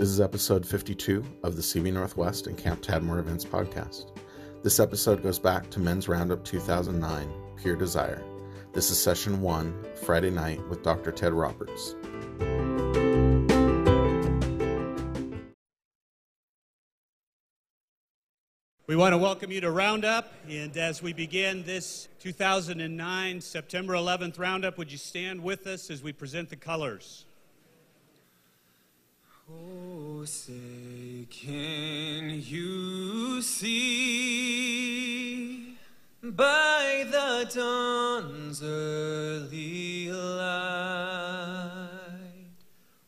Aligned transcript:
This 0.00 0.08
is 0.08 0.18
episode 0.18 0.64
52 0.64 1.22
of 1.42 1.56
the 1.56 1.60
CB 1.60 1.92
Northwest 1.92 2.46
and 2.46 2.56
Camp 2.56 2.80
Tadmor 2.80 3.18
Events 3.18 3.44
podcast. 3.44 4.18
This 4.62 4.80
episode 4.80 5.22
goes 5.22 5.38
back 5.38 5.68
to 5.72 5.78
Men's 5.78 6.08
Roundup 6.08 6.42
2009, 6.42 7.30
Pure 7.60 7.76
Desire. 7.76 8.24
This 8.72 8.90
is 8.90 8.98
session 8.98 9.42
one, 9.42 9.74
Friday 10.06 10.30
night, 10.30 10.66
with 10.70 10.82
Dr. 10.82 11.12
Ted 11.12 11.34
Roberts. 11.34 11.96
We 18.86 18.96
want 18.96 19.12
to 19.12 19.18
welcome 19.18 19.52
you 19.52 19.60
to 19.60 19.70
Roundup, 19.70 20.32
and 20.48 20.74
as 20.78 21.02
we 21.02 21.12
begin 21.12 21.62
this 21.64 22.08
2009 22.20 23.42
September 23.42 23.92
11th 23.92 24.38
Roundup, 24.38 24.78
would 24.78 24.90
you 24.90 24.96
stand 24.96 25.42
with 25.42 25.66
us 25.66 25.90
as 25.90 26.02
we 26.02 26.14
present 26.14 26.48
the 26.48 26.56
colors? 26.56 27.26
Oh, 29.52 30.24
say, 30.24 31.26
can 31.30 32.30
you 32.30 33.42
see 33.42 34.20
by 36.22 37.04
the 37.10 37.50
dawn's 37.52 38.62
early 38.62 40.12
light 40.12 40.50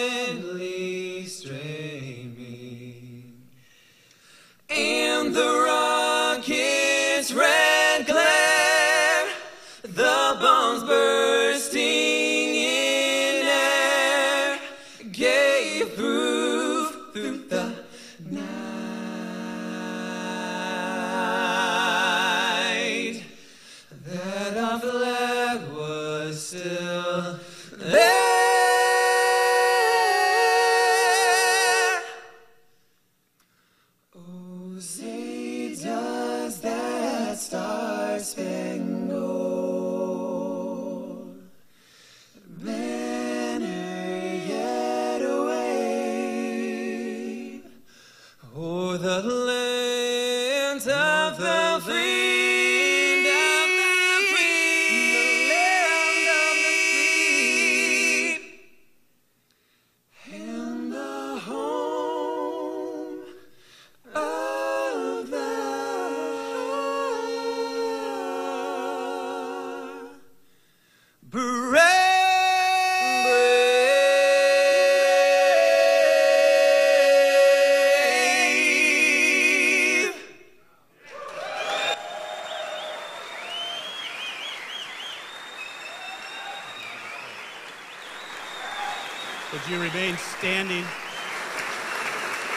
Would 89.51 89.67
you 89.67 89.81
remain 89.81 90.15
standing? 90.15 90.85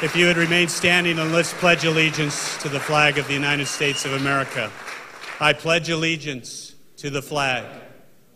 If 0.01 0.15
you 0.15 0.27
would 0.27 0.37
remain 0.37 0.69
standing 0.69 1.19
and 1.19 1.33
let's 1.33 1.53
pledge 1.53 1.85
allegiance 1.85 2.57
to 2.59 2.69
the 2.69 2.79
flag 2.79 3.19
of 3.19 3.27
the 3.27 3.35
United 3.35 3.67
States 3.67 4.05
of 4.05 4.13
America. 4.13 4.71
I 5.41 5.55
pledge 5.55 5.91
allegiance 5.91 6.77
to 6.99 7.11
the 7.11 7.21
flag 7.21 7.65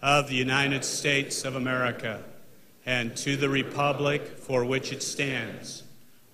of 0.03 0.27
the 0.27 0.35
United 0.35 0.85
States 0.85 1.45
of 1.45 1.55
America 1.55 2.21
and 2.85 3.17
to 3.19 3.37
the 3.37 3.49
republic 3.49 4.27
for 4.27 4.65
which 4.65 4.93
it 4.93 5.05
stands, 5.05 5.85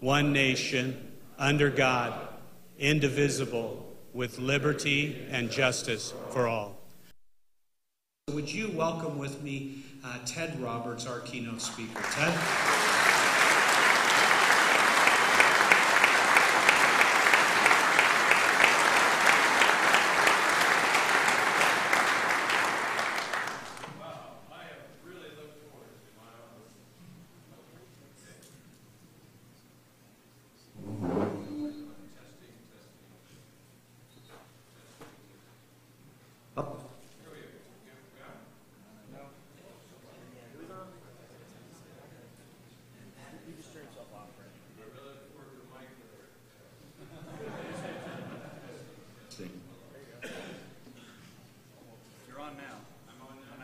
one 0.01 0.33
nation, 0.33 1.13
under 1.39 1.69
God, 1.69 2.15
indivisible, 2.79 3.87
with 4.15 4.39
liberty 4.39 5.27
and 5.31 5.51
justice 5.51 6.15
for 6.31 6.47
all. 6.47 6.81
Would 8.31 8.51
you 8.51 8.71
welcome 8.71 9.19
with 9.19 9.43
me 9.43 9.85
Uh, 10.05 10.19
Ted 10.27 10.61
Roberts, 10.61 11.07
our 11.07 11.21
keynote 11.21 11.63
speaker? 11.63 12.03
Ted? 12.11 12.39
You're 52.29 52.41
on 52.41 52.57
now. 52.57 52.79
I'm 53.09 53.21
on 53.27 53.37
now. 53.37 53.55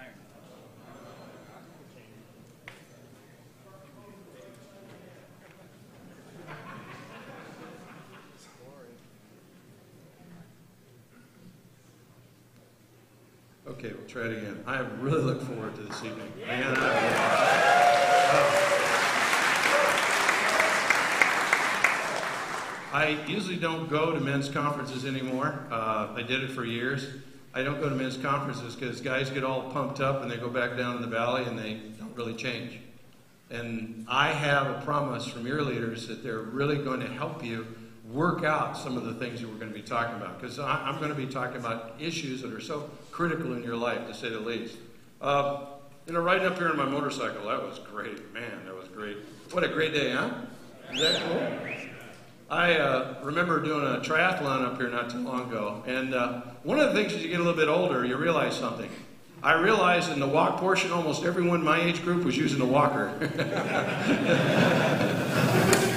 Okay, 13.70 13.92
we'll 13.96 14.08
try 14.08 14.22
it 14.22 14.38
again. 14.38 14.64
I 14.66 14.80
really 14.98 15.22
look 15.22 15.42
forward 15.42 15.76
to 15.76 15.82
this 15.82 16.02
evening. 16.04 16.32
Man, 16.44 16.74
I 16.76 17.20
I 22.92 23.24
usually 23.28 23.54
don't 23.54 23.88
go 23.88 24.12
to 24.12 24.18
men's 24.18 24.48
conferences 24.48 25.04
anymore. 25.04 25.66
Uh, 25.70 26.08
I 26.16 26.22
did 26.22 26.42
it 26.42 26.50
for 26.50 26.64
years. 26.64 27.06
I 27.54 27.62
don't 27.62 27.80
go 27.80 27.88
to 27.88 27.94
men's 27.94 28.16
conferences 28.16 28.74
because 28.74 29.00
guys 29.00 29.30
get 29.30 29.44
all 29.44 29.70
pumped 29.70 30.00
up 30.00 30.22
and 30.22 30.30
they 30.30 30.36
go 30.36 30.50
back 30.50 30.76
down 30.76 30.96
in 30.96 31.02
the 31.02 31.08
valley 31.08 31.44
and 31.44 31.56
they 31.56 31.74
don't 32.00 32.16
really 32.16 32.34
change. 32.34 32.80
And 33.50 34.04
I 34.08 34.32
have 34.32 34.66
a 34.66 34.80
promise 34.84 35.28
from 35.28 35.46
your 35.46 35.62
leaders 35.62 36.08
that 36.08 36.24
they're 36.24 36.40
really 36.40 36.78
going 36.78 36.98
to 37.00 37.08
help 37.08 37.44
you 37.44 37.68
work 38.12 38.44
out 38.44 38.76
some 38.76 38.96
of 38.96 39.04
the 39.04 39.14
things 39.14 39.40
that 39.40 39.48
we're 39.48 39.56
going 39.56 39.72
to 39.72 39.78
be 39.78 39.82
talking 39.82 40.16
about. 40.16 40.40
Because 40.40 40.58
I'm 40.58 40.98
going 40.98 41.10
to 41.10 41.14
be 41.14 41.26
talking 41.26 41.56
about 41.56 41.94
issues 41.98 42.42
that 42.42 42.52
are 42.52 42.60
so 42.60 42.90
critical 43.10 43.54
in 43.54 43.62
your 43.62 43.76
life, 43.76 44.06
to 44.06 44.14
say 44.14 44.30
the 44.30 44.40
least. 44.40 44.76
Uh, 45.20 45.66
you 46.06 46.14
know, 46.14 46.20
riding 46.20 46.46
up 46.46 46.56
here 46.56 46.68
on 46.68 46.76
my 46.76 46.86
motorcycle, 46.86 47.46
that 47.48 47.62
was 47.62 47.78
great. 47.78 48.32
Man, 48.32 48.64
that 48.64 48.74
was 48.74 48.88
great. 48.88 49.18
What 49.52 49.64
a 49.64 49.68
great 49.68 49.94
day, 49.94 50.12
huh? 50.12 50.30
Is 50.92 51.00
that 51.00 51.22
cool? 51.22 51.40
I, 52.50 52.74
uh, 52.78 53.14
remember 53.22 53.62
doing 53.62 53.84
a 53.84 54.00
triathlon 54.00 54.64
up 54.64 54.76
here 54.76 54.88
not 54.88 55.10
too 55.10 55.20
long 55.20 55.48
ago. 55.48 55.84
And 55.86 56.14
uh, 56.14 56.40
one 56.64 56.80
of 56.80 56.92
the 56.92 57.00
things 57.00 57.12
as 57.12 57.22
you 57.22 57.28
get 57.28 57.38
a 57.38 57.44
little 57.44 57.58
bit 57.58 57.68
older, 57.68 58.04
you 58.04 58.16
realize 58.16 58.56
something. 58.56 58.90
I 59.42 59.52
realized 59.52 60.10
in 60.10 60.18
the 60.18 60.26
walk 60.26 60.58
portion, 60.58 60.90
almost 60.90 61.24
everyone 61.24 61.60
in 61.60 61.64
my 61.64 61.80
age 61.80 62.02
group 62.02 62.24
was 62.24 62.36
using 62.36 62.60
a 62.60 62.66
walker. 62.66 63.06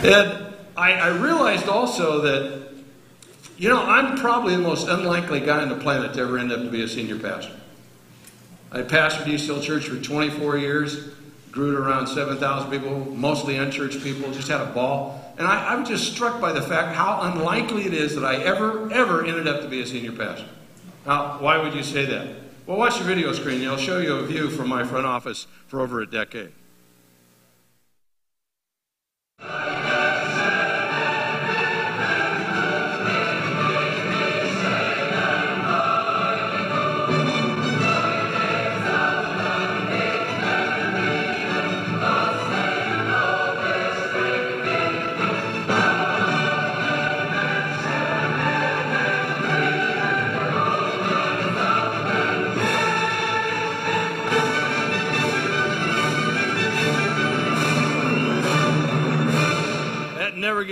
and 0.04 0.43
I, 0.76 0.94
I 0.94 1.08
realized 1.10 1.68
also 1.68 2.22
that, 2.22 2.70
you 3.58 3.70
know, 3.70 3.82
I'm 3.84 4.18
probably 4.18 4.56
the 4.56 4.62
most 4.62 4.88
unlikely 4.88 5.42
guy 5.42 5.62
on 5.62 5.70
the 5.70 5.76
planet 5.76 6.14
to 6.16 6.22
ever 6.22 6.38
end 6.38 6.52
up 6.52 6.60
to 6.60 6.70
be 6.70 6.82
a 6.82 6.88
senior 6.88 7.20
pastor. 7.20 7.54
I 8.72 8.82
pastored 8.82 9.28
East 9.28 9.46
Hill 9.46 9.62
Church 9.62 9.88
for 9.88 10.02
24 10.02 10.58
years, 10.58 11.10
grew 11.52 11.74
to 11.74 11.78
around 11.78 12.08
7,000 12.08 12.72
people, 12.72 13.00
mostly 13.12 13.58
unchurched 13.58 14.02
people, 14.02 14.32
just 14.32 14.48
had 14.48 14.62
a 14.62 14.66
ball. 14.66 15.34
And 15.38 15.48
I, 15.48 15.74
I 15.74 15.76
was 15.76 15.88
just 15.88 16.12
struck 16.12 16.42
by 16.42 16.52
the 16.52 16.62
fact 16.62 16.96
how 16.96 17.22
unlikely 17.22 17.86
it 17.86 17.94
is 17.94 18.16
that 18.16 18.26
I 18.26 18.38
ever, 18.38 18.92
ever 18.92 19.24
ended 19.24 19.48
up 19.48 19.62
to 19.62 19.68
be 19.68 19.82
a 19.82 19.86
senior 19.86 20.12
pastor. 20.12 20.48
Now, 21.06 21.38
why 21.40 21.58
would 21.58 21.76
you 21.76 21.84
say 21.84 22.06
that? 22.06 22.36
Well, 22.66 22.78
watch 22.78 22.98
the 22.98 23.04
video 23.04 23.32
screen. 23.34 23.56
And 23.56 23.66
it'll 23.66 23.78
show 23.78 24.00
you 24.00 24.16
a 24.16 24.26
view 24.26 24.50
from 24.50 24.70
my 24.70 24.84
front 24.84 25.06
office 25.06 25.46
for 25.68 25.82
over 25.82 26.02
a 26.02 26.10
decade. 26.10 26.52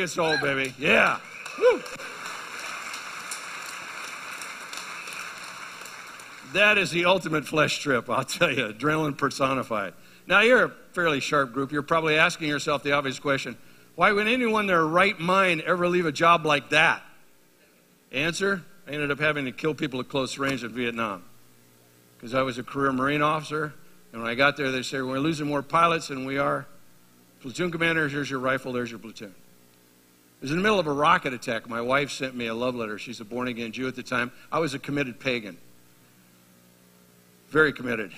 Gets 0.02 0.18
old, 0.18 0.42
baby. 0.42 0.74
Yeah. 0.80 1.20
Woo. 1.60 1.80
That 6.54 6.80
is 6.80 6.90
the 6.90 7.06
ultimate 7.06 7.46
flesh 7.46 7.80
trip, 7.80 8.10
I'll 8.10 8.26
tell 8.26 8.52
you. 8.52 8.74
Adrenaline 8.74 9.16
personified. 9.16 9.94
Now, 10.26 10.42
you're 10.42 10.64
a 10.64 10.72
fairly 10.94 11.20
sharp 11.20 11.54
group. 11.54 11.72
You're 11.72 11.84
probably 11.84 12.18
asking 12.18 12.48
yourself 12.48 12.82
the 12.82 12.94
obvious 12.94 13.20
question 13.20 13.58
why 13.96 14.12
would 14.12 14.28
anyone 14.28 14.62
in 14.62 14.68
their 14.68 14.86
right 14.86 15.20
mind 15.20 15.62
ever 15.62 15.88
leave 15.88 16.08
a 16.08 16.12
job 16.12 16.46
like 16.46 16.72
that? 16.72 17.04
Answer 18.12 18.64
I 18.88 18.92
ended 18.92 19.12
up 19.12 19.20
having 19.20 19.46
to 19.46 19.52
kill 19.52 19.76
people 19.76 20.00
at 20.00 20.10
close 20.10 20.40
range 20.40 20.64
in 20.64 20.72
Vietnam 20.72 21.24
because 22.18 22.34
I 22.34 22.42
was 22.42 22.58
a 22.58 22.64
career 22.64 22.92
Marine 22.92 23.22
officer. 23.22 23.74
And 24.12 24.22
when 24.22 24.32
I 24.32 24.36
got 24.36 24.58
there, 24.58 24.72
they 24.72 24.82
said, 24.82 25.04
We're 25.04 25.20
losing 25.20 25.46
more 25.46 25.62
pilots 25.62 26.08
than 26.08 26.26
we 26.26 26.40
are 26.40 26.66
Platoon 27.42 27.72
commanders. 27.72 28.12
here's 28.12 28.30
your 28.30 28.40
rifle, 28.40 28.72
there's 28.72 28.92
your 28.92 29.00
platoon. 29.00 29.34
Was 30.42 30.50
in 30.50 30.58
the 30.58 30.64
middle 30.64 30.80
of 30.80 30.88
a 30.88 30.94
rocket 30.94 31.34
attack. 31.34 31.70
My 31.70 31.82
wife 31.82 32.10
sent 32.10 32.36
me 32.36 32.48
a 32.48 32.54
love 32.54 32.76
letter. 32.76 32.98
She's 32.98 33.20
a 33.20 33.26
born 33.26 33.48
again 33.48 33.72
Jew 33.72 33.88
at 33.88 33.96
the 33.96 34.04
time. 34.04 34.32
I 34.52 34.60
was 34.60 34.74
a 34.74 34.80
committed 34.80 35.20
pagan. 35.20 35.58
Very 37.50 37.72
committed. 37.72 38.12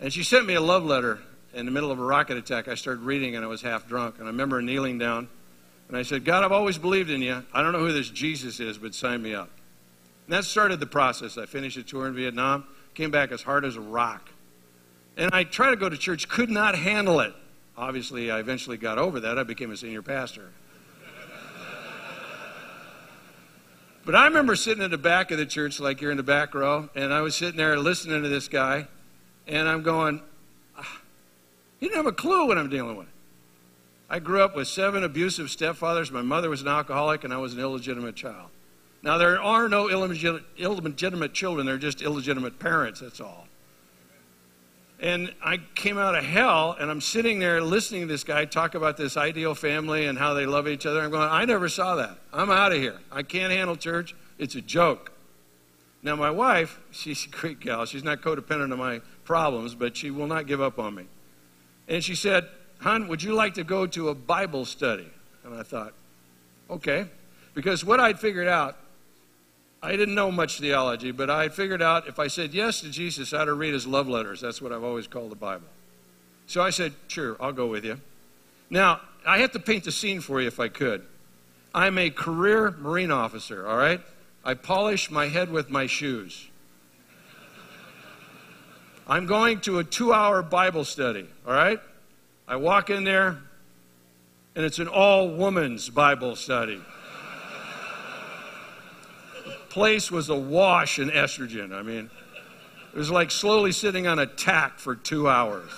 And 0.00 0.12
she 0.12 0.24
sent 0.24 0.46
me 0.46 0.54
a 0.54 0.60
love 0.60 0.84
letter 0.84 1.20
in 1.54 1.64
the 1.64 1.70
middle 1.70 1.92
of 1.92 2.00
a 2.00 2.02
rocket 2.02 2.36
attack. 2.36 2.66
I 2.66 2.74
started 2.74 3.02
reading 3.02 3.36
and 3.36 3.44
I 3.44 3.48
was 3.48 3.62
half 3.62 3.86
drunk. 3.86 4.16
And 4.18 4.24
I 4.24 4.30
remember 4.30 4.60
kneeling 4.60 4.98
down 4.98 5.28
and 5.88 5.96
I 5.96 6.02
said, 6.02 6.24
God, 6.24 6.42
I've 6.42 6.52
always 6.52 6.78
believed 6.78 7.10
in 7.10 7.20
you. 7.20 7.44
I 7.52 7.62
don't 7.62 7.72
know 7.72 7.80
who 7.80 7.92
this 7.92 8.08
Jesus 8.08 8.58
is, 8.58 8.78
but 8.78 8.94
sign 8.94 9.22
me 9.22 9.34
up. 9.34 9.50
And 10.26 10.34
that 10.34 10.44
started 10.44 10.80
the 10.80 10.86
process. 10.86 11.38
I 11.38 11.46
finished 11.46 11.76
a 11.76 11.82
tour 11.82 12.06
in 12.06 12.14
Vietnam, 12.14 12.64
came 12.94 13.10
back 13.10 13.30
as 13.30 13.42
hard 13.42 13.64
as 13.64 13.76
a 13.76 13.80
rock. 13.80 14.30
And 15.16 15.30
I 15.34 15.44
tried 15.44 15.70
to 15.70 15.76
go 15.76 15.88
to 15.88 15.96
church, 15.98 16.28
could 16.28 16.48
not 16.48 16.74
handle 16.74 17.20
it. 17.20 17.34
Obviously, 17.76 18.30
I 18.30 18.38
eventually 18.38 18.76
got 18.76 18.98
over 18.98 19.20
that. 19.20 19.38
I 19.38 19.42
became 19.42 19.70
a 19.70 19.76
senior 19.76 20.02
pastor. 20.02 20.50
But 24.04 24.16
I 24.16 24.26
remember 24.26 24.56
sitting 24.56 24.82
in 24.82 24.90
the 24.90 24.98
back 24.98 25.30
of 25.30 25.38
the 25.38 25.46
church, 25.46 25.78
like 25.78 26.00
you're 26.00 26.10
in 26.10 26.16
the 26.16 26.24
back 26.24 26.54
row, 26.54 26.88
and 26.96 27.14
I 27.14 27.20
was 27.20 27.36
sitting 27.36 27.56
there 27.56 27.78
listening 27.78 28.22
to 28.24 28.28
this 28.28 28.48
guy, 28.48 28.88
and 29.46 29.68
I'm 29.68 29.82
going, 29.82 30.20
ah, 30.76 31.00
he 31.78 31.86
didn't 31.86 31.98
have 31.98 32.06
a 32.06 32.12
clue 32.12 32.48
what 32.48 32.58
I'm 32.58 32.68
dealing 32.68 32.96
with. 32.96 33.06
I 34.10 34.18
grew 34.18 34.42
up 34.42 34.56
with 34.56 34.66
seven 34.66 35.04
abusive 35.04 35.46
stepfathers. 35.46 36.10
My 36.10 36.20
mother 36.20 36.50
was 36.50 36.62
an 36.62 36.68
alcoholic, 36.68 37.22
and 37.22 37.32
I 37.32 37.36
was 37.36 37.54
an 37.54 37.60
illegitimate 37.60 38.16
child. 38.16 38.50
Now, 39.04 39.18
there 39.18 39.40
are 39.40 39.68
no 39.68 39.88
illegitimate 39.88 41.32
children, 41.34 41.66
they're 41.66 41.78
just 41.78 42.02
illegitimate 42.02 42.58
parents, 42.58 43.00
that's 43.00 43.20
all. 43.20 43.46
And 45.02 45.34
I 45.44 45.58
came 45.74 45.98
out 45.98 46.14
of 46.14 46.22
hell, 46.22 46.76
and 46.78 46.88
I'm 46.88 47.00
sitting 47.00 47.40
there 47.40 47.60
listening 47.60 48.02
to 48.02 48.06
this 48.06 48.22
guy 48.22 48.44
talk 48.44 48.76
about 48.76 48.96
this 48.96 49.16
ideal 49.16 49.52
family 49.56 50.06
and 50.06 50.16
how 50.16 50.32
they 50.32 50.46
love 50.46 50.68
each 50.68 50.86
other. 50.86 51.00
I'm 51.00 51.10
going, 51.10 51.28
I 51.28 51.44
never 51.44 51.68
saw 51.68 51.96
that. 51.96 52.16
I'm 52.32 52.52
out 52.52 52.70
of 52.70 52.78
here. 52.78 53.00
I 53.10 53.24
can't 53.24 53.52
handle 53.52 53.74
church. 53.74 54.14
It's 54.38 54.54
a 54.54 54.60
joke. 54.60 55.10
Now, 56.04 56.14
my 56.14 56.30
wife, 56.30 56.78
she's 56.92 57.26
a 57.26 57.28
great 57.28 57.58
gal. 57.58 57.84
She's 57.84 58.04
not 58.04 58.22
codependent 58.22 58.70
on 58.70 58.78
my 58.78 59.00
problems, 59.24 59.74
but 59.74 59.96
she 59.96 60.12
will 60.12 60.28
not 60.28 60.46
give 60.46 60.60
up 60.60 60.78
on 60.78 60.94
me. 60.94 61.06
And 61.88 62.04
she 62.04 62.14
said, 62.14 62.46
Hon, 62.82 63.08
would 63.08 63.24
you 63.24 63.34
like 63.34 63.54
to 63.54 63.64
go 63.64 63.86
to 63.88 64.08
a 64.08 64.14
Bible 64.14 64.64
study? 64.64 65.10
And 65.44 65.52
I 65.52 65.64
thought, 65.64 65.94
okay. 66.70 67.06
Because 67.54 67.84
what 67.84 67.98
I'd 67.98 68.20
figured 68.20 68.48
out 68.48 68.76
I 69.82 69.96
didn't 69.96 70.14
know 70.14 70.30
much 70.30 70.60
theology, 70.60 71.10
but 71.10 71.28
I 71.28 71.48
figured 71.48 71.82
out 71.82 72.06
if 72.06 72.20
I 72.20 72.28
said 72.28 72.54
yes 72.54 72.80
to 72.82 72.88
Jesus, 72.88 73.32
I 73.32 73.40
had 73.40 73.44
to 73.46 73.54
read 73.54 73.74
his 73.74 73.84
love 73.84 74.08
letters. 74.08 74.40
That's 74.40 74.62
what 74.62 74.72
I've 74.72 74.84
always 74.84 75.08
called 75.08 75.32
the 75.32 75.36
Bible. 75.36 75.66
So 76.46 76.62
I 76.62 76.70
said, 76.70 76.92
sure, 77.08 77.36
I'll 77.40 77.52
go 77.52 77.66
with 77.66 77.84
you. 77.84 78.00
Now, 78.70 79.00
I 79.26 79.38
have 79.38 79.50
to 79.52 79.58
paint 79.58 79.84
the 79.84 79.92
scene 79.92 80.20
for 80.20 80.40
you 80.40 80.46
if 80.46 80.60
I 80.60 80.68
could. 80.68 81.04
I'm 81.74 81.98
a 81.98 82.10
career 82.10 82.70
Marine 82.70 83.10
officer, 83.10 83.66
all 83.66 83.76
right? 83.76 84.00
I 84.44 84.54
polish 84.54 85.10
my 85.10 85.26
head 85.28 85.50
with 85.50 85.68
my 85.68 85.86
shoes. 85.86 86.48
I'm 89.08 89.26
going 89.26 89.60
to 89.62 89.80
a 89.80 89.84
two 89.84 90.12
hour 90.12 90.42
Bible 90.42 90.84
study, 90.84 91.26
all 91.44 91.54
right? 91.54 91.80
I 92.46 92.56
walk 92.56 92.88
in 92.88 93.02
there, 93.02 93.38
and 94.54 94.64
it's 94.64 94.78
an 94.78 94.88
all 94.88 95.28
woman's 95.28 95.90
Bible 95.90 96.36
study 96.36 96.80
place 99.72 100.10
was 100.10 100.28
awash 100.28 100.98
in 100.98 101.08
estrogen. 101.08 101.72
I 101.72 101.80
mean, 101.80 102.10
it 102.92 102.98
was 102.98 103.10
like 103.10 103.30
slowly 103.30 103.72
sitting 103.72 104.06
on 104.06 104.18
a 104.18 104.26
tack 104.26 104.78
for 104.78 104.94
two 104.94 105.30
hours. 105.30 105.70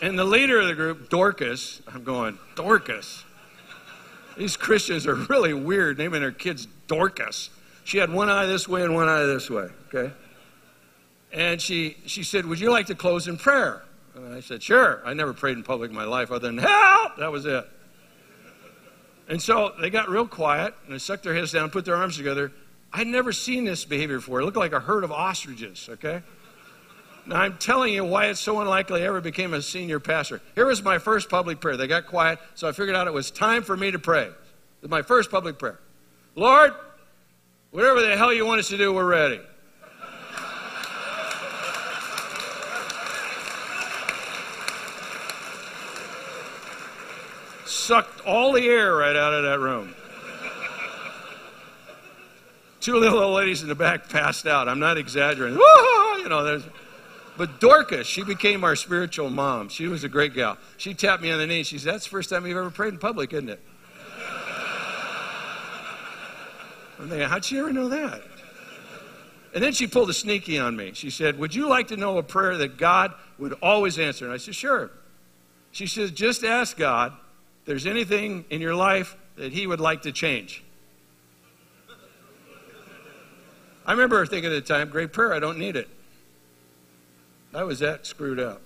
And 0.00 0.18
the 0.18 0.24
leader 0.24 0.58
of 0.58 0.68
the 0.68 0.74
group, 0.74 1.10
Dorcas, 1.10 1.82
I'm 1.86 2.02
going, 2.02 2.38
Dorcas. 2.54 3.24
These 4.38 4.56
Christians 4.56 5.06
are 5.06 5.14
really 5.14 5.52
weird 5.52 5.98
naming 5.98 6.22
their 6.22 6.32
kids 6.32 6.66
Dorcas. 6.86 7.50
She 7.84 7.98
had 7.98 8.10
one 8.10 8.30
eye 8.30 8.46
this 8.46 8.66
way 8.66 8.84
and 8.84 8.94
one 8.94 9.10
eye 9.10 9.24
this 9.24 9.50
way, 9.50 9.68
okay? 9.92 10.14
And 11.30 11.60
she, 11.60 11.98
she 12.06 12.22
said, 12.22 12.46
Would 12.46 12.58
you 12.58 12.70
like 12.70 12.86
to 12.86 12.94
close 12.94 13.28
in 13.28 13.36
prayer? 13.36 13.82
And 14.16 14.34
I 14.34 14.40
said, 14.40 14.62
Sure. 14.62 15.02
I 15.04 15.12
never 15.12 15.34
prayed 15.34 15.58
in 15.58 15.62
public 15.62 15.90
in 15.90 15.96
my 15.96 16.04
life 16.04 16.30
other 16.30 16.48
than 16.48 16.56
help. 16.56 17.16
That 17.18 17.30
was 17.30 17.44
it. 17.44 17.68
And 19.28 19.40
so 19.40 19.72
they 19.80 19.90
got 19.90 20.08
real 20.08 20.26
quiet 20.26 20.74
and 20.84 20.94
they 20.94 20.98
sucked 20.98 21.22
their 21.22 21.34
heads 21.34 21.52
down, 21.52 21.70
put 21.70 21.84
their 21.84 21.96
arms 21.96 22.16
together. 22.16 22.52
I'd 22.92 23.06
never 23.06 23.32
seen 23.32 23.64
this 23.64 23.84
behavior 23.84 24.16
before. 24.18 24.40
It 24.40 24.44
looked 24.44 24.56
like 24.56 24.72
a 24.72 24.80
herd 24.80 25.04
of 25.04 25.12
ostriches, 25.12 25.88
okay? 25.88 26.22
Now, 27.24 27.36
I'm 27.36 27.56
telling 27.56 27.94
you 27.94 28.04
why 28.04 28.26
it's 28.26 28.40
so 28.40 28.60
unlikely 28.60 29.02
I 29.02 29.06
ever 29.06 29.20
became 29.20 29.54
a 29.54 29.62
senior 29.62 30.00
pastor. 30.00 30.40
Here 30.54 30.66
was 30.66 30.82
my 30.82 30.98
first 30.98 31.28
public 31.28 31.60
prayer. 31.60 31.76
They 31.76 31.86
got 31.86 32.06
quiet, 32.06 32.40
so 32.54 32.68
I 32.68 32.72
figured 32.72 32.96
out 32.96 33.06
it 33.06 33.12
was 33.12 33.30
time 33.30 33.62
for 33.62 33.76
me 33.76 33.92
to 33.92 33.98
pray. 33.98 34.30
My 34.82 35.02
first 35.02 35.30
public 35.30 35.58
prayer. 35.58 35.78
Lord, 36.34 36.72
whatever 37.70 38.02
the 38.02 38.16
hell 38.16 38.32
you 38.32 38.44
want 38.44 38.58
us 38.58 38.68
to 38.68 38.76
do, 38.76 38.92
we're 38.92 39.06
ready. 39.06 39.40
Sucked 47.82 48.24
all 48.24 48.52
the 48.52 48.64
air 48.64 48.94
right 48.94 49.16
out 49.16 49.34
of 49.34 49.42
that 49.42 49.58
room. 49.58 49.94
Two 52.80 52.96
little 52.96 53.18
old 53.18 53.36
ladies 53.36 53.62
in 53.62 53.68
the 53.68 53.74
back 53.74 54.08
passed 54.08 54.46
out. 54.46 54.68
I'm 54.68 54.78
not 54.78 54.98
exaggerating. 54.98 55.58
You 55.58 56.28
know, 56.28 56.44
there's. 56.44 56.62
But 57.36 57.60
Dorcas, 57.60 58.06
she 58.06 58.22
became 58.22 58.62
our 58.62 58.76
spiritual 58.76 59.30
mom. 59.30 59.68
She 59.68 59.88
was 59.88 60.04
a 60.04 60.08
great 60.08 60.34
gal. 60.34 60.58
She 60.76 60.94
tapped 60.94 61.22
me 61.22 61.32
on 61.32 61.38
the 61.38 61.46
knee. 61.46 61.64
She 61.64 61.78
said, 61.78 61.94
That's 61.94 62.04
the 62.04 62.10
first 62.10 62.30
time 62.30 62.46
you've 62.46 62.56
ever 62.56 62.70
prayed 62.70 62.92
in 62.92 62.98
public, 62.98 63.32
isn't 63.32 63.48
it? 63.48 63.60
I'm 67.00 67.08
thinking, 67.08 67.28
How'd 67.28 67.44
she 67.44 67.58
ever 67.58 67.72
know 67.72 67.88
that? 67.88 68.22
And 69.54 69.62
then 69.62 69.72
she 69.72 69.88
pulled 69.88 70.08
a 70.08 70.14
sneaky 70.14 70.58
on 70.58 70.76
me. 70.76 70.92
She 70.94 71.10
said, 71.10 71.38
Would 71.38 71.54
you 71.54 71.68
like 71.68 71.88
to 71.88 71.96
know 71.96 72.18
a 72.18 72.22
prayer 72.22 72.56
that 72.58 72.76
God 72.76 73.12
would 73.38 73.54
always 73.54 73.98
answer. 73.98 74.24
And 74.24 74.32
I 74.32 74.36
said, 74.36 74.54
Sure. 74.54 74.90
She 75.72 75.86
says, 75.86 76.10
Just 76.12 76.44
ask 76.44 76.76
God 76.76 77.12
there's 77.64 77.86
anything 77.86 78.44
in 78.50 78.60
your 78.60 78.74
life 78.74 79.16
that 79.36 79.52
He 79.52 79.66
would 79.66 79.80
like 79.80 80.02
to 80.02 80.12
change. 80.12 80.62
I 83.84 83.92
remember 83.92 84.24
thinking 84.26 84.52
at 84.52 84.54
the 84.66 84.74
time, 84.74 84.90
Great 84.90 85.12
prayer, 85.12 85.32
I 85.32 85.40
don't 85.40 85.58
need 85.58 85.76
it. 85.76 85.88
I 87.54 87.64
was 87.64 87.80
that 87.80 88.06
screwed 88.06 88.40
up. 88.40 88.62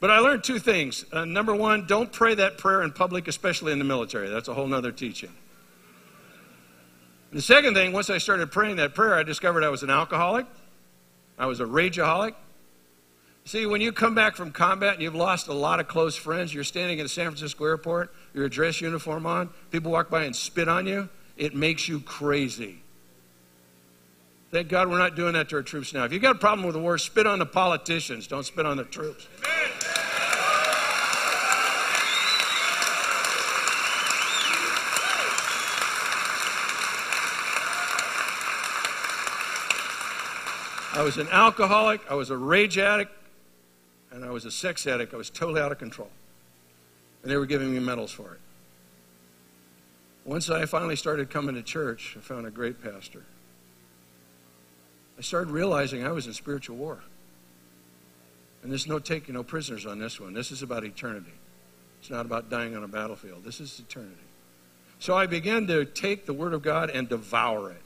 But 0.00 0.10
I 0.10 0.20
learned 0.20 0.44
two 0.44 0.58
things. 0.58 1.04
Uh, 1.12 1.24
number 1.24 1.54
one, 1.54 1.86
don't 1.86 2.12
pray 2.12 2.34
that 2.36 2.56
prayer 2.56 2.82
in 2.82 2.92
public, 2.92 3.26
especially 3.26 3.72
in 3.72 3.78
the 3.78 3.84
military. 3.84 4.28
That's 4.28 4.48
a 4.48 4.54
whole 4.54 4.72
other 4.72 4.92
teaching. 4.92 5.32
The 7.32 7.42
second 7.42 7.74
thing, 7.74 7.92
once 7.92 8.08
I 8.08 8.18
started 8.18 8.50
praying 8.50 8.76
that 8.76 8.94
prayer, 8.94 9.14
I 9.14 9.22
discovered 9.22 9.64
I 9.64 9.68
was 9.68 9.82
an 9.82 9.90
alcoholic. 9.90 10.46
I 11.38 11.46
was 11.46 11.60
a 11.60 11.64
rageaholic. 11.64 12.34
See, 13.48 13.64
when 13.64 13.80
you 13.80 13.92
come 13.92 14.14
back 14.14 14.36
from 14.36 14.52
combat 14.52 14.92
and 14.92 15.02
you've 15.02 15.14
lost 15.14 15.48
a 15.48 15.54
lot 15.54 15.80
of 15.80 15.88
close 15.88 16.14
friends, 16.14 16.52
you're 16.52 16.64
standing 16.64 17.00
at 17.00 17.04
the 17.04 17.08
San 17.08 17.24
Francisco 17.24 17.64
airport, 17.64 18.12
your 18.34 18.46
dress 18.50 18.82
uniform 18.82 19.24
on, 19.24 19.48
people 19.70 19.90
walk 19.90 20.10
by 20.10 20.24
and 20.24 20.36
spit 20.36 20.68
on 20.68 20.86
you, 20.86 21.08
it 21.38 21.54
makes 21.54 21.88
you 21.88 22.00
crazy. 22.00 22.82
Thank 24.50 24.68
God 24.68 24.90
we're 24.90 24.98
not 24.98 25.16
doing 25.16 25.32
that 25.32 25.48
to 25.48 25.56
our 25.56 25.62
troops 25.62 25.94
now. 25.94 26.04
If 26.04 26.12
you've 26.12 26.20
got 26.20 26.36
a 26.36 26.38
problem 26.38 26.66
with 26.66 26.74
the 26.74 26.82
war, 26.82 26.98
spit 26.98 27.26
on 27.26 27.38
the 27.38 27.46
politicians, 27.46 28.26
don't 28.26 28.44
spit 28.44 28.66
on 28.66 28.76
the 28.76 28.84
troops. 28.84 29.26
I 40.92 41.02
was 41.02 41.16
an 41.16 41.28
alcoholic, 41.28 42.02
I 42.10 42.14
was 42.14 42.28
a 42.28 42.36
rage 42.36 42.76
addict, 42.76 43.17
and 44.12 44.24
I 44.24 44.30
was 44.30 44.44
a 44.44 44.50
sex 44.50 44.86
addict. 44.86 45.14
I 45.14 45.16
was 45.16 45.30
totally 45.30 45.60
out 45.60 45.72
of 45.72 45.78
control. 45.78 46.10
And 47.22 47.30
they 47.30 47.36
were 47.36 47.46
giving 47.46 47.72
me 47.72 47.78
medals 47.78 48.12
for 48.12 48.32
it. 48.34 48.40
Once 50.24 50.50
I 50.50 50.66
finally 50.66 50.96
started 50.96 51.30
coming 51.30 51.54
to 51.54 51.62
church, 51.62 52.14
I 52.16 52.20
found 52.20 52.46
a 52.46 52.50
great 52.50 52.82
pastor. 52.82 53.24
I 55.18 55.22
started 55.22 55.50
realizing 55.50 56.06
I 56.06 56.12
was 56.12 56.26
in 56.26 56.32
spiritual 56.32 56.76
war. 56.76 57.00
And 58.62 58.70
there's 58.70 58.86
no 58.86 58.98
taking 58.98 59.34
no 59.34 59.42
prisoners 59.42 59.86
on 59.86 59.98
this 59.98 60.20
one. 60.20 60.34
This 60.34 60.50
is 60.50 60.62
about 60.62 60.84
eternity. 60.84 61.32
It's 62.00 62.10
not 62.10 62.26
about 62.26 62.50
dying 62.50 62.76
on 62.76 62.84
a 62.84 62.88
battlefield. 62.88 63.44
This 63.44 63.60
is 63.60 63.80
eternity. 63.80 64.16
So 64.98 65.14
I 65.14 65.26
began 65.26 65.66
to 65.68 65.84
take 65.84 66.26
the 66.26 66.32
Word 66.32 66.54
of 66.54 66.62
God 66.62 66.90
and 66.90 67.08
devour 67.08 67.70
it. 67.70 67.82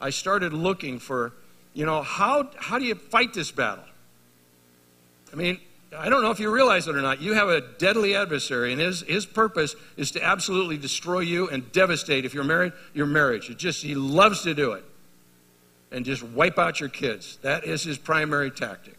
I 0.00 0.10
started 0.10 0.52
looking 0.52 0.98
for, 0.98 1.32
you 1.72 1.86
know, 1.86 2.02
how, 2.02 2.50
how 2.56 2.78
do 2.78 2.84
you 2.84 2.94
fight 2.94 3.32
this 3.32 3.50
battle? 3.50 3.84
I 5.34 5.36
mean, 5.36 5.58
I 5.96 6.08
don't 6.08 6.22
know 6.22 6.30
if 6.30 6.38
you 6.38 6.48
realize 6.48 6.86
it 6.86 6.94
or 6.94 7.02
not. 7.02 7.20
You 7.20 7.32
have 7.34 7.48
a 7.48 7.60
deadly 7.60 8.14
adversary, 8.14 8.70
and 8.70 8.80
his, 8.80 9.00
his 9.00 9.26
purpose 9.26 9.74
is 9.96 10.12
to 10.12 10.24
absolutely 10.24 10.78
destroy 10.78 11.20
you 11.20 11.48
and 11.48 11.72
devastate, 11.72 12.24
if 12.24 12.34
you're 12.34 12.44
married, 12.44 12.72
your 12.94 13.06
marriage. 13.06 13.50
It 13.50 13.58
just, 13.58 13.82
he 13.82 13.96
loves 13.96 14.42
to 14.42 14.54
do 14.54 14.72
it 14.72 14.84
and 15.90 16.04
just 16.04 16.22
wipe 16.22 16.56
out 16.56 16.78
your 16.78 16.88
kids. 16.88 17.36
That 17.42 17.64
is 17.64 17.82
his 17.82 17.98
primary 17.98 18.52
tactic. 18.52 18.96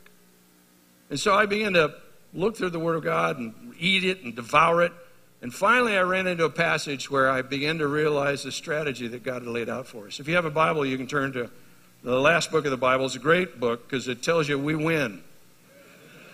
And 1.09 1.17
so 1.17 1.33
I 1.33 1.45
began 1.45 1.71
to 1.73 1.95
look 2.33 2.57
through 2.57 2.71
the 2.71 2.79
Word 2.79 2.97
of 2.97 3.03
God 3.05 3.37
and 3.37 3.73
eat 3.79 4.03
it 4.03 4.23
and 4.23 4.35
devour 4.35 4.83
it. 4.83 4.91
And 5.41 5.53
finally, 5.53 5.97
I 5.97 6.01
ran 6.01 6.27
into 6.27 6.43
a 6.43 6.49
passage 6.49 7.09
where 7.09 7.29
I 7.29 7.43
began 7.43 7.77
to 7.77 7.87
realize 7.87 8.43
the 8.43 8.51
strategy 8.51 9.07
that 9.07 9.23
God 9.23 9.43
had 9.43 9.47
laid 9.51 9.69
out 9.69 9.87
for 9.87 10.07
us. 10.07 10.19
If 10.19 10.27
you 10.27 10.35
have 10.35 10.45
a 10.45 10.51
Bible, 10.51 10.85
you 10.85 10.97
can 10.97 11.07
turn 11.07 11.31
to 11.31 11.49
the 12.03 12.19
last 12.19 12.51
book 12.51 12.65
of 12.65 12.71
the 12.71 12.77
Bible. 12.77 13.05
It's 13.05 13.15
a 13.15 13.19
great 13.19 13.57
book 13.57 13.87
because 13.87 14.09
it 14.09 14.21
tells 14.21 14.49
you 14.49 14.59
we 14.59 14.75
win. 14.75 15.23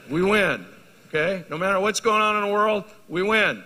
We 0.09 0.21
win. 0.21 0.65
Okay? 1.09 1.43
No 1.49 1.57
matter 1.57 1.79
what's 1.79 1.99
going 1.99 2.21
on 2.21 2.37
in 2.37 2.49
the 2.49 2.53
world, 2.53 2.85
we 3.09 3.21
win. 3.21 3.63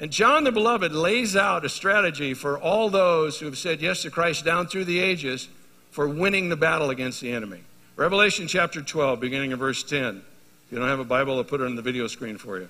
And 0.00 0.12
John 0.12 0.44
the 0.44 0.52
Beloved 0.52 0.92
lays 0.92 1.34
out 1.34 1.64
a 1.64 1.68
strategy 1.68 2.34
for 2.34 2.58
all 2.58 2.88
those 2.88 3.40
who 3.40 3.46
have 3.46 3.58
said 3.58 3.80
yes 3.80 4.02
to 4.02 4.10
Christ 4.10 4.44
down 4.44 4.68
through 4.68 4.84
the 4.84 5.00
ages 5.00 5.48
for 5.90 6.08
winning 6.08 6.48
the 6.48 6.56
battle 6.56 6.90
against 6.90 7.20
the 7.20 7.32
enemy. 7.32 7.62
Revelation 7.96 8.46
chapter 8.46 8.80
12, 8.80 9.18
beginning 9.18 9.50
in 9.50 9.58
verse 9.58 9.82
10. 9.82 10.22
If 10.66 10.72
you 10.72 10.78
don't 10.78 10.88
have 10.88 11.00
a 11.00 11.04
Bible, 11.04 11.36
I'll 11.36 11.44
put 11.44 11.60
it 11.60 11.64
on 11.64 11.74
the 11.74 11.82
video 11.82 12.06
screen 12.06 12.38
for 12.38 12.58
you. 12.58 12.68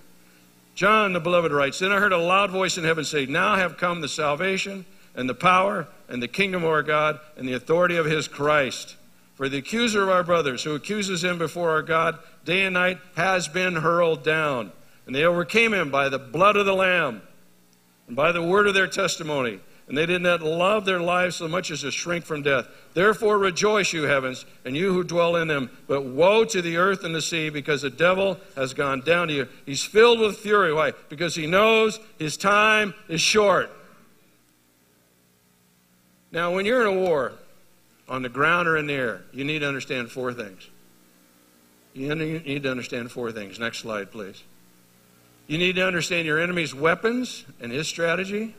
John 0.74 1.12
the 1.12 1.20
Beloved 1.20 1.52
writes 1.52 1.80
Then 1.80 1.92
I 1.92 1.98
heard 1.98 2.12
a 2.12 2.18
loud 2.18 2.50
voice 2.50 2.78
in 2.78 2.84
heaven 2.84 3.04
say, 3.04 3.26
Now 3.26 3.56
have 3.56 3.76
come 3.76 4.00
the 4.00 4.08
salvation 4.08 4.86
and 5.14 5.28
the 5.28 5.34
power 5.34 5.88
and 6.08 6.22
the 6.22 6.28
kingdom 6.28 6.62
of 6.62 6.70
our 6.70 6.84
God 6.84 7.18
and 7.36 7.46
the 7.48 7.54
authority 7.54 7.96
of 7.96 8.06
his 8.06 8.28
Christ. 8.28 8.94
For 9.38 9.48
the 9.48 9.58
accuser 9.58 10.02
of 10.02 10.08
our 10.08 10.24
brothers, 10.24 10.64
who 10.64 10.74
accuses 10.74 11.22
him 11.22 11.38
before 11.38 11.70
our 11.70 11.82
God 11.82 12.18
day 12.44 12.64
and 12.64 12.74
night, 12.74 12.98
has 13.14 13.46
been 13.46 13.76
hurled 13.76 14.24
down. 14.24 14.72
And 15.06 15.14
they 15.14 15.22
overcame 15.22 15.72
him 15.72 15.92
by 15.92 16.08
the 16.08 16.18
blood 16.18 16.56
of 16.56 16.66
the 16.66 16.74
Lamb 16.74 17.22
and 18.08 18.16
by 18.16 18.32
the 18.32 18.42
word 18.42 18.66
of 18.66 18.74
their 18.74 18.88
testimony. 18.88 19.60
And 19.86 19.96
they 19.96 20.06
did 20.06 20.22
not 20.22 20.42
love 20.42 20.84
their 20.84 20.98
lives 20.98 21.36
so 21.36 21.46
much 21.46 21.70
as 21.70 21.82
to 21.82 21.92
shrink 21.92 22.24
from 22.24 22.42
death. 22.42 22.66
Therefore 22.94 23.38
rejoice, 23.38 23.92
you 23.92 24.02
heavens, 24.02 24.44
and 24.64 24.76
you 24.76 24.92
who 24.92 25.04
dwell 25.04 25.36
in 25.36 25.46
them. 25.46 25.70
But 25.86 26.04
woe 26.04 26.44
to 26.44 26.60
the 26.60 26.76
earth 26.76 27.04
and 27.04 27.14
the 27.14 27.22
sea, 27.22 27.48
because 27.48 27.82
the 27.82 27.90
devil 27.90 28.40
has 28.56 28.74
gone 28.74 29.02
down 29.02 29.28
to 29.28 29.34
you. 29.34 29.48
He's 29.64 29.84
filled 29.84 30.18
with 30.18 30.38
fury. 30.38 30.72
Why? 30.72 30.94
Because 31.08 31.36
he 31.36 31.46
knows 31.46 32.00
his 32.18 32.36
time 32.36 32.92
is 33.06 33.20
short. 33.20 33.70
Now, 36.32 36.52
when 36.52 36.66
you're 36.66 36.80
in 36.80 36.98
a 36.98 37.00
war, 37.00 37.34
on 38.08 38.22
the 38.22 38.28
ground 38.28 38.68
or 38.68 38.76
in 38.76 38.86
the 38.86 38.94
air, 38.94 39.22
you 39.32 39.44
need 39.44 39.60
to 39.60 39.68
understand 39.68 40.10
four 40.10 40.32
things. 40.32 40.68
You 41.94 42.14
need 42.14 42.62
to 42.62 42.70
understand 42.70 43.10
four 43.10 43.32
things. 43.32 43.58
Next 43.58 43.78
slide, 43.78 44.10
please. 44.10 44.42
You 45.46 45.58
need 45.58 45.76
to 45.76 45.86
understand 45.86 46.26
your 46.26 46.38
enemy's 46.38 46.74
weapons 46.74 47.44
and 47.60 47.72
his 47.72 47.88
strategy. 47.88 48.54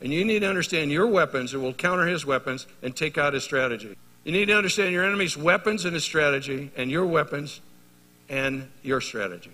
And 0.00 0.12
you 0.12 0.24
need 0.24 0.40
to 0.40 0.48
understand 0.48 0.90
your 0.90 1.06
weapons 1.06 1.52
that 1.52 1.60
will 1.60 1.72
counter 1.72 2.06
his 2.06 2.26
weapons 2.26 2.66
and 2.82 2.94
take 2.94 3.16
out 3.16 3.32
his 3.32 3.44
strategy. 3.44 3.96
You 4.24 4.32
need 4.32 4.46
to 4.46 4.56
understand 4.56 4.92
your 4.92 5.04
enemy's 5.04 5.36
weapons 5.36 5.84
and 5.84 5.94
his 5.94 6.04
strategy, 6.04 6.70
and 6.76 6.90
your 6.90 7.06
weapons 7.06 7.60
and 8.28 8.68
your 8.82 9.00
strategy. 9.00 9.52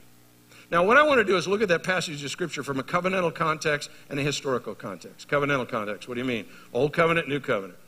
Now, 0.70 0.84
what 0.84 0.96
I 0.96 1.02
want 1.02 1.18
to 1.18 1.24
do 1.24 1.36
is 1.36 1.48
look 1.48 1.62
at 1.62 1.68
that 1.68 1.82
passage 1.82 2.22
of 2.24 2.30
Scripture 2.30 2.62
from 2.62 2.78
a 2.78 2.82
covenantal 2.82 3.34
context 3.34 3.90
and 4.08 4.18
a 4.18 4.22
historical 4.22 4.74
context. 4.74 5.28
Covenantal 5.28 5.68
context, 5.68 6.08
what 6.08 6.14
do 6.14 6.20
you 6.20 6.26
mean? 6.26 6.46
Old 6.72 6.92
covenant, 6.92 7.28
new 7.28 7.40
covenant. 7.40 7.78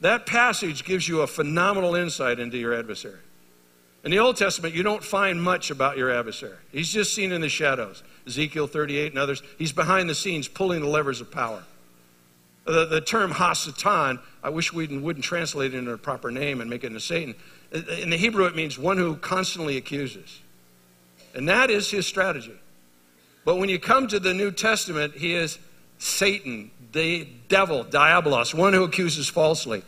That 0.00 0.26
passage 0.26 0.84
gives 0.84 1.08
you 1.08 1.22
a 1.22 1.26
phenomenal 1.26 1.94
insight 1.94 2.38
into 2.38 2.58
your 2.58 2.74
adversary. 2.74 3.20
In 4.04 4.10
the 4.10 4.18
Old 4.18 4.36
Testament, 4.36 4.74
you 4.74 4.82
don't 4.82 5.02
find 5.02 5.42
much 5.42 5.70
about 5.70 5.96
your 5.96 6.12
adversary. 6.12 6.56
He's 6.70 6.92
just 6.92 7.14
seen 7.14 7.32
in 7.32 7.40
the 7.40 7.48
shadows. 7.48 8.02
Ezekiel 8.26 8.66
38 8.66 9.12
and 9.12 9.18
others. 9.18 9.42
He's 9.58 9.72
behind 9.72 10.08
the 10.08 10.14
scenes 10.14 10.48
pulling 10.48 10.80
the 10.80 10.86
levers 10.86 11.20
of 11.20 11.30
power. 11.30 11.64
The, 12.66 12.84
the 12.86 13.00
term 13.00 13.32
Hasatan, 13.32 14.20
I 14.42 14.50
wish 14.50 14.72
we 14.72 14.86
wouldn't 14.86 15.24
translate 15.24 15.74
it 15.74 15.78
into 15.78 15.92
a 15.92 15.98
proper 15.98 16.30
name 16.30 16.60
and 16.60 16.68
make 16.68 16.84
it 16.84 16.88
into 16.88 17.00
Satan. 17.00 17.34
In 17.72 18.10
the 18.10 18.16
Hebrew, 18.16 18.44
it 18.44 18.54
means 18.54 18.78
one 18.78 18.96
who 18.96 19.16
constantly 19.16 19.76
accuses. 19.76 20.40
And 21.34 21.48
that 21.48 21.70
is 21.70 21.90
his 21.90 22.06
strategy. 22.06 22.56
But 23.44 23.56
when 23.56 23.68
you 23.68 23.78
come 23.78 24.08
to 24.08 24.18
the 24.18 24.34
New 24.34 24.50
Testament, 24.50 25.14
he 25.14 25.34
is 25.34 25.58
Satan, 25.98 26.70
the 26.92 27.26
devil, 27.48 27.84
diabolos, 27.84 28.54
one 28.54 28.72
who 28.72 28.84
accuses 28.84 29.28
falsely. 29.28 29.82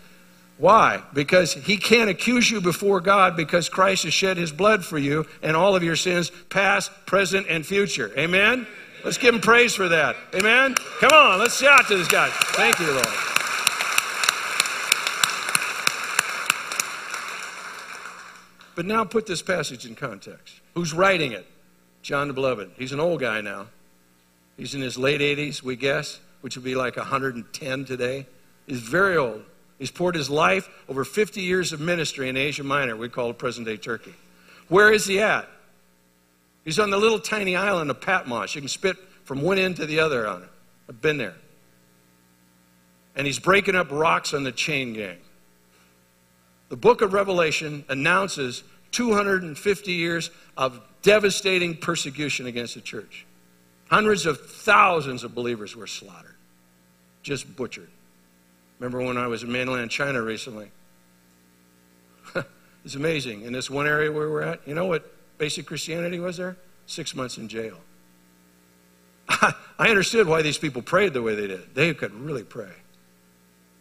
Why? 0.59 1.03
Because 1.15 1.55
he 1.55 1.77
can't 1.77 2.11
accuse 2.11 2.50
you 2.50 2.61
before 2.61 3.00
God 3.00 3.37
because 3.37 3.69
Christ 3.69 4.03
has 4.03 4.12
shed 4.12 4.37
his 4.37 4.50
blood 4.50 4.85
for 4.85 4.99
you 4.99 5.25
and 5.41 5.57
all 5.57 5.77
of 5.77 5.85
your 5.85 5.95
sins, 5.95 6.33
past, 6.50 6.91
present, 7.07 7.47
and 7.49 7.65
future. 7.65 8.11
Amen? 8.19 8.67
Let's 9.05 9.19
give 9.19 9.35
him 9.35 9.41
praise 9.41 9.75
for 9.75 9.88
that. 9.88 10.17
Amen? 10.35 10.75
Come 10.75 11.12
on, 11.12 11.38
let's 11.38 11.59
shout 11.59 11.87
to 11.87 11.97
this 11.97 12.09
guy. 12.09 12.29
Thank 12.31 12.81
you, 12.81 12.91
Lord. 12.91 13.07
But 18.75 18.87
now 18.87 19.05
put 19.05 19.27
this 19.27 19.43
passage 19.43 19.87
in 19.87 19.95
context. 19.95 20.61
Who's 20.75 20.93
writing 20.93 21.33
it? 21.33 21.47
John 22.03 22.29
the 22.29 22.35
Beloved. 22.35 22.73
He's 22.77 22.93
an 22.93 23.00
old 23.00 23.21
guy 23.21 23.41
now. 23.41 23.67
He's 24.59 24.75
in 24.75 24.83
his 24.83 24.99
late 24.99 25.21
80s, 25.21 25.62
we 25.62 25.77
guess, 25.77 26.19
which 26.43 26.57
would 26.57 26.65
be 26.65 26.75
like 26.75 26.97
110 26.97 27.85
today. 27.85 28.27
He's 28.67 28.81
very 28.81 29.17
old. 29.17 29.43
He's 29.79 29.93
poured 29.93 30.17
his 30.17 30.29
life 30.29 30.69
over 30.88 31.05
50 31.05 31.41
years 31.41 31.73
of 31.73 31.81
ministry 31.81 32.29
in 32.29 32.37
Asia 32.37 32.65
Minor, 32.65 32.97
we 32.97 33.09
call 33.09 33.31
it 33.31 33.38
present 33.38 33.67
day 33.67 33.77
Turkey. 33.77 34.15
Where 34.69 34.93
is 34.93 35.07
he 35.07 35.21
at? 35.21 35.49
He's 36.65 36.81
on 36.81 36.91
the 36.91 36.99
little 36.99 37.21
tiny 37.21 37.55
island 37.57 37.88
of 37.88 38.00
Patmos. 38.00 38.55
You 38.55 38.61
can 38.61 38.69
spit 38.69 38.97
from 39.25 39.41
one 39.43 39.59
end 39.59 39.77
to 39.77 39.87
the 39.87 40.00
other 40.00 40.27
on 40.27 40.43
it. 40.43 40.49
I've 40.88 41.00
been 41.00 41.17
there. 41.17 41.37
And 43.15 43.27
he's 43.27 43.38
breaking 43.38 43.77
up 43.77 43.91
rocks 43.91 44.35
on 44.35 44.43
the 44.43 44.53
chain 44.53 44.93
gang. 44.93 45.19
The 46.69 46.77
book 46.77 47.00
of 47.00 47.12
Revelation 47.12 47.85
announces 47.88 48.65
250 48.91 49.93
years 49.93 50.31
of 50.57 50.81
devastating 51.03 51.77
persecution 51.77 52.47
against 52.47 52.75
the 52.75 52.81
church. 52.81 53.25
Hundreds 53.88 54.26
of 54.26 54.40
thousands 54.40 55.25
of 55.25 55.35
believers 55.35 55.75
were 55.75 55.87
slaughtered, 55.87 56.37
just 57.23 57.57
butchered. 57.57 57.88
Remember 58.78 59.04
when 59.04 59.16
I 59.16 59.26
was 59.26 59.42
in 59.42 59.50
mainland 59.50 59.90
China 59.90 60.23
recently? 60.23 60.71
It's 62.85 62.95
amazing. 62.95 63.42
In 63.42 63.52
this 63.52 63.68
one 63.68 63.87
area 63.87 64.11
where 64.11 64.30
we're 64.30 64.42
at, 64.42 64.66
you 64.66 64.75
know 64.75 64.87
what 64.87 65.12
basic 65.37 65.66
Christianity 65.66 66.18
was 66.18 66.37
there? 66.38 66.57
Six 66.87 67.14
months 67.14 67.37
in 67.37 67.49
jail. 67.49 67.76
I 69.28 69.54
understood 69.78 70.26
why 70.26 70.40
these 70.40 70.57
people 70.57 70.80
prayed 70.80 71.12
the 71.12 71.21
way 71.21 71.35
they 71.35 71.49
did. 71.49 71.75
They 71.75 71.92
could 71.92 72.14
really 72.14 72.45
pray. 72.45 72.73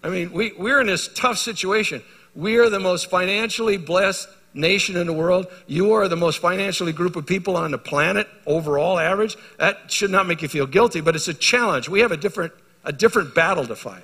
I 0.04 0.10
mean, 0.10 0.34
we, 0.34 0.52
we're 0.58 0.82
in 0.82 0.88
this 0.88 1.10
tough 1.14 1.38
situation. 1.38 2.04
We 2.36 2.58
are 2.58 2.70
the 2.70 2.80
most 2.80 3.10
financially 3.10 3.78
blessed 3.78 4.28
nation 4.58 4.98
in 4.98 5.08
the 5.08 5.14
world. 5.14 5.48
You 5.68 5.94
are 5.94 6.08
the 6.08 6.16
most 6.16 6.40
financially 6.40 6.92
group 6.92 7.16
of 7.16 7.26
people 7.26 7.56
on 7.56 7.72
the 7.72 7.78
planet, 7.78 8.28
overall 8.46 9.00
average. 9.00 9.38
That 9.60 9.92
should 9.92 10.12
not 10.12 10.28
make 10.28 10.42
you 10.42 10.48
feel 10.48 10.66
guilty, 10.66 11.02
but 11.02 11.16
it's 11.16 11.28
a 11.28 11.34
challenge. 11.34 11.88
We 11.88 12.02
have 12.02 12.12
a 12.12 12.18
different, 12.18 12.54
a 12.84 12.92
different 12.92 13.34
battle 13.36 13.66
to 13.66 13.76
fight. 13.76 14.04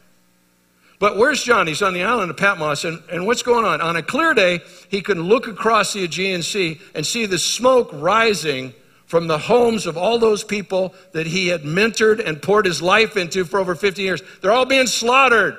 But 0.99 1.17
where's 1.17 1.43
John? 1.43 1.67
He's 1.67 1.81
on 1.81 1.93
the 1.93 2.03
island 2.03 2.31
of 2.31 2.37
Patmos, 2.37 2.85
and, 2.85 3.03
and 3.11 3.25
what's 3.25 3.43
going 3.43 3.65
on? 3.65 3.81
On 3.81 3.97
a 3.97 4.01
clear 4.03 4.33
day, 4.33 4.61
he 4.89 5.01
can 5.01 5.21
look 5.23 5.47
across 5.47 5.91
the 5.91 6.03
Aegean 6.05 6.43
Sea 6.43 6.79
and 6.95 7.05
see 7.05 7.25
the 7.25 7.37
smoke 7.37 7.89
rising 7.91 8.73
from 9.05 9.27
the 9.27 9.37
homes 9.37 9.85
of 9.85 9.97
all 9.97 10.17
those 10.17 10.43
people 10.43 10.93
that 11.11 11.27
he 11.27 11.47
had 11.49 11.63
mentored 11.63 12.25
and 12.25 12.41
poured 12.41 12.65
his 12.65 12.81
life 12.81 13.17
into 13.17 13.43
for 13.43 13.59
over 13.59 13.75
50 13.75 14.01
years. 14.01 14.21
They're 14.41 14.51
all 14.51 14.65
being 14.65 14.87
slaughtered. 14.87 15.57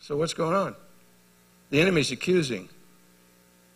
So, 0.00 0.16
what's 0.16 0.34
going 0.34 0.54
on? 0.54 0.74
The 1.72 1.80
enemy's 1.80 2.12
accusing. 2.12 2.68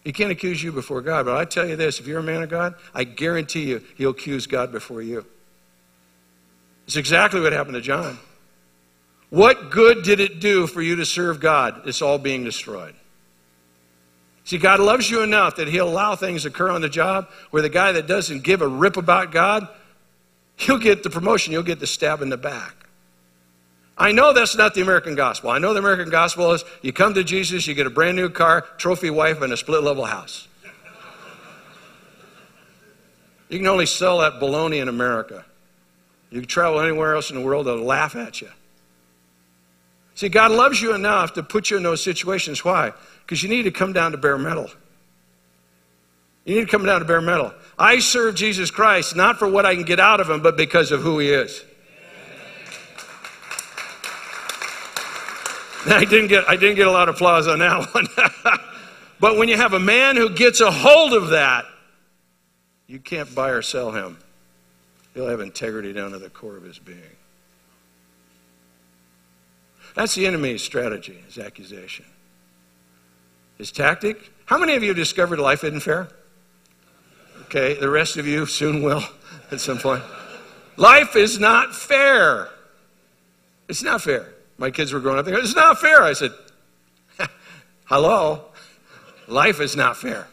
He 0.04 0.12
can't 0.12 0.30
accuse 0.30 0.62
you 0.62 0.70
before 0.70 1.00
God, 1.00 1.24
but 1.24 1.34
I 1.34 1.46
tell 1.46 1.66
you 1.66 1.76
this 1.76 1.98
if 1.98 2.06
you're 2.06 2.18
a 2.18 2.22
man 2.22 2.42
of 2.42 2.50
God, 2.50 2.74
I 2.94 3.04
guarantee 3.04 3.64
you 3.70 3.82
he'll 3.96 4.10
accuse 4.10 4.46
God 4.46 4.70
before 4.70 5.00
you. 5.00 5.24
It's 6.86 6.96
exactly 6.96 7.40
what 7.40 7.54
happened 7.54 7.74
to 7.74 7.80
John. 7.80 8.18
What 9.30 9.70
good 9.70 10.02
did 10.02 10.20
it 10.20 10.40
do 10.40 10.66
for 10.66 10.82
you 10.82 10.96
to 10.96 11.06
serve 11.06 11.40
God? 11.40 11.88
It's 11.88 12.02
all 12.02 12.18
being 12.18 12.44
destroyed. 12.44 12.94
See, 14.44 14.58
God 14.58 14.78
loves 14.78 15.10
you 15.10 15.22
enough 15.22 15.56
that 15.56 15.66
He'll 15.66 15.88
allow 15.88 16.16
things 16.16 16.42
to 16.42 16.48
occur 16.48 16.70
on 16.70 16.82
the 16.82 16.90
job 16.90 17.30
where 17.50 17.62
the 17.62 17.70
guy 17.70 17.92
that 17.92 18.06
doesn't 18.06 18.44
give 18.44 18.60
a 18.60 18.68
rip 18.68 18.98
about 18.98 19.32
God, 19.32 19.66
he'll 20.56 20.78
get 20.78 21.02
the 21.02 21.10
promotion, 21.10 21.54
you'll 21.54 21.62
get 21.62 21.80
the 21.80 21.86
stab 21.86 22.20
in 22.20 22.28
the 22.28 22.36
back. 22.36 22.85
I 23.98 24.12
know 24.12 24.32
that's 24.32 24.56
not 24.56 24.74
the 24.74 24.82
American 24.82 25.14
gospel. 25.14 25.50
I 25.50 25.58
know 25.58 25.72
the 25.72 25.78
American 25.80 26.10
gospel 26.10 26.52
is 26.52 26.64
you 26.82 26.92
come 26.92 27.14
to 27.14 27.24
Jesus, 27.24 27.66
you 27.66 27.74
get 27.74 27.86
a 27.86 27.90
brand 27.90 28.16
new 28.16 28.28
car, 28.28 28.62
trophy 28.76 29.08
wife, 29.08 29.40
and 29.40 29.52
a 29.52 29.56
split 29.56 29.82
level 29.82 30.04
house. 30.04 30.48
You 33.48 33.58
can 33.58 33.68
only 33.68 33.86
sell 33.86 34.18
that 34.18 34.34
baloney 34.34 34.82
in 34.82 34.88
America. 34.88 35.44
You 36.30 36.40
can 36.40 36.48
travel 36.48 36.80
anywhere 36.80 37.14
else 37.14 37.30
in 37.30 37.36
the 37.36 37.42
world, 37.42 37.66
they'll 37.66 37.76
laugh 37.76 38.16
at 38.16 38.40
you. 38.40 38.48
See, 40.14 40.28
God 40.28 40.50
loves 40.50 40.80
you 40.80 40.94
enough 40.94 41.34
to 41.34 41.42
put 41.42 41.70
you 41.70 41.76
in 41.76 41.82
those 41.82 42.02
situations. 42.02 42.64
Why? 42.64 42.92
Because 43.20 43.42
you 43.42 43.48
need 43.48 43.64
to 43.64 43.70
come 43.70 43.92
down 43.92 44.12
to 44.12 44.18
bare 44.18 44.38
metal. 44.38 44.70
You 46.44 46.56
need 46.56 46.64
to 46.64 46.70
come 46.70 46.84
down 46.84 47.00
to 47.00 47.06
bare 47.06 47.20
metal. 47.20 47.52
I 47.78 47.98
serve 47.98 48.34
Jesus 48.34 48.70
Christ 48.70 49.14
not 49.14 49.38
for 49.38 49.48
what 49.48 49.66
I 49.66 49.74
can 49.74 49.84
get 49.84 50.00
out 50.00 50.20
of 50.20 50.30
him, 50.30 50.42
but 50.42 50.56
because 50.56 50.90
of 50.90 51.02
who 51.02 51.18
he 51.18 51.30
is. 51.30 51.62
I 55.90 56.04
didn't 56.04 56.28
get, 56.28 56.48
I 56.48 56.56
didn't 56.56 56.76
get 56.76 56.88
a 56.88 56.90
lot 56.90 57.08
of 57.08 57.14
applause 57.14 57.46
on 57.46 57.60
that 57.60 57.88
one. 57.94 58.08
but 59.20 59.36
when 59.36 59.48
you 59.48 59.56
have 59.56 59.72
a 59.72 59.78
man 59.78 60.16
who 60.16 60.30
gets 60.30 60.60
a 60.60 60.70
hold 60.70 61.12
of 61.12 61.28
that, 61.28 61.64
you 62.88 62.98
can't 62.98 63.32
buy 63.34 63.50
or 63.50 63.62
sell 63.62 63.92
him. 63.92 64.18
He'll 65.14 65.28
have 65.28 65.40
integrity 65.40 65.92
down 65.92 66.10
to 66.10 66.18
the 66.18 66.28
core 66.28 66.56
of 66.56 66.64
his 66.64 66.78
being. 66.78 67.00
That's 69.94 70.14
the 70.14 70.26
enemy's 70.26 70.62
strategy, 70.62 71.22
his 71.26 71.38
accusation. 71.38 72.04
His 73.56 73.72
tactic. 73.72 74.30
How 74.44 74.58
many 74.58 74.74
of 74.74 74.82
you 74.82 74.92
discovered 74.92 75.38
life 75.38 75.64
isn't 75.64 75.80
fair? 75.80 76.08
Okay, 77.44 77.75
the 77.75 77.88
rest 77.88 78.16
of 78.16 78.26
you 78.26 78.44
soon 78.44 78.82
will 78.82 79.02
at 79.50 79.60
some 79.60 79.78
point. 79.78 80.02
Life 80.76 81.16
is 81.16 81.38
not 81.38 81.75
fair. 81.75 82.49
It's 83.68 83.82
not 83.82 84.02
fair. 84.02 84.35
My 84.58 84.71
kids 84.71 84.92
were 84.92 85.00
growing 85.00 85.19
up, 85.19 85.25
they 85.25 85.32
go, 85.32 85.38
It's 85.38 85.54
not 85.54 85.78
fair. 85.80 86.02
I 86.02 86.12
said, 86.12 86.32
Hello? 87.84 88.47
Life 89.28 89.60
is 89.60 89.76
not 89.76 89.97
fair. 89.97 90.26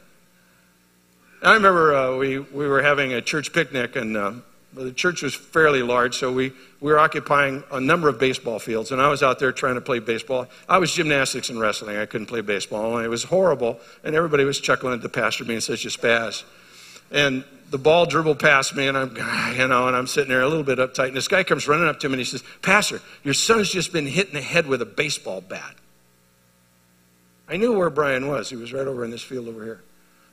I 1.42 1.56
remember 1.56 1.94
uh, 1.94 2.16
we, 2.16 2.40
we 2.40 2.68
were 2.68 2.82
having 2.82 3.12
a 3.14 3.22
church 3.22 3.52
picnic, 3.52 3.96
and 3.96 4.16
uh, 4.16 4.34
the 4.74 4.92
church 4.92 5.24
was 5.24 5.36
fairly 5.36 5.82
large, 5.82 6.16
so 6.16 6.32
we, 6.32 6.54
we 6.80 6.92
were 6.92 7.00
occupying 7.00 7.64
a 7.72 7.82
number 7.82 8.08
of 8.08 8.18
baseball 8.18 8.60
fields, 8.60 8.92
and 8.92 9.02
I 9.02 9.10
was 9.10 9.22
out 9.22 9.40
there 9.40 9.52
trying 9.52 9.76
to 9.76 9.82
play 9.82 10.00
baseball. 10.00 10.48
I 10.70 10.78
was 10.78 10.94
gymnastics 10.94 11.50
and 11.50 11.60
wrestling. 11.60 11.98
I 11.98 12.06
couldn't 12.06 12.28
play 12.28 12.42
baseball, 12.42 12.96
and 12.96 13.06
it 13.06 13.10
was 13.10 13.24
horrible, 13.24 13.80
and 14.04 14.16
everybody 14.16 14.46
was 14.46 14.60
chuckling 14.60 14.94
at 14.94 15.02
the 15.02 15.10
pastor 15.10 15.44
being 15.44 15.60
such 15.60 15.86
a 15.86 15.90
spaz. 15.90 16.44
And 17.14 17.46
the 17.70 17.78
ball 17.78 18.06
dribbled 18.06 18.40
past 18.40 18.76
me, 18.76 18.88
and 18.88 18.98
I'm, 18.98 19.16
you 19.58 19.68
know, 19.68 19.88
and 19.88 19.96
I'm 19.96 20.08
sitting 20.08 20.30
there 20.30 20.42
a 20.42 20.50
little 20.50 20.64
bit 20.64 20.80
uptight, 20.80 21.08
and 21.08 21.16
this 21.16 21.30
guy 21.30 21.44
comes 21.44 21.68
running 21.68 21.88
up 21.88 22.00
to 22.02 22.10
me, 22.10 22.14
and 22.14 22.20
he 22.20 22.26
says, 22.26 22.44
Pastor, 22.62 23.00
your 23.24 23.34
son's 23.34 23.72
just 23.72 23.94
been 23.94 24.06
hit 24.06 24.28
in 24.28 24.34
the 24.34 24.42
head 24.42 24.68
with 24.68 24.82
a 24.82 24.86
baseball 24.86 25.40
bat. 25.40 25.76
I 27.48 27.58
knew 27.58 27.78
where 27.78 27.90
Brian 27.90 28.28
was. 28.28 28.50
He 28.50 28.56
was 28.56 28.74
right 28.74 28.88
over 28.88 29.06
in 29.06 29.12
this 29.12 29.22
field 29.22 29.48
over 29.48 29.64
here. 29.64 29.82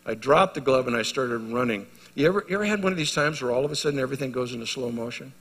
I 0.07 0.15
dropped 0.15 0.55
the 0.55 0.61
glove, 0.61 0.87
and 0.87 0.97
I 0.97 1.03
started 1.03 1.39
running. 1.39 1.87
You 2.15 2.27
ever, 2.27 2.45
you 2.49 2.55
ever 2.57 2.65
had 2.65 2.83
one 2.83 2.93
of 2.93 2.99
these 2.99 3.13
times 3.13 3.41
where 3.43 3.53
all 3.53 3.65
of 3.65 3.71
a 3.71 3.77
sudden 3.77 3.99
everything 3.99 4.33
goes 4.33 4.53
into 4.53 4.67
slow 4.67 4.91
motion? 4.91 5.33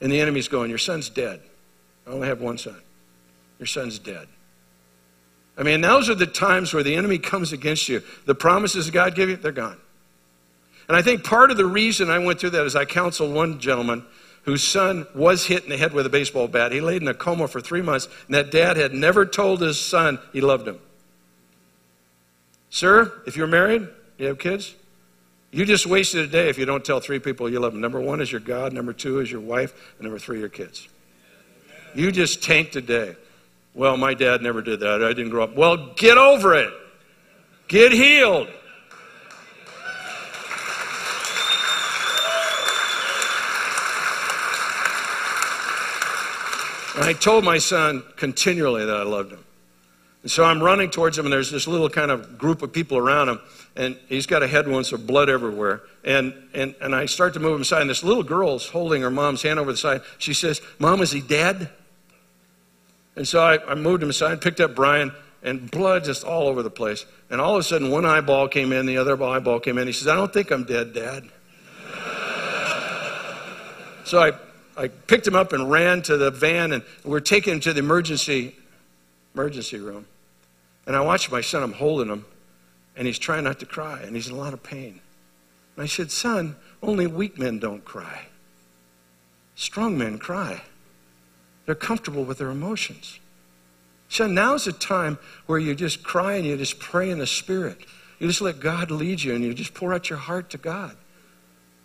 And 0.00 0.10
the 0.10 0.20
enemy's 0.20 0.48
going, 0.48 0.70
Your 0.70 0.78
son's 0.78 1.08
dead. 1.08 1.40
I 2.06 2.10
only 2.10 2.28
have 2.28 2.40
one 2.40 2.56
son. 2.56 2.80
Your 3.58 3.66
son's 3.66 3.98
dead. 3.98 4.26
I 5.58 5.62
mean, 5.62 5.82
those 5.82 6.08
are 6.08 6.14
the 6.14 6.26
times 6.26 6.72
where 6.72 6.82
the 6.82 6.94
enemy 6.94 7.18
comes 7.18 7.52
against 7.52 7.88
you. 7.88 8.02
The 8.24 8.34
promises 8.34 8.90
God 8.90 9.14
gave 9.14 9.28
you, 9.28 9.36
they're 9.36 9.52
gone. 9.52 9.76
And 10.90 10.96
I 10.96 11.02
think 11.02 11.22
part 11.22 11.52
of 11.52 11.56
the 11.56 11.66
reason 11.66 12.10
I 12.10 12.18
went 12.18 12.40
through 12.40 12.50
that 12.50 12.66
is 12.66 12.74
I 12.74 12.84
counseled 12.84 13.32
one 13.32 13.60
gentleman 13.60 14.04
whose 14.42 14.64
son 14.64 15.06
was 15.14 15.46
hit 15.46 15.62
in 15.62 15.70
the 15.70 15.76
head 15.76 15.92
with 15.92 16.04
a 16.04 16.08
baseball 16.08 16.48
bat. 16.48 16.72
He 16.72 16.80
laid 16.80 17.00
in 17.00 17.06
a 17.06 17.14
coma 17.14 17.46
for 17.46 17.60
three 17.60 17.80
months, 17.80 18.08
and 18.26 18.34
that 18.34 18.50
dad 18.50 18.76
had 18.76 18.92
never 18.92 19.24
told 19.24 19.60
his 19.60 19.80
son 19.80 20.18
he 20.32 20.40
loved 20.40 20.66
him. 20.66 20.80
Sir, 22.70 23.22
if 23.24 23.36
you're 23.36 23.46
married, 23.46 23.86
you 24.18 24.26
have 24.26 24.40
kids, 24.40 24.74
you 25.52 25.64
just 25.64 25.86
wasted 25.86 26.24
a 26.24 26.26
day 26.26 26.48
if 26.48 26.58
you 26.58 26.64
don't 26.64 26.84
tell 26.84 26.98
three 26.98 27.20
people 27.20 27.48
you 27.48 27.60
love 27.60 27.70
them. 27.70 27.80
Number 27.80 28.00
one 28.00 28.20
is 28.20 28.32
your 28.32 28.40
God, 28.40 28.72
number 28.72 28.92
two 28.92 29.20
is 29.20 29.30
your 29.30 29.42
wife, 29.42 29.72
and 29.98 30.02
number 30.02 30.18
three, 30.18 30.40
your 30.40 30.48
kids. 30.48 30.88
You 31.94 32.10
just 32.10 32.42
tanked 32.42 32.74
a 32.74 32.80
day. 32.80 33.14
Well, 33.74 33.96
my 33.96 34.14
dad 34.14 34.42
never 34.42 34.60
did 34.60 34.80
that. 34.80 35.04
I 35.04 35.12
didn't 35.12 35.30
grow 35.30 35.44
up. 35.44 35.54
Well, 35.54 35.94
get 35.94 36.18
over 36.18 36.52
it. 36.56 36.72
Get 37.68 37.92
healed. 37.92 38.48
And 47.00 47.08
I 47.08 47.14
told 47.14 47.44
my 47.44 47.56
son 47.56 48.02
continually 48.16 48.84
that 48.84 48.94
I 48.94 49.04
loved 49.04 49.32
him. 49.32 49.42
And 50.20 50.30
so 50.30 50.44
I'm 50.44 50.62
running 50.62 50.90
towards 50.90 51.16
him, 51.16 51.24
and 51.24 51.32
there's 51.32 51.50
this 51.50 51.66
little 51.66 51.88
kind 51.88 52.10
of 52.10 52.36
group 52.36 52.60
of 52.60 52.74
people 52.74 52.98
around 52.98 53.30
him, 53.30 53.40
and 53.74 53.96
he's 54.06 54.26
got 54.26 54.42
a 54.42 54.46
head 54.46 54.68
wound, 54.68 54.84
so 54.84 54.98
blood 54.98 55.30
everywhere. 55.30 55.80
And, 56.04 56.34
and, 56.52 56.74
and 56.78 56.94
I 56.94 57.06
start 57.06 57.32
to 57.34 57.40
move 57.40 57.54
him 57.54 57.62
aside, 57.62 57.80
and 57.80 57.88
this 57.88 58.04
little 58.04 58.22
girl's 58.22 58.68
holding 58.68 59.00
her 59.00 59.10
mom's 59.10 59.40
hand 59.40 59.58
over 59.58 59.72
the 59.72 59.78
side. 59.78 60.02
She 60.18 60.34
says, 60.34 60.60
Mom, 60.78 61.00
is 61.00 61.10
he 61.10 61.22
dead? 61.22 61.70
And 63.16 63.26
so 63.26 63.42
I, 63.42 63.66
I 63.66 63.76
moved 63.76 64.02
him 64.02 64.10
aside, 64.10 64.42
picked 64.42 64.60
up 64.60 64.74
Brian, 64.74 65.10
and 65.42 65.70
blood 65.70 66.04
just 66.04 66.22
all 66.22 66.48
over 66.48 66.62
the 66.62 66.68
place. 66.68 67.06
And 67.30 67.40
all 67.40 67.54
of 67.54 67.60
a 67.60 67.62
sudden, 67.62 67.90
one 67.90 68.04
eyeball 68.04 68.48
came 68.48 68.74
in, 68.74 68.84
the 68.84 68.98
other 68.98 69.14
eyeball 69.24 69.60
came 69.60 69.78
in. 69.78 69.86
He 69.86 69.94
says, 69.94 70.06
I 70.06 70.16
don't 70.16 70.34
think 70.34 70.50
I'm 70.50 70.64
dead, 70.64 70.92
Dad. 70.92 71.22
so 74.04 74.20
I, 74.20 74.32
I 74.80 74.88
picked 74.88 75.26
him 75.26 75.36
up 75.36 75.52
and 75.52 75.70
ran 75.70 76.00
to 76.02 76.16
the 76.16 76.30
van, 76.30 76.72
and 76.72 76.82
we're 77.04 77.20
taking 77.20 77.52
him 77.52 77.60
to 77.60 77.74
the 77.74 77.80
emergency 77.80 78.56
emergency 79.34 79.78
room. 79.78 80.06
And 80.86 80.96
I 80.96 81.02
watched 81.02 81.30
my 81.30 81.42
son, 81.42 81.62
I'm 81.62 81.74
holding 81.74 82.08
him, 82.08 82.24
and 82.96 83.06
he's 83.06 83.18
trying 83.18 83.44
not 83.44 83.60
to 83.60 83.66
cry, 83.66 84.00
and 84.00 84.16
he's 84.16 84.28
in 84.28 84.34
a 84.34 84.38
lot 84.38 84.54
of 84.54 84.62
pain. 84.62 85.00
And 85.76 85.84
I 85.84 85.86
said, 85.86 86.10
Son, 86.10 86.56
only 86.82 87.06
weak 87.06 87.38
men 87.38 87.58
don't 87.58 87.84
cry. 87.84 88.28
Strong 89.54 89.98
men 89.98 90.18
cry. 90.18 90.62
They're 91.66 91.74
comfortable 91.74 92.24
with 92.24 92.38
their 92.38 92.50
emotions. 92.50 93.20
Son, 94.08 94.32
now's 94.32 94.64
the 94.64 94.72
time 94.72 95.18
where 95.44 95.58
you 95.58 95.74
just 95.74 96.02
cry 96.02 96.34
and 96.34 96.46
you 96.46 96.56
just 96.56 96.78
pray 96.78 97.10
in 97.10 97.18
the 97.18 97.26
Spirit. 97.26 97.78
You 98.18 98.26
just 98.28 98.40
let 98.40 98.60
God 98.60 98.90
lead 98.90 99.22
you 99.22 99.34
and 99.34 99.44
you 99.44 99.52
just 99.52 99.74
pour 99.74 99.92
out 99.92 100.08
your 100.08 100.18
heart 100.18 100.48
to 100.50 100.58
God. 100.58 100.96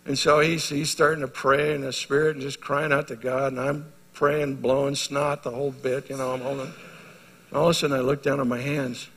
And 0.06 0.16
so 0.16 0.40
he's, 0.40 0.68
he's 0.68 0.88
starting 0.88 1.20
to 1.20 1.28
pray 1.28 1.74
in 1.74 1.80
the 1.80 1.92
Spirit 1.92 2.36
and 2.36 2.42
just 2.42 2.60
crying 2.60 2.92
out 2.92 3.08
to 3.08 3.16
God, 3.16 3.52
and 3.52 3.60
I'm 3.60 3.92
praying, 4.12 4.56
blowing 4.56 4.94
snot 4.94 5.42
the 5.42 5.50
whole 5.50 5.72
bit, 5.72 6.08
you 6.08 6.16
know, 6.16 6.32
I'm 6.32 6.40
holding. 6.40 6.72
All 7.52 7.64
of 7.64 7.70
a 7.70 7.74
sudden, 7.74 7.96
I 7.96 8.00
look 8.00 8.22
down 8.22 8.38
on 8.38 8.48
my 8.48 8.60
hands. 8.60 9.08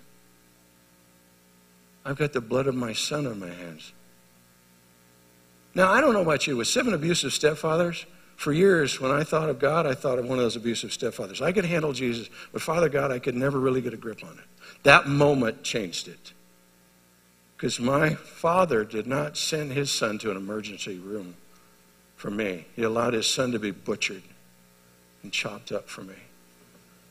I've 2.03 2.17
got 2.17 2.33
the 2.33 2.41
blood 2.41 2.67
of 2.67 2.75
my 2.75 2.93
son 2.93 3.27
on 3.27 3.39
my 3.39 3.49
hands. 3.49 3.93
Now, 5.75 5.91
I 5.91 6.01
don't 6.01 6.13
know 6.13 6.21
about 6.21 6.47
you. 6.47 6.57
With 6.57 6.67
seven 6.67 6.93
abusive 6.93 7.31
stepfathers, 7.31 8.05
For 8.39 8.53
years, 8.53 9.01
when 9.01 9.11
I 9.11 9.25
thought 9.25 9.49
of 9.49 9.59
God, 9.59 9.85
I 9.85 9.93
thought 9.93 10.17
of 10.17 10.23
one 10.23 10.37
of 10.37 10.45
those 10.45 10.55
abusive 10.55 10.91
stepfathers. 10.91 11.41
I 11.41 11.51
could 11.51 11.65
handle 11.65 11.91
Jesus, 11.91 12.29
but 12.53 12.61
Father 12.61 12.87
God, 12.87 13.11
I 13.11 13.19
could 13.19 13.35
never 13.35 13.59
really 13.59 13.81
get 13.81 13.93
a 13.93 13.97
grip 13.97 14.23
on 14.23 14.31
it. 14.31 14.45
That 14.83 15.09
moment 15.09 15.61
changed 15.61 16.07
it. 16.07 16.31
Because 17.59 17.77
my 17.77 18.15
father 18.15 18.85
did 18.85 19.05
not 19.05 19.35
send 19.35 19.73
his 19.73 19.91
son 19.91 20.17
to 20.19 20.31
an 20.31 20.37
emergency 20.37 20.97
room 20.97 21.35
for 22.15 22.31
me, 22.31 22.65
he 22.73 22.83
allowed 22.83 23.13
his 23.13 23.27
son 23.27 23.51
to 23.51 23.59
be 23.59 23.71
butchered 23.71 24.23
and 25.23 25.33
chopped 25.33 25.73
up 25.73 25.89
for 25.89 26.01
me. 26.01 26.15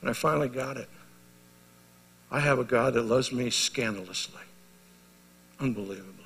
And 0.01 0.09
I 0.09 0.15
finally 0.15 0.49
got 0.49 0.79
it. 0.79 0.89
I 2.31 2.41
have 2.41 2.59
a 2.59 2.65
God 2.65 2.95
that 2.95 3.03
loves 3.03 3.31
me 3.31 3.51
scandalously, 3.51 4.41
unbelievably. 5.61 6.25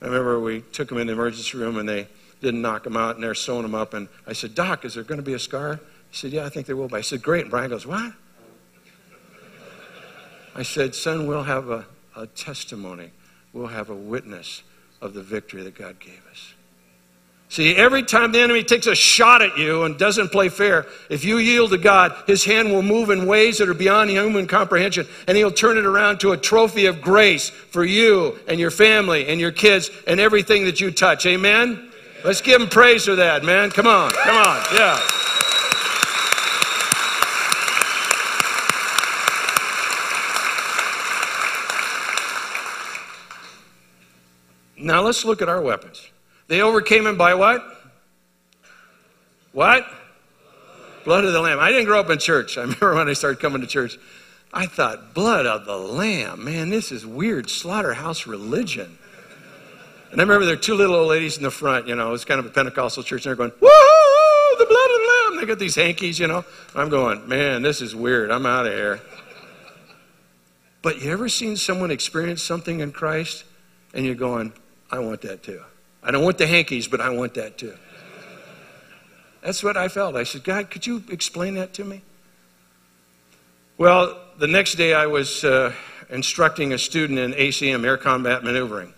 I 0.00 0.06
remember 0.06 0.40
we 0.40 0.62
took 0.72 0.90
him 0.90 0.96
in 0.96 1.08
the 1.08 1.12
emergency 1.12 1.58
room 1.58 1.76
and 1.76 1.86
they 1.86 2.08
didn't 2.40 2.62
knock 2.62 2.86
him 2.86 2.96
out, 2.96 3.16
and 3.16 3.22
they're 3.22 3.34
sewing 3.34 3.64
him 3.64 3.74
up. 3.74 3.92
And 3.92 4.08
I 4.26 4.32
said, 4.32 4.54
Doc, 4.54 4.86
is 4.86 4.94
there 4.94 5.04
going 5.04 5.20
to 5.20 5.24
be 5.24 5.34
a 5.34 5.38
scar? 5.38 5.78
He 6.10 6.16
said, 6.16 6.32
Yeah, 6.32 6.46
I 6.46 6.48
think 6.48 6.66
there 6.66 6.76
will 6.76 6.88
be. 6.88 6.96
I 6.96 7.02
said, 7.02 7.22
Great. 7.22 7.42
And 7.42 7.50
Brian 7.50 7.68
goes, 7.68 7.86
What? 7.86 8.14
I 10.54 10.62
said, 10.62 10.94
Son, 10.94 11.26
we'll 11.26 11.44
have 11.44 11.68
a, 11.68 11.86
a 12.16 12.26
testimony. 12.26 13.10
We'll 13.52 13.66
have 13.66 13.90
a 13.90 13.94
witness 13.94 14.62
of 15.00 15.14
the 15.14 15.22
victory 15.22 15.62
that 15.62 15.74
God 15.74 15.98
gave 15.98 16.20
us. 16.30 16.54
See, 17.48 17.76
every 17.76 18.02
time 18.02 18.32
the 18.32 18.40
enemy 18.40 18.64
takes 18.64 18.86
a 18.86 18.94
shot 18.94 19.42
at 19.42 19.58
you 19.58 19.82
and 19.82 19.98
doesn't 19.98 20.32
play 20.32 20.48
fair, 20.48 20.86
if 21.10 21.22
you 21.22 21.36
yield 21.36 21.72
to 21.72 21.76
God, 21.76 22.16
his 22.26 22.44
hand 22.44 22.72
will 22.72 22.80
move 22.80 23.10
in 23.10 23.26
ways 23.26 23.58
that 23.58 23.68
are 23.68 23.74
beyond 23.74 24.08
human 24.08 24.46
comprehension, 24.46 25.06
and 25.28 25.36
he'll 25.36 25.52
turn 25.52 25.76
it 25.76 25.84
around 25.84 26.20
to 26.20 26.32
a 26.32 26.36
trophy 26.38 26.86
of 26.86 27.02
grace 27.02 27.50
for 27.50 27.84
you 27.84 28.38
and 28.48 28.58
your 28.58 28.70
family 28.70 29.28
and 29.28 29.38
your 29.38 29.52
kids 29.52 29.90
and 30.06 30.18
everything 30.18 30.64
that 30.64 30.80
you 30.80 30.90
touch. 30.90 31.26
Amen? 31.26 31.92
Let's 32.24 32.40
give 32.40 32.58
him 32.58 32.68
praise 32.68 33.04
for 33.04 33.16
that, 33.16 33.44
man. 33.44 33.70
Come 33.70 33.86
on, 33.86 34.12
come 34.12 34.36
on, 34.36 34.62
yeah. 34.72 34.98
Now 44.82 45.02
let's 45.02 45.24
look 45.24 45.40
at 45.40 45.48
our 45.48 45.60
weapons. 45.60 46.08
They 46.48 46.60
overcame 46.60 47.06
him 47.06 47.16
by 47.16 47.34
what? 47.34 47.62
What? 49.52 49.86
Blood 51.04 51.24
of 51.24 51.32
the 51.32 51.40
Lamb. 51.40 51.58
I 51.60 51.70
didn't 51.70 51.86
grow 51.86 52.00
up 52.00 52.10
in 52.10 52.18
church. 52.18 52.58
I 52.58 52.62
remember 52.62 52.94
when 52.94 53.08
I 53.08 53.12
started 53.12 53.40
coming 53.40 53.60
to 53.60 53.66
church. 53.66 53.96
I 54.52 54.66
thought, 54.66 55.14
blood 55.14 55.46
of 55.46 55.64
the 55.64 55.76
Lamb. 55.76 56.44
Man, 56.44 56.68
this 56.68 56.92
is 56.92 57.06
weird 57.06 57.48
slaughterhouse 57.48 58.26
religion. 58.26 58.98
And 60.10 60.20
I 60.20 60.24
remember 60.24 60.44
there 60.44 60.56
were 60.56 60.60
two 60.60 60.74
little 60.74 60.96
old 60.96 61.08
ladies 61.08 61.38
in 61.38 61.42
the 61.42 61.50
front, 61.50 61.88
you 61.88 61.94
know, 61.94 62.08
it 62.08 62.12
was 62.12 62.26
kind 62.26 62.38
of 62.38 62.44
a 62.44 62.50
Pentecostal 62.50 63.02
church, 63.02 63.24
and 63.24 63.30
they're 63.30 63.36
going, 63.36 63.50
woohoo, 63.50 64.58
the 64.58 64.66
blood 64.66 64.90
of 64.90 65.00
the 65.00 65.30
Lamb. 65.30 65.40
They 65.40 65.46
got 65.46 65.58
these 65.58 65.74
hankies, 65.74 66.18
you 66.18 66.26
know. 66.26 66.44
I'm 66.74 66.90
going, 66.90 67.26
man, 67.26 67.62
this 67.62 67.80
is 67.80 67.96
weird. 67.96 68.30
I'm 68.30 68.44
out 68.44 68.66
of 68.66 68.74
here. 68.74 69.00
But 70.82 71.00
you 71.00 71.12
ever 71.12 71.30
seen 71.30 71.56
someone 71.56 71.90
experience 71.90 72.42
something 72.42 72.80
in 72.80 72.92
Christ 72.92 73.44
and 73.94 74.04
you're 74.04 74.14
going, 74.14 74.52
I 74.92 74.98
want 74.98 75.22
that 75.22 75.42
too? 75.42 75.62
I 76.02 76.10
don't 76.10 76.22
want 76.22 76.36
the 76.36 76.46
hankies, 76.46 76.86
but 76.86 77.00
I 77.00 77.08
want 77.08 77.34
that 77.34 77.56
too. 77.56 77.74
That's 79.40 79.64
what 79.64 79.76
I 79.76 79.88
felt. 79.88 80.14
I 80.14 80.24
said, 80.24 80.44
God, 80.44 80.70
could 80.70 80.86
you 80.86 81.02
explain 81.10 81.54
that 81.54 81.72
to 81.74 81.84
me? 81.84 82.02
Well, 83.78 84.20
the 84.38 84.46
next 84.46 84.74
day 84.74 84.94
I 84.94 85.06
was 85.06 85.42
uh, 85.42 85.72
instructing 86.10 86.72
a 86.72 86.78
student 86.78 87.18
in 87.18 87.32
ACM, 87.32 87.84
air 87.84 87.96
combat 87.96 88.44
maneuvering, 88.44 88.92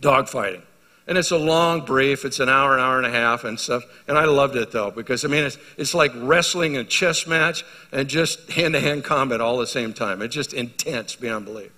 dogfighting. 0.00 0.62
And 1.08 1.16
it's 1.16 1.30
a 1.30 1.38
long 1.38 1.84
brief, 1.84 2.24
it's 2.24 2.40
an 2.40 2.48
hour, 2.48 2.74
an 2.74 2.80
hour 2.80 2.98
and 2.98 3.06
a 3.06 3.10
half 3.10 3.44
and 3.44 3.58
stuff. 3.58 3.84
And 4.08 4.18
I 4.18 4.24
loved 4.24 4.56
it 4.56 4.72
though, 4.72 4.90
because 4.90 5.24
I 5.24 5.28
mean, 5.28 5.44
it's, 5.44 5.56
it's 5.76 5.94
like 5.94 6.12
wrestling 6.16 6.76
and 6.76 6.88
chess 6.88 7.26
match 7.26 7.64
and 7.92 8.08
just 8.08 8.50
hand 8.50 8.74
to 8.74 8.80
hand 8.80 9.04
combat 9.04 9.40
all 9.40 9.56
the 9.56 9.66
same 9.66 9.92
time. 9.92 10.20
It's 10.20 10.34
just 10.34 10.52
intense 10.52 11.16
beyond 11.16 11.46
belief. 11.46 11.72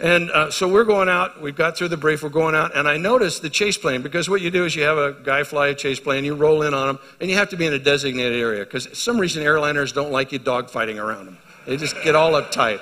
And 0.00 0.30
uh, 0.30 0.52
so 0.52 0.68
we're 0.68 0.84
going 0.84 1.08
out, 1.08 1.42
we've 1.42 1.56
got 1.56 1.76
through 1.76 1.88
the 1.88 1.96
brief, 1.96 2.22
we're 2.22 2.28
going 2.28 2.54
out, 2.54 2.76
and 2.76 2.86
I 2.86 2.98
noticed 2.98 3.42
the 3.42 3.50
chase 3.50 3.76
plane 3.76 4.00
because 4.00 4.30
what 4.30 4.40
you 4.40 4.48
do 4.48 4.64
is 4.64 4.76
you 4.76 4.84
have 4.84 4.96
a 4.96 5.12
guy 5.12 5.42
fly 5.42 5.66
a 5.68 5.74
chase 5.74 5.98
plane, 5.98 6.24
you 6.24 6.36
roll 6.36 6.62
in 6.62 6.72
on 6.72 6.86
them, 6.86 7.00
and 7.20 7.28
you 7.28 7.36
have 7.36 7.48
to 7.48 7.56
be 7.56 7.66
in 7.66 7.72
a 7.72 7.80
designated 7.80 8.38
area 8.38 8.64
because 8.64 8.96
some 8.96 9.18
reason 9.18 9.42
airliners 9.42 9.92
don't 9.92 10.12
like 10.12 10.30
you 10.30 10.38
dogfighting 10.38 11.02
around 11.02 11.26
them. 11.26 11.36
They 11.66 11.76
just 11.76 12.00
get 12.04 12.14
all 12.14 12.30
uptight. 12.32 12.80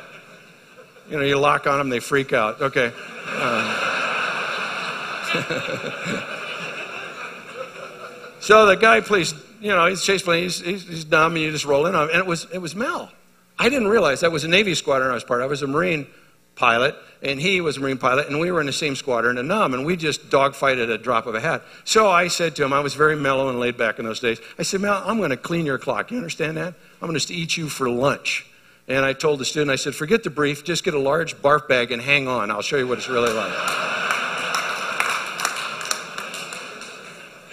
You 1.09 1.17
know, 1.17 1.25
you 1.25 1.39
lock 1.39 1.67
on 1.67 1.79
them, 1.79 1.89
they 1.89 2.01
freak 2.01 2.35
out. 2.35 2.61
Okay. 2.61 2.93
Uh, 3.27 3.93
so 8.41 8.67
the 8.67 8.77
guy 8.77 9.01
plays, 9.01 9.33
you 9.63 9.71
know, 9.71 9.87
he's 9.87 10.03
chase 10.03 10.21
plane, 10.21 10.43
he's, 10.43 10.61
he's, 10.61 10.87
he's 10.87 11.05
dumb, 11.05 11.33
and 11.33 11.41
you 11.41 11.51
just 11.51 11.65
roll 11.65 11.87
in 11.87 11.95
on 11.95 12.05
him. 12.05 12.11
And 12.11 12.19
it 12.19 12.27
was, 12.27 12.47
it 12.53 12.59
was 12.59 12.77
Mel. 12.77 13.11
I 13.59 13.71
didn't 13.71 13.89
realize 13.89 14.21
that 14.21 14.33
was 14.33 14.45
a 14.45 14.49
Navy 14.49 14.75
squadron 14.75 15.11
I 15.11 15.15
was 15.15 15.25
part 15.25 15.41
of. 15.41 15.47
I 15.47 15.49
was 15.49 15.63
a 15.63 15.67
Marine 15.67 16.07
pilot, 16.57 16.97
and 17.23 17.41
he 17.41 17.61
was 17.61 17.77
a 17.77 17.81
Marine 17.81 17.99
pilot, 17.99 18.27
and 18.29 18.41
we 18.41 18.51
were 18.51 18.61
in 18.61 18.67
the 18.67 18.73
same 18.73 18.97
squadron 18.97 19.39
in 19.39 19.47
Nam, 19.47 19.63
um, 19.63 19.75
and 19.75 19.87
we 19.87 19.95
just 19.95 20.31
dogfighted 20.31 20.83
at 20.83 20.91
a 20.91 20.99
drop 20.99 21.27
of 21.27 21.35
a 21.35 21.41
hat. 21.41 21.63
So 21.85 22.09
I 22.09 22.29
said 22.29 22.57
to 22.57 22.65
him, 22.65 22.73
I 22.73 22.81
was 22.81 22.95
very 22.95 23.15
mellow 23.15 23.49
and 23.49 23.61
laid 23.61 23.77
back 23.77 23.99
in 23.99 24.05
those 24.05 24.21
days. 24.21 24.41
I 24.59 24.63
said, 24.63 24.81
Mel, 24.81 25.03
I'm 25.05 25.19
going 25.19 25.31
to 25.31 25.37
clean 25.37 25.67
your 25.67 25.79
clock. 25.79 26.11
You 26.11 26.17
understand 26.17 26.57
that? 26.57 26.75
I'm 27.01 27.09
going 27.09 27.21
to 27.21 27.35
eat 27.35 27.57
you 27.57 27.69
for 27.69 27.89
lunch. 27.89 28.47
And 28.89 29.05
I 29.05 29.13
told 29.13 29.41
the 29.41 29.45
student, 29.45 29.71
I 29.71 29.77
said, 29.77 29.95
forget 29.95 30.23
the 30.23 30.31
brief, 30.31 30.65
just 30.65 30.85
get 30.85 30.95
a 30.95 30.99
large 30.99 31.37
barf 31.37 31.69
bag 31.69 31.93
and 31.93 32.01
hang 32.01 32.29
on. 32.29 32.51
I'll 32.51 32.63
show 32.63 32.77
you 32.77 32.87
what 32.87 32.99
it's 32.99 33.09
really 33.09 33.33
like. 33.33 33.53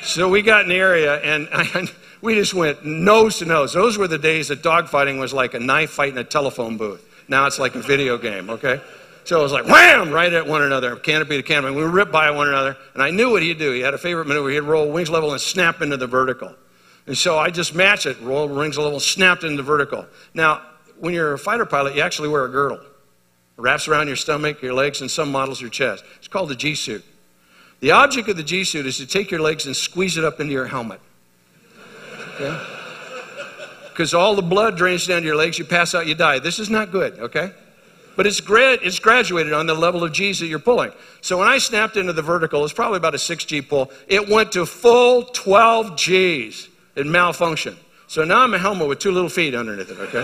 so 0.04 0.30
we 0.30 0.42
got 0.42 0.62
in 0.62 0.70
the 0.70 0.76
area, 0.76 1.16
and 1.16 1.50
I, 1.54 1.88
we 2.22 2.36
just 2.36 2.54
went 2.54 2.86
nose 2.86 3.40
to 3.40 3.46
nose. 3.46 3.74
Those 3.74 3.98
were 3.98 4.08
the 4.08 4.20
days 4.20 4.48
that 4.48 4.62
dogfighting 4.62 5.20
was 5.20 5.34
like 5.34 5.56
a 5.56 5.60
knife 5.60 5.90
fight 5.90 6.14
in 6.14 6.18
a 6.20 6.24
telephone 6.24 6.78
booth. 6.78 7.10
Now 7.28 7.46
it's 7.46 7.60
like 7.60 7.76
a 7.76 7.82
video 7.82 8.18
game, 8.18 8.50
okay? 8.50 8.82
So 9.26 9.40
it 9.40 9.44
was 9.44 9.52
like 9.54 9.66
wham, 9.66 10.12
right 10.12 10.32
at 10.34 10.46
one 10.46 10.62
another, 10.64 10.96
canopy 10.98 11.38
to 11.38 11.44
canopy. 11.44 11.74
We 11.76 11.84
ripped 11.84 12.12
by 12.12 12.30
one 12.32 12.50
another, 12.50 12.76
and 12.94 13.02
I 13.02 13.10
knew 13.10 13.32
what 13.32 13.42
he'd 13.42 13.58
do. 13.58 13.72
He 13.72 13.80
had 13.80 13.94
a 13.94 13.98
favorite 13.98 14.28
maneuver. 14.28 14.50
He'd 14.50 14.60
roll 14.62 14.92
wings 14.92 15.10
level 15.10 15.32
and 15.32 15.40
snap 15.40 15.82
into 15.82 15.96
the 15.98 16.08
vertical. 16.08 16.54
And 17.08 17.18
so 17.18 17.38
I 17.38 17.50
just 17.50 17.74
matched 17.74 18.06
it, 18.06 18.20
roll 18.22 18.48
wings 18.48 18.78
level, 18.78 19.00
snapped 19.00 19.44
into 19.44 19.58
the 19.58 19.64
vertical. 19.64 20.06
Now, 20.34 20.62
when 21.00 21.14
you're 21.14 21.34
a 21.34 21.40
fighter 21.40 21.66
pilot, 21.66 21.96
you 21.96 22.02
actually 22.02 22.30
wear 22.30 22.46
a 22.46 22.50
girdle. 22.50 22.80
It 22.80 23.62
wraps 23.62 23.88
around 23.88 24.08
your 24.08 24.16
stomach, 24.16 24.62
your 24.62 24.74
legs, 24.74 25.02
and 25.02 25.10
some 25.10 25.32
models 25.32 25.62
your 25.62 25.70
chest. 25.70 26.04
It's 26.18 26.28
called 26.28 26.50
the 26.50 26.56
G 26.56 26.76
suit. 26.76 27.04
The 27.80 27.92
object 27.92 28.30
of 28.30 28.38
the 28.38 28.44
G 28.44 28.64
suit 28.64 28.86
is 28.86 28.98
to 28.98 29.06
take 29.06 29.32
your 29.32 29.42
legs 29.42 29.66
and 29.66 29.76
squeeze 29.76 30.18
it 30.18 30.24
up 30.24 30.40
into 30.40 30.54
your 30.54 30.68
helmet. 30.68 31.02
Okay? 32.36 32.83
Because 33.94 34.14
all 34.14 34.36
the 34.36 34.42
blood 34.42 34.76
drains 34.76 35.06
down 35.06 35.22
to 35.22 35.28
your 35.28 35.36
legs, 35.36 35.60
you 35.60 35.66
pass 35.66 35.94
out, 35.94 36.08
you 36.08 36.16
die. 36.16 36.40
This 36.40 36.58
is 36.58 36.70
not 36.70 36.92
good, 36.92 37.18
okay? 37.20 37.52
But 38.16 38.28
it's, 38.28 38.42
grad, 38.42 38.80
it's 38.82 39.00
graduated 39.00 39.54
on 39.54 39.66
the 39.68 39.74
level 39.74 40.04
of 40.04 40.12
G's 40.12 40.40
that 40.40 40.48
you're 40.48 40.60
pulling. 40.60 40.92
So 41.22 41.38
when 41.38 41.48
I 41.48 41.58
snapped 41.58 41.96
into 41.96 42.14
the 42.14 42.22
vertical, 42.22 42.64
it's 42.64 42.74
probably 42.74 42.98
about 42.98 43.16
a 43.16 43.20
6 43.20 43.46
G 43.46 43.62
pull. 43.62 43.92
It 44.08 44.28
went 44.28 44.52
to 44.54 44.66
full 44.66 45.24
12 45.24 45.96
G's. 45.96 46.70
It 46.96 47.06
malfunctioned. 47.06 47.78
So 48.08 48.24
now 48.24 48.42
I'm 48.42 48.54
a 48.54 48.60
helmet 48.60 48.88
with 48.88 49.00
two 49.00 49.12
little 49.12 49.30
feet 49.30 49.56
underneath 49.56 49.90
it, 49.90 50.00
okay? 50.00 50.24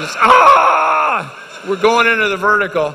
Just, 0.00 0.16
ah! 0.20 1.62
We're 1.68 1.80
going 1.80 2.06
into 2.06 2.28
the 2.28 2.36
vertical 2.36 2.94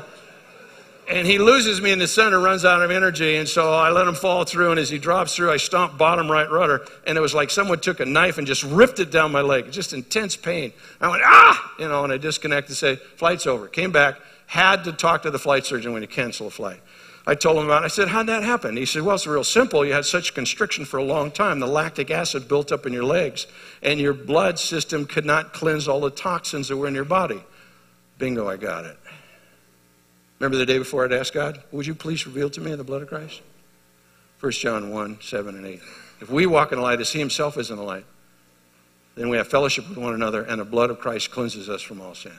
and 1.10 1.26
he 1.26 1.38
loses 1.38 1.80
me 1.80 1.90
in 1.90 1.98
the 1.98 2.06
center, 2.06 2.38
runs 2.38 2.64
out 2.64 2.82
of 2.82 2.90
energy, 2.92 3.36
and 3.36 3.48
so 3.48 3.74
I 3.74 3.90
let 3.90 4.06
him 4.06 4.14
fall 4.14 4.44
through. 4.44 4.70
And 4.70 4.78
as 4.78 4.88
he 4.88 4.98
drops 4.98 5.34
through, 5.34 5.50
I 5.50 5.56
stomp 5.56 5.98
bottom 5.98 6.30
right 6.30 6.48
rudder, 6.48 6.86
and 7.04 7.18
it 7.18 7.20
was 7.20 7.34
like 7.34 7.50
someone 7.50 7.80
took 7.80 7.98
a 7.98 8.04
knife 8.04 8.38
and 8.38 8.46
just 8.46 8.62
ripped 8.62 9.00
it 9.00 9.10
down 9.10 9.32
my 9.32 9.40
leg. 9.40 9.72
Just 9.72 9.92
intense 9.92 10.36
pain. 10.36 10.72
I 11.00 11.08
went 11.08 11.22
ah, 11.24 11.74
you 11.80 11.88
know, 11.88 12.04
and 12.04 12.12
I 12.12 12.16
disconnected. 12.16 12.76
Say 12.76 12.96
flight's 12.96 13.46
over. 13.46 13.66
Came 13.66 13.90
back, 13.90 14.20
had 14.46 14.84
to 14.84 14.92
talk 14.92 15.22
to 15.22 15.30
the 15.30 15.38
flight 15.38 15.66
surgeon 15.66 15.92
when 15.92 16.02
he 16.02 16.06
canceled 16.06 16.52
the 16.52 16.54
flight. 16.54 16.80
I 17.26 17.34
told 17.34 17.58
him 17.58 17.64
about 17.64 17.82
it. 17.82 17.86
I 17.86 17.88
said, 17.88 18.08
How'd 18.08 18.28
that 18.28 18.44
happen? 18.44 18.76
He 18.76 18.86
said, 18.86 19.02
Well, 19.02 19.16
it's 19.16 19.26
real 19.26 19.42
simple. 19.42 19.84
You 19.84 19.92
had 19.92 20.04
such 20.04 20.32
constriction 20.32 20.84
for 20.84 20.98
a 20.98 21.04
long 21.04 21.32
time. 21.32 21.58
The 21.58 21.66
lactic 21.66 22.10
acid 22.12 22.46
built 22.46 22.70
up 22.70 22.86
in 22.86 22.92
your 22.92 23.04
legs, 23.04 23.48
and 23.82 23.98
your 23.98 24.14
blood 24.14 24.60
system 24.60 25.06
could 25.06 25.26
not 25.26 25.52
cleanse 25.52 25.88
all 25.88 26.00
the 26.00 26.10
toxins 26.10 26.68
that 26.68 26.76
were 26.76 26.86
in 26.86 26.94
your 26.94 27.04
body. 27.04 27.42
Bingo, 28.18 28.48
I 28.48 28.56
got 28.56 28.84
it. 28.84 28.96
Remember 30.40 30.56
the 30.56 30.66
day 30.66 30.78
before 30.78 31.04
I'd 31.04 31.12
asked 31.12 31.34
God, 31.34 31.62
Would 31.70 31.86
you 31.86 31.94
please 31.94 32.26
reveal 32.26 32.50
to 32.50 32.60
me 32.60 32.74
the 32.74 32.82
blood 32.82 33.02
of 33.02 33.08
Christ? 33.08 33.42
1 34.40 34.52
John 34.52 34.90
1 34.90 35.18
7 35.20 35.54
and 35.54 35.66
8. 35.66 35.80
If 36.22 36.30
we 36.30 36.46
walk 36.46 36.72
in 36.72 36.78
the 36.78 36.82
light 36.82 37.00
as 37.00 37.12
He 37.12 37.18
Himself 37.18 37.58
is 37.58 37.70
in 37.70 37.76
the 37.76 37.82
light, 37.82 38.06
then 39.14 39.28
we 39.28 39.36
have 39.36 39.48
fellowship 39.48 39.88
with 39.88 39.98
one 39.98 40.14
another, 40.14 40.42
and 40.42 40.60
the 40.60 40.64
blood 40.64 40.88
of 40.88 40.98
Christ 40.98 41.30
cleanses 41.30 41.68
us 41.68 41.82
from 41.82 42.00
all 42.00 42.14
sin. 42.14 42.32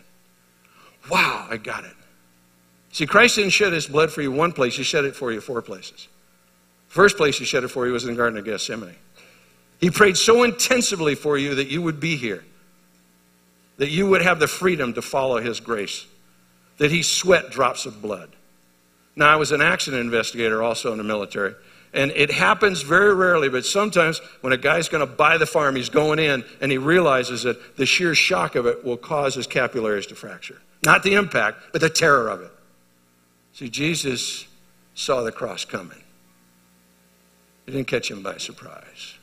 Wow, 1.10 1.48
I 1.50 1.58
got 1.58 1.86
it. 1.86 1.94
See, 2.92 3.06
Christ 3.06 3.36
didn't 3.36 3.52
shed 3.52 3.72
His 3.72 3.86
blood 3.86 4.12
for 4.12 4.24
you 4.24 4.32
one 4.32 4.52
place, 4.52 4.76
He 4.76 4.84
shed 4.84 5.06
it 5.06 5.16
for 5.16 5.32
you 5.32 5.40
four 5.40 5.62
places. 5.62 6.08
First 6.88 7.18
place 7.18 7.38
He 7.38 7.46
shed 7.46 7.64
it 7.64 7.68
for 7.68 7.86
you 7.86 7.94
was 7.94 8.04
in 8.04 8.12
the 8.12 8.18
Garden 8.18 8.40
of 8.40 8.46
Gethsemane. 8.46 8.96
He 9.80 9.92
prayed 9.92 10.18
so 10.18 10.42
intensively 10.42 11.14
for 11.14 11.38
you 11.38 11.54
that 11.56 11.68
you 11.68 11.84
would 11.84 12.00
be 12.00 12.16
here, 12.16 12.44
that 13.78 13.90
you 13.90 14.08
would 14.08 14.24
have 14.24 14.40
the 14.40 14.48
freedom 14.48 14.94
to 14.94 15.04
follow 15.04 15.38
His 15.38 15.60
grace 15.60 16.08
that 16.78 16.92
he 16.92 17.04
sweat 17.04 17.50
drops 17.50 17.86
of 17.86 18.02
blood. 18.02 18.30
Now, 19.16 19.32
I 19.32 19.36
was 19.36 19.52
an 19.52 19.62
accident 19.62 20.02
investigator 20.02 20.64
also 20.64 20.92
in 20.92 20.98
the 20.98 21.04
military, 21.04 21.54
And 21.94 22.12
it 22.12 22.32
happens 22.32 22.82
very 22.82 23.14
rarely, 23.14 23.50
but 23.50 23.66
sometimes 23.66 24.20
when 24.40 24.54
a 24.54 24.58
guy's 24.58 24.88
going 24.88 25.06
to 25.06 25.14
buy 25.14 25.38
the 25.38 25.46
farm, 25.46 25.76
he's 25.76 25.90
going 25.90 26.20
in 26.20 26.46
and 26.62 26.72
he 26.72 26.78
realizes 26.78 27.44
that 27.44 27.78
the 27.78 27.86
sheer 27.86 28.16
shock 28.16 28.56
of 28.56 28.66
it 28.66 28.86
will 28.86 28.98
cause 28.98 29.36
his 29.36 29.48
capillaries 29.48 30.08
to 30.08 30.16
fracture. 30.16 30.62
Not 30.84 31.04
the 31.04 31.14
impact, 31.14 31.60
but 31.74 31.82
the 31.82 31.90
terror 31.90 32.30
of 32.30 32.42
it. 32.42 32.52
See, 33.54 33.70
Jesus 33.70 34.48
saw 34.96 35.22
the 35.22 35.32
cross 35.32 35.66
coming, 35.66 36.04
it 37.68 37.72
didn't 37.72 37.88
catch 37.88 38.10
him 38.10 38.24
by 38.24 38.38
surprise. 38.38 39.16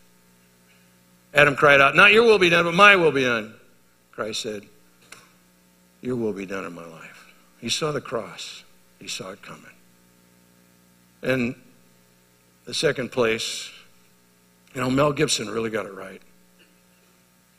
Adam 1.35 1.57
cried 1.57 1.81
out, 1.81 1.95
Not 1.95 2.13
your 2.13 2.25
will 2.25 2.39
be 2.39 2.49
done, 2.49 2.65
but 2.65 2.75
my 2.75 2.97
will 2.97 3.13
be 3.13 3.25
done. 3.25 3.55
Christ 4.13 4.41
said, 4.41 4.63
Your 6.01 6.17
will 6.17 6.33
be 6.33 6.47
done 6.47 6.65
in 6.65 6.73
my 6.73 6.87
life. 6.87 7.18
He 7.61 7.69
saw 7.69 7.93
the 7.93 8.01
cross, 8.01 8.65
he 8.99 9.09
saw 9.09 9.31
it 9.31 9.43
coming. 9.43 9.65
And 11.23 11.55
the 12.65 12.75
second 12.75 13.11
place, 13.11 13.71
you 14.75 14.81
know, 14.81 14.91
Mel 14.91 15.13
Gibson 15.13 15.49
really 15.49 15.71
got 15.71 15.87
it 15.87 15.95
right. 15.95 16.23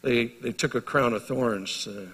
They, 0.02 0.28
they 0.28 0.52
took 0.52 0.76
a 0.76 0.82
crown 0.82 1.14
of 1.14 1.26
thorns, 1.26 1.88
uh, 1.88 2.06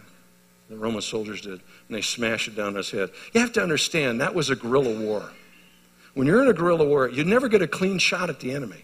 the 0.70 0.76
Roman 0.76 1.02
soldiers 1.02 1.42
did, 1.42 1.52
and 1.52 1.62
they 1.90 2.02
smashed 2.02 2.48
it 2.48 2.56
down 2.56 2.74
his 2.74 2.90
head. 2.90 3.12
You 3.34 3.42
have 3.42 3.52
to 3.54 3.62
understand, 3.62 4.22
that 4.22 4.34
was 4.34 4.50
a 4.50 4.56
guerrilla 4.56 5.00
war. 5.00 5.32
When 6.16 6.26
you're 6.26 6.42
in 6.42 6.48
a 6.48 6.54
guerrilla 6.54 6.86
war, 6.86 7.08
you 7.08 7.24
never 7.24 7.48
get 7.48 7.62
a 7.62 7.68
clean 7.68 8.00
shot 8.00 8.30
at 8.30 8.40
the 8.40 8.52
enemy. 8.52 8.84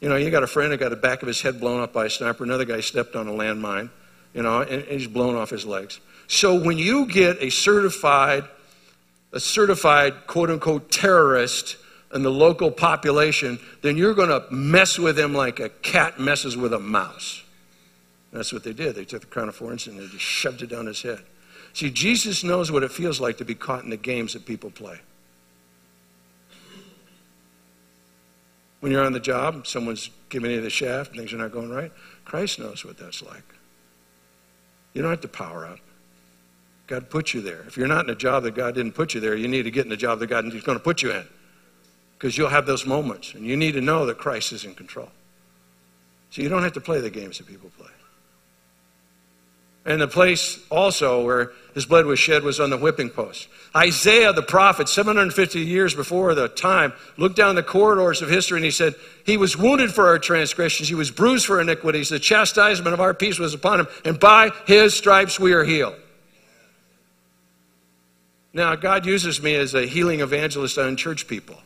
You 0.00 0.08
know, 0.08 0.16
you 0.16 0.30
got 0.30 0.42
a 0.42 0.46
friend 0.46 0.72
that 0.72 0.78
got 0.78 0.88
the 0.88 0.96
back 0.96 1.20
of 1.22 1.28
his 1.28 1.42
head 1.42 1.60
blown 1.60 1.82
up 1.82 1.92
by 1.92 2.06
a 2.06 2.10
sniper, 2.10 2.44
another 2.44 2.64
guy 2.64 2.80
stepped 2.80 3.14
on 3.14 3.28
a 3.28 3.32
landmine, 3.32 3.90
you 4.34 4.42
know, 4.42 4.60
and, 4.62 4.82
and 4.82 5.00
he's 5.00 5.08
blown 5.08 5.34
off 5.36 5.50
his 5.50 5.64
legs. 5.64 6.00
So 6.26 6.62
when 6.62 6.78
you 6.78 7.06
get 7.06 7.42
a 7.42 7.50
certified, 7.50 8.44
a 9.32 9.40
certified 9.40 10.26
quote 10.26 10.50
unquote 10.50 10.90
terrorist 10.90 11.76
and 12.10 12.24
the 12.24 12.30
local 12.30 12.70
population, 12.70 13.58
then 13.82 13.96
you're 13.96 14.14
going 14.14 14.28
to 14.28 14.44
mess 14.50 14.98
with 14.98 15.16
them 15.16 15.34
like 15.34 15.60
a 15.60 15.68
cat 15.68 16.18
messes 16.20 16.56
with 16.56 16.72
a 16.72 16.78
mouse. 16.78 17.42
That's 18.32 18.52
what 18.52 18.64
they 18.64 18.72
did. 18.72 18.94
They 18.94 19.04
took 19.04 19.20
the 19.20 19.26
crown 19.26 19.48
of 19.48 19.56
thorns 19.56 19.86
and 19.86 19.98
they 19.98 20.06
just 20.06 20.24
shoved 20.24 20.62
it 20.62 20.68
down 20.68 20.86
his 20.86 21.02
head. 21.02 21.20
See, 21.74 21.90
Jesus 21.90 22.44
knows 22.44 22.70
what 22.70 22.82
it 22.82 22.92
feels 22.92 23.20
like 23.20 23.38
to 23.38 23.44
be 23.44 23.54
caught 23.54 23.84
in 23.84 23.90
the 23.90 23.96
games 23.96 24.32
that 24.34 24.46
people 24.46 24.70
play. 24.70 25.00
When 28.80 28.90
you're 28.90 29.04
on 29.04 29.12
the 29.12 29.20
job, 29.20 29.66
someone's 29.66 30.10
giving 30.28 30.50
you 30.50 30.60
the 30.60 30.70
shaft, 30.70 31.14
things 31.14 31.32
are 31.32 31.36
not 31.36 31.52
going 31.52 31.70
right. 31.70 31.92
Christ 32.24 32.58
knows 32.58 32.84
what 32.84 32.98
that's 32.98 33.22
like. 33.22 33.44
You 34.94 35.02
don't 35.02 35.10
have 35.10 35.20
to 35.22 35.28
power 35.28 35.66
up. 35.66 35.78
God 36.86 37.08
put 37.08 37.32
you 37.32 37.40
there. 37.40 37.62
If 37.66 37.76
you're 37.76 37.88
not 37.88 38.04
in 38.04 38.10
a 38.10 38.14
job 38.14 38.42
that 38.42 38.54
God 38.54 38.74
didn't 38.74 38.92
put 38.92 39.14
you 39.14 39.20
there, 39.20 39.34
you 39.34 39.48
need 39.48 39.62
to 39.62 39.70
get 39.70 39.84
in 39.84 39.90
the 39.90 39.96
job 39.96 40.18
that 40.18 40.26
God 40.26 40.44
is 40.46 40.62
going 40.62 40.78
to 40.78 40.84
put 40.84 41.02
you 41.02 41.12
in 41.12 41.24
because 42.18 42.36
you'll 42.36 42.48
have 42.48 42.66
those 42.66 42.84
moments. 42.84 43.34
And 43.34 43.46
you 43.46 43.56
need 43.56 43.72
to 43.72 43.80
know 43.80 44.04
that 44.06 44.18
Christ 44.18 44.52
is 44.52 44.64
in 44.64 44.74
control. 44.74 45.08
So 46.30 46.42
you 46.42 46.48
don't 46.48 46.62
have 46.62 46.72
to 46.74 46.80
play 46.80 47.00
the 47.00 47.10
games 47.10 47.38
that 47.38 47.46
people 47.46 47.70
play. 47.78 47.88
And 49.84 50.00
the 50.00 50.08
place 50.08 50.60
also 50.70 51.24
where 51.24 51.52
his 51.74 51.86
blood 51.86 52.06
was 52.06 52.18
shed 52.18 52.44
was 52.44 52.60
on 52.60 52.70
the 52.70 52.76
whipping 52.76 53.10
post. 53.10 53.48
Isaiah 53.74 54.32
the 54.32 54.42
prophet, 54.42 54.88
750 54.88 55.60
years 55.60 55.94
before 55.94 56.34
the 56.34 56.48
time, 56.48 56.92
looked 57.16 57.36
down 57.36 57.56
the 57.56 57.62
corridors 57.62 58.22
of 58.22 58.28
history 58.28 58.58
and 58.58 58.64
he 58.64 58.70
said, 58.70 58.94
He 59.24 59.36
was 59.36 59.56
wounded 59.56 59.92
for 59.92 60.06
our 60.06 60.18
transgressions, 60.18 60.88
he 60.88 60.94
was 60.94 61.10
bruised 61.10 61.46
for 61.46 61.60
iniquities, 61.60 62.10
the 62.10 62.20
chastisement 62.20 62.94
of 62.94 63.00
our 63.00 63.14
peace 63.14 63.38
was 63.38 63.54
upon 63.54 63.80
him, 63.80 63.86
and 64.04 64.20
by 64.20 64.50
his 64.66 64.94
stripes 64.94 65.40
we 65.40 65.52
are 65.52 65.64
healed. 65.64 65.96
Now, 68.52 68.76
God 68.76 69.06
uses 69.06 69.42
me 69.42 69.54
as 69.54 69.74
a 69.74 69.86
healing 69.86 70.20
evangelist 70.20 70.76
on 70.76 70.96
church 70.96 71.26
people. 71.26 71.56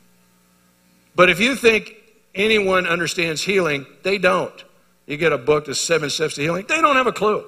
But 1.17 1.29
if 1.29 1.41
you 1.41 1.57
think 1.57 1.97
anyone 2.35 2.87
understands 2.87 3.43
healing, 3.43 3.87
they 4.05 4.19
don't. 4.19 4.65
You 5.07 5.17
get 5.17 5.33
a 5.33 5.39
book, 5.39 5.65
The 5.65 5.75
Seven 5.75 6.09
Steps 6.11 6.37
to 6.37 6.43
Healing, 6.43 6.67
they 6.69 6.81
don't 6.81 6.97
have 6.97 7.09
a 7.09 7.13
clue. 7.13 7.45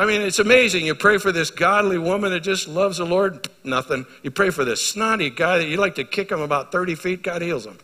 I 0.00 0.06
mean, 0.06 0.22
it's 0.22 0.38
amazing. 0.38 0.86
You 0.86 0.94
pray 0.94 1.18
for 1.18 1.30
this 1.30 1.50
godly 1.50 1.98
woman 1.98 2.32
that 2.32 2.40
just 2.40 2.66
loves 2.66 2.96
the 2.96 3.04
Lord, 3.04 3.46
nothing. 3.64 4.06
You 4.22 4.30
pray 4.30 4.48
for 4.48 4.64
this 4.64 4.82
snotty 4.82 5.28
guy 5.28 5.58
that 5.58 5.68
you 5.68 5.76
like 5.76 5.96
to 5.96 6.04
kick 6.04 6.32
him 6.32 6.40
about 6.40 6.72
30 6.72 6.94
feet, 6.94 7.22
God 7.22 7.42
heals 7.42 7.66
him. 7.66 7.76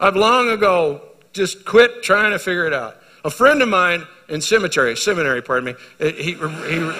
I've 0.00 0.16
long 0.16 0.48
ago 0.48 1.02
just 1.34 1.66
quit 1.66 2.02
trying 2.02 2.30
to 2.30 2.38
figure 2.38 2.64
it 2.64 2.72
out. 2.72 2.96
A 3.22 3.28
friend 3.28 3.60
of 3.60 3.68
mine 3.68 4.06
in 4.30 4.40
cemetery, 4.40 4.96
seminary, 4.96 5.42
pardon 5.42 5.74
me, 5.74 5.74
eh, 6.00 6.12
he, 6.12 6.32
he, 6.32 6.90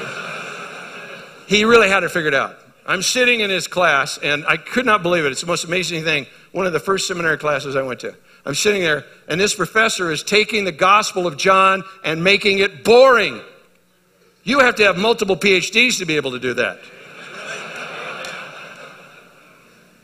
he 1.46 1.64
really 1.64 1.88
had 1.88 2.04
it 2.04 2.10
figured 2.10 2.34
out. 2.34 2.58
I'm 2.84 3.00
sitting 3.00 3.40
in 3.40 3.48
his 3.48 3.66
class, 3.66 4.18
and 4.18 4.44
I 4.44 4.58
could 4.58 4.84
not 4.84 5.02
believe 5.02 5.24
it. 5.24 5.32
It's 5.32 5.40
the 5.40 5.46
most 5.46 5.64
amazing 5.64 6.04
thing. 6.04 6.26
One 6.52 6.66
of 6.66 6.74
the 6.74 6.80
first 6.80 7.08
seminary 7.08 7.38
classes 7.38 7.74
I 7.74 7.80
went 7.80 8.00
to. 8.00 8.14
I'm 8.48 8.54
sitting 8.54 8.80
there, 8.80 9.04
and 9.28 9.38
this 9.38 9.54
professor 9.54 10.10
is 10.10 10.22
taking 10.22 10.64
the 10.64 10.72
Gospel 10.72 11.26
of 11.26 11.36
John 11.36 11.84
and 12.02 12.24
making 12.24 12.60
it 12.60 12.82
boring. 12.82 13.42
You 14.42 14.60
have 14.60 14.76
to 14.76 14.84
have 14.84 14.96
multiple 14.96 15.36
PhDs 15.36 15.98
to 15.98 16.06
be 16.06 16.16
able 16.16 16.30
to 16.30 16.38
do 16.38 16.54
that. 16.54 16.80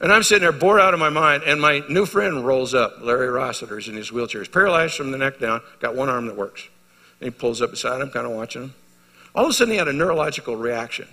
And 0.02 0.12
I'm 0.12 0.22
sitting 0.22 0.42
there 0.42 0.52
bored 0.52 0.82
out 0.82 0.92
of 0.92 1.00
my 1.00 1.08
mind, 1.08 1.44
and 1.46 1.58
my 1.58 1.82
new 1.88 2.04
friend 2.04 2.46
rolls 2.46 2.74
up, 2.74 3.00
Larry 3.00 3.28
Rossiter's 3.28 3.88
in 3.88 3.94
his 3.94 4.12
wheelchair. 4.12 4.42
He's 4.42 4.48
paralyzed 4.48 4.94
from 4.94 5.10
the 5.10 5.16
neck 5.16 5.38
down, 5.38 5.62
got 5.80 5.94
one 5.94 6.10
arm 6.10 6.26
that 6.26 6.36
works. 6.36 6.68
And 7.20 7.32
he 7.32 7.38
pulls 7.38 7.62
up 7.62 7.70
beside 7.70 8.02
him, 8.02 8.10
kind 8.10 8.26
of 8.26 8.32
watching 8.32 8.64
him. 8.64 8.74
All 9.34 9.44
of 9.44 9.50
a 9.50 9.54
sudden, 9.54 9.72
he 9.72 9.78
had 9.78 9.88
a 9.88 9.92
neurological 9.94 10.54
reaction 10.54 11.08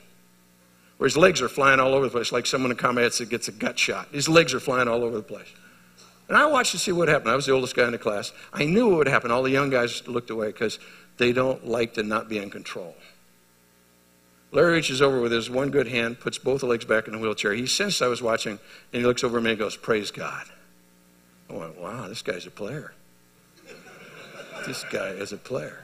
where 0.98 1.08
his 1.08 1.16
legs 1.16 1.42
are 1.42 1.48
flying 1.48 1.80
all 1.80 1.94
over 1.94 2.08
the 2.08 2.12
place, 2.12 2.34
like 2.34 2.46
someone 2.46 2.72
in 2.72 2.78
combat 2.78 3.14
that 3.14 3.30
gets 3.30 3.48
a 3.48 3.54
gut 3.54 3.80
shot. 3.80 4.10
His 4.12 4.28
legs 4.28 4.54
are 4.54 4.60
flying 4.60 4.90
all 4.90 5.06
over 5.06 5.16
the 5.16 5.24
place. 5.24 5.48
And 6.32 6.38
I 6.38 6.46
watched 6.46 6.72
to 6.72 6.78
see 6.78 6.94
what 6.94 7.10
happened. 7.10 7.30
I 7.30 7.36
was 7.36 7.46
the 7.46 7.52
oldest 7.52 7.76
guy 7.76 7.84
in 7.84 7.92
the 7.92 7.98
class. 7.98 8.32
I 8.54 8.64
knew 8.64 8.88
what 8.88 9.00
would 9.00 9.08
happen. 9.10 9.32
All 9.32 9.44
the 9.44 9.52
young 9.52 9.70
guys 9.70 10.08
looked 10.08 10.30
away 10.30 10.48
because 10.48 10.80
they 11.18 11.34
don't 11.34 11.68
like 11.68 11.96
to 11.96 12.04
not 12.04 12.30
be 12.30 12.38
in 12.38 12.50
control. 12.50 12.96
Larry 14.54 14.76
reaches 14.76 15.02
over 15.02 15.20
with 15.20 15.34
his 15.34 15.50
one 15.50 15.72
good 15.72 15.90
hand, 15.90 16.22
puts 16.22 16.38
both 16.38 16.64
legs 16.64 16.86
back 16.86 17.08
in 17.08 17.12
the 17.12 17.20
wheelchair. 17.20 17.54
He 17.54 17.66
sensed 17.66 18.02
I 18.02 18.08
was 18.08 18.22
watching, 18.22 18.54
and 18.94 19.02
he 19.02 19.06
looks 19.06 19.26
over 19.26 19.40
at 19.40 19.44
me 19.44 19.50
and 19.50 19.60
goes, 19.60 19.76
Praise 19.76 20.10
God. 20.10 20.46
I 21.50 21.54
went, 21.54 21.78
Wow, 21.78 22.08
this 22.08 22.22
guy's 22.22 22.46
a 22.46 22.52
player. 22.52 22.94
this 24.66 24.86
guy 24.86 25.10
is 25.10 25.34
a 25.34 25.38
player. 25.38 25.84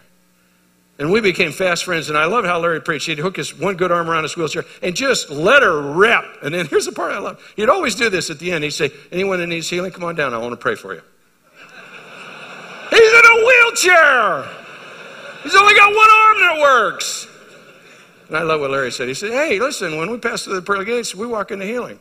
And 0.99 1.12
we 1.12 1.21
became 1.21 1.51
fast 1.51 1.86
friends. 1.86 2.10
And 2.10 2.17
I 2.17 2.25
love 2.25 2.43
how 2.43 2.60
Larry 2.60 2.81
preached. 2.81 3.07
He'd 3.07 3.19
hook 3.19 3.38
his 3.38 3.53
one 3.53 3.75
good 3.75 3.91
arm 3.91 4.10
around 4.10 4.23
his 4.23 4.36
wheelchair 4.36 4.65
and 4.81 4.95
just 4.95 5.29
let 5.29 5.62
her 5.62 5.79
rip. 5.93 6.25
And 6.41 6.53
then 6.53 6.65
here's 6.65 6.86
the 6.86 6.91
part 6.91 7.12
I 7.12 7.19
love. 7.19 7.41
He'd 7.55 7.69
always 7.69 7.93
do 7.95 8.10
this 8.10 8.29
at 8.29 8.39
the 8.39 8.51
end. 8.51 8.63
He'd 8.63 8.71
say, 8.71 8.91
Anyone 9.12 9.39
that 9.39 9.47
needs 9.47 9.69
healing, 9.69 9.91
come 9.91 10.03
on 10.03 10.15
down. 10.15 10.33
I 10.33 10.38
want 10.38 10.53
to 10.53 10.57
pray 10.57 10.75
for 10.75 10.95
you. 10.95 11.01
He's 12.89 13.13
in 13.13 13.25
a 13.25 13.45
wheelchair. 13.45 14.49
He's 15.43 15.55
only 15.55 15.75
got 15.75 15.95
one 15.95 16.10
arm 16.10 16.38
that 16.39 16.60
works. 16.62 17.27
And 18.27 18.36
I 18.36 18.41
love 18.41 18.60
what 18.60 18.71
Larry 18.71 18.91
said. 18.91 19.07
He 19.07 19.13
said, 19.13 19.31
Hey, 19.31 19.60
listen, 19.60 19.97
when 19.97 20.10
we 20.10 20.17
pass 20.17 20.43
through 20.43 20.55
the 20.55 20.62
pearly 20.62 20.86
gates, 20.86 21.13
we 21.13 21.27
walk 21.27 21.51
into 21.51 21.65
healing. 21.65 21.99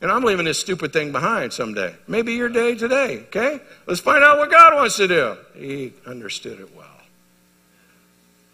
And 0.00 0.12
I'm 0.12 0.22
leaving 0.22 0.44
this 0.44 0.60
stupid 0.60 0.92
thing 0.92 1.10
behind 1.10 1.52
someday. 1.52 1.94
Maybe 2.06 2.34
your 2.34 2.48
day 2.48 2.74
today, 2.74 3.20
okay? 3.28 3.60
Let's 3.86 4.00
find 4.00 4.22
out 4.22 4.38
what 4.38 4.50
God 4.50 4.74
wants 4.74 4.96
to 4.96 5.08
do. 5.08 5.36
He 5.54 5.92
understood 6.06 6.60
it 6.60 6.74
well. 6.76 6.97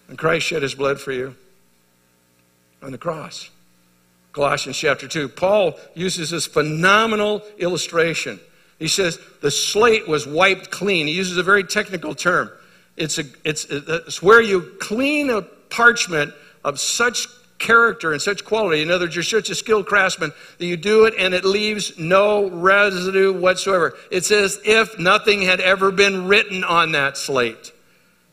And 0.08 0.18
Christ 0.18 0.46
shed 0.46 0.62
his 0.62 0.74
blood 0.74 1.00
for 1.00 1.12
you 1.12 1.34
on 2.82 2.92
the 2.92 2.98
cross. 2.98 3.50
Colossians 4.32 4.76
chapter 4.76 5.06
2. 5.06 5.28
Paul 5.28 5.78
uses 5.94 6.30
this 6.30 6.46
phenomenal 6.46 7.42
illustration. 7.58 8.40
He 8.78 8.88
says 8.88 9.18
the 9.40 9.50
slate 9.50 10.08
was 10.08 10.26
wiped 10.26 10.70
clean. 10.70 11.06
He 11.06 11.14
uses 11.14 11.36
a 11.36 11.42
very 11.42 11.64
technical 11.64 12.14
term. 12.14 12.50
It's, 12.96 13.18
a, 13.18 13.24
it's, 13.44 13.64
it's 13.70 14.22
where 14.22 14.42
you 14.42 14.74
clean 14.80 15.30
a 15.30 15.42
parchment 15.42 16.34
of 16.64 16.80
such 16.80 17.28
character 17.58 18.12
and 18.12 18.20
such 18.20 18.44
quality. 18.44 18.82
In 18.82 18.90
other 18.90 19.04
words, 19.04 19.14
you're 19.14 19.22
such 19.22 19.50
a 19.50 19.54
skilled 19.54 19.86
craftsman 19.86 20.32
that 20.58 20.66
you 20.66 20.76
do 20.76 21.06
it 21.06 21.14
and 21.18 21.32
it 21.32 21.44
leaves 21.44 21.98
no 21.98 22.50
residue 22.50 23.32
whatsoever. 23.32 23.94
It's 24.10 24.30
as 24.30 24.60
if 24.64 24.98
nothing 24.98 25.42
had 25.42 25.60
ever 25.60 25.90
been 25.90 26.26
written 26.26 26.64
on 26.64 26.92
that 26.92 27.16
slate. 27.16 27.72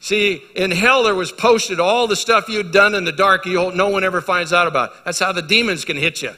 See, 0.01 0.43
in 0.55 0.71
hell 0.71 1.03
there 1.03 1.13
was 1.13 1.31
posted 1.31 1.79
all 1.79 2.07
the 2.07 2.15
stuff 2.15 2.49
you'd 2.49 2.71
done 2.71 2.95
in 2.95 3.05
the 3.05 3.11
dark 3.11 3.45
you 3.45 3.71
no 3.71 3.89
one 3.89 4.03
ever 4.03 4.19
finds 4.19 4.51
out 4.51 4.65
about. 4.65 5.05
That's 5.05 5.19
how 5.19 5.31
the 5.31 5.43
demons 5.43 5.85
can 5.85 5.95
hit 5.95 6.23
you. 6.23 6.33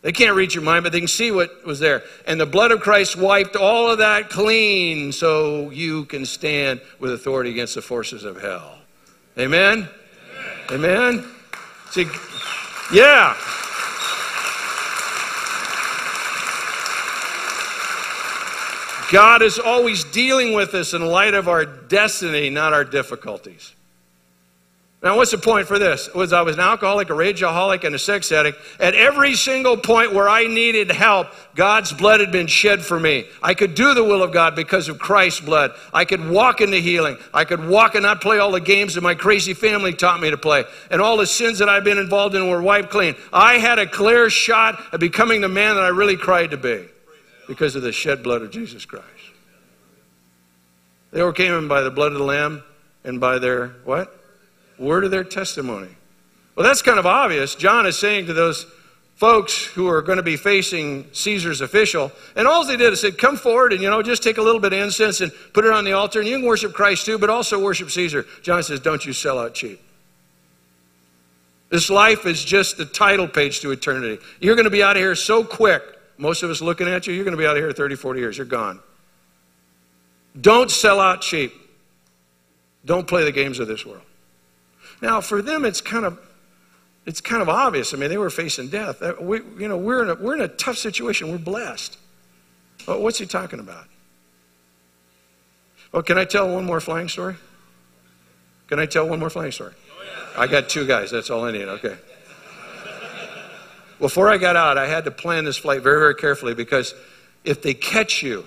They 0.00 0.10
can't 0.10 0.34
read 0.34 0.54
your 0.54 0.64
mind, 0.64 0.84
but 0.84 0.92
they 0.92 1.00
can 1.00 1.06
see 1.06 1.30
what 1.30 1.66
was 1.66 1.80
there. 1.80 2.02
And 2.26 2.40
the 2.40 2.46
blood 2.46 2.72
of 2.72 2.80
Christ 2.80 3.14
wiped 3.14 3.56
all 3.56 3.90
of 3.90 3.98
that 3.98 4.30
clean 4.30 5.12
so 5.12 5.68
you 5.68 6.06
can 6.06 6.24
stand 6.24 6.80
with 6.98 7.12
authority 7.12 7.50
against 7.50 7.74
the 7.74 7.82
forces 7.82 8.24
of 8.24 8.40
hell. 8.40 8.78
Amen? 9.38 9.86
Amen? 10.70 11.18
Amen? 11.18 11.34
See, 11.90 12.06
yeah. 12.90 13.36
God 19.08 19.40
is 19.40 19.58
always 19.58 20.04
dealing 20.04 20.52
with 20.52 20.74
us 20.74 20.92
in 20.92 21.04
light 21.04 21.34
of 21.34 21.48
our 21.48 21.64
destiny, 21.64 22.50
not 22.50 22.74
our 22.74 22.84
difficulties. 22.84 23.74
Now, 25.00 25.16
what's 25.16 25.30
the 25.30 25.38
point 25.38 25.68
for 25.68 25.78
this? 25.78 26.12
Was 26.12 26.32
I 26.32 26.42
was 26.42 26.56
an 26.56 26.60
alcoholic, 26.60 27.08
a 27.08 27.12
rageaholic, 27.12 27.84
and 27.84 27.94
a 27.94 28.00
sex 28.00 28.32
addict. 28.32 28.58
At 28.80 28.96
every 28.96 29.34
single 29.34 29.76
point 29.76 30.12
where 30.12 30.28
I 30.28 30.48
needed 30.48 30.90
help, 30.90 31.28
God's 31.54 31.92
blood 31.92 32.18
had 32.18 32.32
been 32.32 32.48
shed 32.48 32.82
for 32.82 32.98
me. 32.98 33.26
I 33.40 33.54
could 33.54 33.76
do 33.76 33.94
the 33.94 34.02
will 34.02 34.24
of 34.24 34.32
God 34.32 34.56
because 34.56 34.88
of 34.88 34.98
Christ's 34.98 35.40
blood. 35.40 35.70
I 35.94 36.04
could 36.04 36.28
walk 36.28 36.60
into 36.60 36.78
healing. 36.78 37.16
I 37.32 37.44
could 37.44 37.64
walk 37.64 37.94
and 37.94 38.02
not 38.02 38.20
play 38.20 38.40
all 38.40 38.50
the 38.50 38.60
games 38.60 38.94
that 38.94 39.02
my 39.02 39.14
crazy 39.14 39.54
family 39.54 39.94
taught 39.94 40.20
me 40.20 40.30
to 40.30 40.36
play. 40.36 40.64
And 40.90 41.00
all 41.00 41.16
the 41.16 41.26
sins 41.26 41.60
that 41.60 41.68
I've 41.68 41.84
been 41.84 41.98
involved 41.98 42.34
in 42.34 42.48
were 42.48 42.60
wiped 42.60 42.90
clean. 42.90 43.14
I 43.32 43.58
had 43.58 43.78
a 43.78 43.86
clear 43.86 44.28
shot 44.28 44.82
at 44.92 44.98
becoming 44.98 45.40
the 45.40 45.48
man 45.48 45.76
that 45.76 45.84
I 45.84 45.88
really 45.88 46.16
cried 46.16 46.50
to 46.50 46.56
be 46.56 46.88
because 47.48 47.74
of 47.74 47.82
the 47.82 47.90
shed 47.90 48.22
blood 48.22 48.42
of 48.42 48.52
Jesus 48.52 48.84
Christ. 48.84 49.06
They 51.10 51.20
overcame 51.20 51.52
him 51.52 51.66
by 51.66 51.80
the 51.80 51.90
blood 51.90 52.12
of 52.12 52.18
the 52.18 52.24
Lamb 52.24 52.62
and 53.02 53.18
by 53.18 53.38
their 53.38 53.68
what? 53.84 54.14
Word 54.78 55.04
of 55.04 55.10
their 55.10 55.24
testimony. 55.24 55.88
Well, 56.54 56.66
that's 56.66 56.82
kind 56.82 56.98
of 56.98 57.06
obvious. 57.06 57.54
John 57.54 57.86
is 57.86 57.98
saying 57.98 58.26
to 58.26 58.34
those 58.34 58.66
folks 59.16 59.64
who 59.64 59.88
are 59.88 60.02
going 60.02 60.18
to 60.18 60.22
be 60.22 60.36
facing 60.36 61.06
Caesar's 61.12 61.60
official, 61.60 62.12
and 62.36 62.46
all 62.46 62.64
they 62.64 62.76
did 62.76 62.92
is 62.92 63.00
said, 63.00 63.16
Come 63.16 63.36
forward 63.36 63.72
and, 63.72 63.82
you 63.82 63.90
know, 63.90 64.02
just 64.02 64.22
take 64.22 64.38
a 64.38 64.42
little 64.42 64.60
bit 64.60 64.72
of 64.72 64.78
incense 64.78 65.20
and 65.20 65.32
put 65.54 65.64
it 65.64 65.72
on 65.72 65.84
the 65.84 65.92
altar, 65.92 66.20
and 66.20 66.28
you 66.28 66.36
can 66.36 66.46
worship 66.46 66.74
Christ 66.74 67.06
too, 67.06 67.18
but 67.18 67.30
also 67.30 67.60
worship 67.60 67.90
Caesar. 67.90 68.26
John 68.42 68.62
says, 68.62 68.80
Don't 68.80 69.04
you 69.04 69.12
sell 69.12 69.38
out 69.38 69.54
cheap. 69.54 69.80
This 71.70 71.90
life 71.90 72.26
is 72.26 72.44
just 72.44 72.76
the 72.76 72.84
title 72.84 73.28
page 73.28 73.60
to 73.60 73.70
eternity. 73.72 74.22
You're 74.40 74.54
going 74.54 74.64
to 74.64 74.70
be 74.70 74.82
out 74.82 74.96
of 74.96 75.02
here 75.02 75.14
so 75.14 75.44
quick. 75.44 75.82
Most 76.18 76.42
of 76.42 76.50
us 76.50 76.60
looking 76.60 76.88
at 76.88 77.06
you, 77.06 77.14
you're 77.14 77.24
going 77.24 77.36
to 77.36 77.40
be 77.40 77.46
out 77.46 77.56
of 77.56 77.62
here 77.62 77.72
30, 77.72 77.94
40 77.94 78.20
years. 78.20 78.36
You're 78.36 78.46
gone. 78.46 78.80
Don't 80.38 80.70
sell 80.70 81.00
out 81.00 81.22
cheap. 81.22 81.52
Don't 82.84 83.06
play 83.06 83.24
the 83.24 83.32
games 83.32 83.58
of 83.58 83.68
this 83.68 83.86
world. 83.86 84.02
Now, 85.00 85.20
for 85.20 85.42
them, 85.42 85.64
it's 85.64 85.80
kind 85.80 86.04
of 86.04 86.18
it's 87.06 87.22
kind 87.22 87.40
of 87.40 87.48
obvious. 87.48 87.94
I 87.94 87.96
mean, 87.96 88.10
they 88.10 88.18
were 88.18 88.28
facing 88.28 88.68
death. 88.68 89.00
Uh, 89.00 89.14
we, 89.18 89.38
you 89.58 89.66
know, 89.66 89.78
we're 89.78 90.02
in, 90.02 90.10
a, 90.10 90.14
we're 90.16 90.34
in 90.34 90.42
a 90.42 90.48
tough 90.48 90.76
situation. 90.76 91.30
We're 91.30 91.38
blessed. 91.38 91.96
Well, 92.86 93.00
what's 93.00 93.18
he 93.18 93.24
talking 93.24 93.60
about? 93.60 93.86
Well, 95.90 96.02
can 96.02 96.18
I 96.18 96.26
tell 96.26 96.54
one 96.54 96.66
more 96.66 96.80
flying 96.80 97.08
story? 97.08 97.36
Can 98.66 98.78
I 98.78 98.84
tell 98.84 99.08
one 99.08 99.20
more 99.20 99.30
flying 99.30 99.52
story? 99.52 99.72
I 100.36 100.46
got 100.46 100.68
two 100.68 100.86
guys. 100.86 101.10
That's 101.10 101.30
all 101.30 101.46
I 101.46 101.52
need. 101.52 101.62
Okay. 101.62 101.96
Before 103.98 104.28
I 104.28 104.38
got 104.38 104.56
out, 104.56 104.78
I 104.78 104.86
had 104.86 105.04
to 105.04 105.10
plan 105.10 105.44
this 105.44 105.56
flight 105.56 105.82
very, 105.82 105.98
very 105.98 106.14
carefully 106.14 106.54
because 106.54 106.94
if 107.44 107.62
they 107.62 107.74
catch 107.74 108.22
you, 108.22 108.44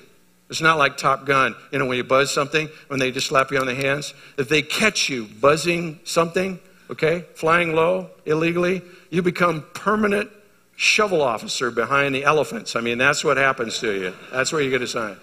it's 0.49 0.61
not 0.61 0.77
like 0.77 0.97
Top 0.97 1.25
Gun, 1.25 1.55
you 1.71 1.79
know, 1.79 1.85
when 1.85 1.97
you 1.97 2.03
buzz 2.03 2.31
something, 2.31 2.69
when 2.87 2.99
they 2.99 3.11
just 3.11 3.27
slap 3.27 3.51
you 3.51 3.57
on 3.59 3.67
the 3.67 3.75
hands. 3.75 4.13
If 4.37 4.49
they 4.49 4.61
catch 4.61 5.09
you 5.09 5.25
buzzing 5.25 5.99
something, 6.03 6.59
okay, 6.89 7.25
flying 7.35 7.73
low 7.73 8.09
illegally, 8.25 8.81
you 9.09 9.21
become 9.21 9.65
permanent 9.73 10.29
shovel 10.75 11.21
officer 11.21 11.71
behind 11.71 12.15
the 12.15 12.25
elephants. 12.25 12.75
I 12.75 12.81
mean, 12.81 12.97
that's 12.97 13.23
what 13.23 13.37
happens 13.37 13.79
to 13.79 13.91
you. 13.91 14.13
That's 14.31 14.51
where 14.51 14.61
you 14.61 14.69
get 14.69 14.81
assigned. 14.81 15.17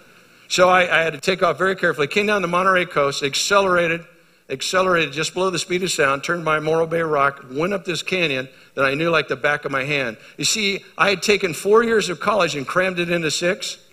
So 0.49 0.71
I, 0.71 0.83
I 0.83 1.03
had 1.03 1.13
to 1.13 1.21
take 1.21 1.43
off 1.43 1.59
very 1.59 1.77
carefully. 1.77 2.07
Came 2.07 2.27
down 2.27 2.41
the 2.41 2.49
Monterey 2.49 2.87
coast, 2.87 3.23
accelerated, 3.23 4.05
accelerated 4.51 5.13
just 5.13 5.35
below 5.35 5.51
the 5.51 5.59
speed 5.59 5.83
of 5.83 5.91
sound, 5.91 6.25
turned 6.25 6.45
my 6.45 6.59
Morro 6.61 6.87
Bay 6.87 7.03
rock, 7.03 7.45
went 7.51 7.73
up 7.73 7.85
this 7.85 8.03
canyon 8.03 8.49
that 8.75 8.85
I 8.85 8.95
knew 8.95 9.11
like 9.11 9.29
the 9.29 9.37
back 9.37 9.65
of 9.65 9.73
my 9.73 9.85
hand. 9.85 10.17
You 10.37 10.45
see, 10.45 10.85
I 10.97 11.11
had 11.11 11.23
taken 11.23 11.53
four 11.53 11.83
years 11.83 12.09
of 12.09 12.21
college 12.21 12.55
and 12.55 12.67
crammed 12.67 12.99
it 12.99 13.11
into 13.11 13.31
six. 13.31 13.79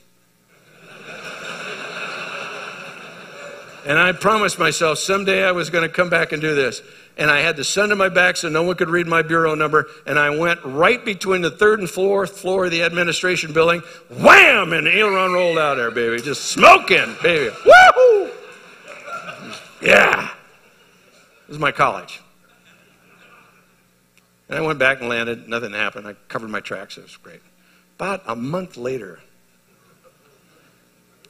And 3.87 3.99
I 3.99 4.13
promised 4.13 4.57
myself 4.57 4.97
someday 4.97 5.43
I 5.43 5.51
was 5.51 5.69
going 5.69 5.87
to 5.87 5.93
come 5.93 6.09
back 6.09 6.31
and 6.31 6.41
do 6.41 6.55
this. 6.55 6.81
And 7.17 7.29
I 7.29 7.41
had 7.41 7.55
the 7.55 7.63
sun 7.63 7.89
to 7.89 7.95
my 7.95 8.09
back 8.09 8.35
so 8.35 8.49
no 8.49 8.63
one 8.63 8.75
could 8.75 8.89
read 8.89 9.05
my 9.05 9.21
bureau 9.21 9.53
number. 9.53 9.87
And 10.07 10.17
I 10.17 10.31
went 10.31 10.59
right 10.65 11.05
between 11.05 11.41
the 11.41 11.51
third 11.51 11.79
and 11.79 11.87
fourth 11.87 12.39
floor 12.39 12.65
of 12.65 12.71
the 12.71 12.81
administration 12.81 13.53
building. 13.53 13.83
Wham! 14.09 14.73
And 14.73 14.87
the 14.87 14.97
aileron 14.97 15.33
rolled 15.33 15.59
out 15.59 15.75
there, 15.75 15.91
baby. 15.91 16.19
Just 16.19 16.45
smoking, 16.45 17.15
baby. 17.21 17.55
Woohoo! 17.55 18.31
Yeah. 19.81 20.34
This 21.47 21.55
is 21.55 21.59
my 21.59 21.71
college. 21.71 22.21
And 24.49 24.57
I 24.57 24.61
went 24.61 24.79
back 24.79 24.99
and 24.99 25.09
landed. 25.09 25.47
Nothing 25.47 25.73
happened. 25.73 26.07
I 26.07 26.13
covered 26.27 26.49
my 26.49 26.59
tracks. 26.59 26.97
It 26.97 27.03
was 27.03 27.17
great. 27.17 27.41
About 27.97 28.23
a 28.27 28.35
month 28.35 28.77
later, 28.77 29.19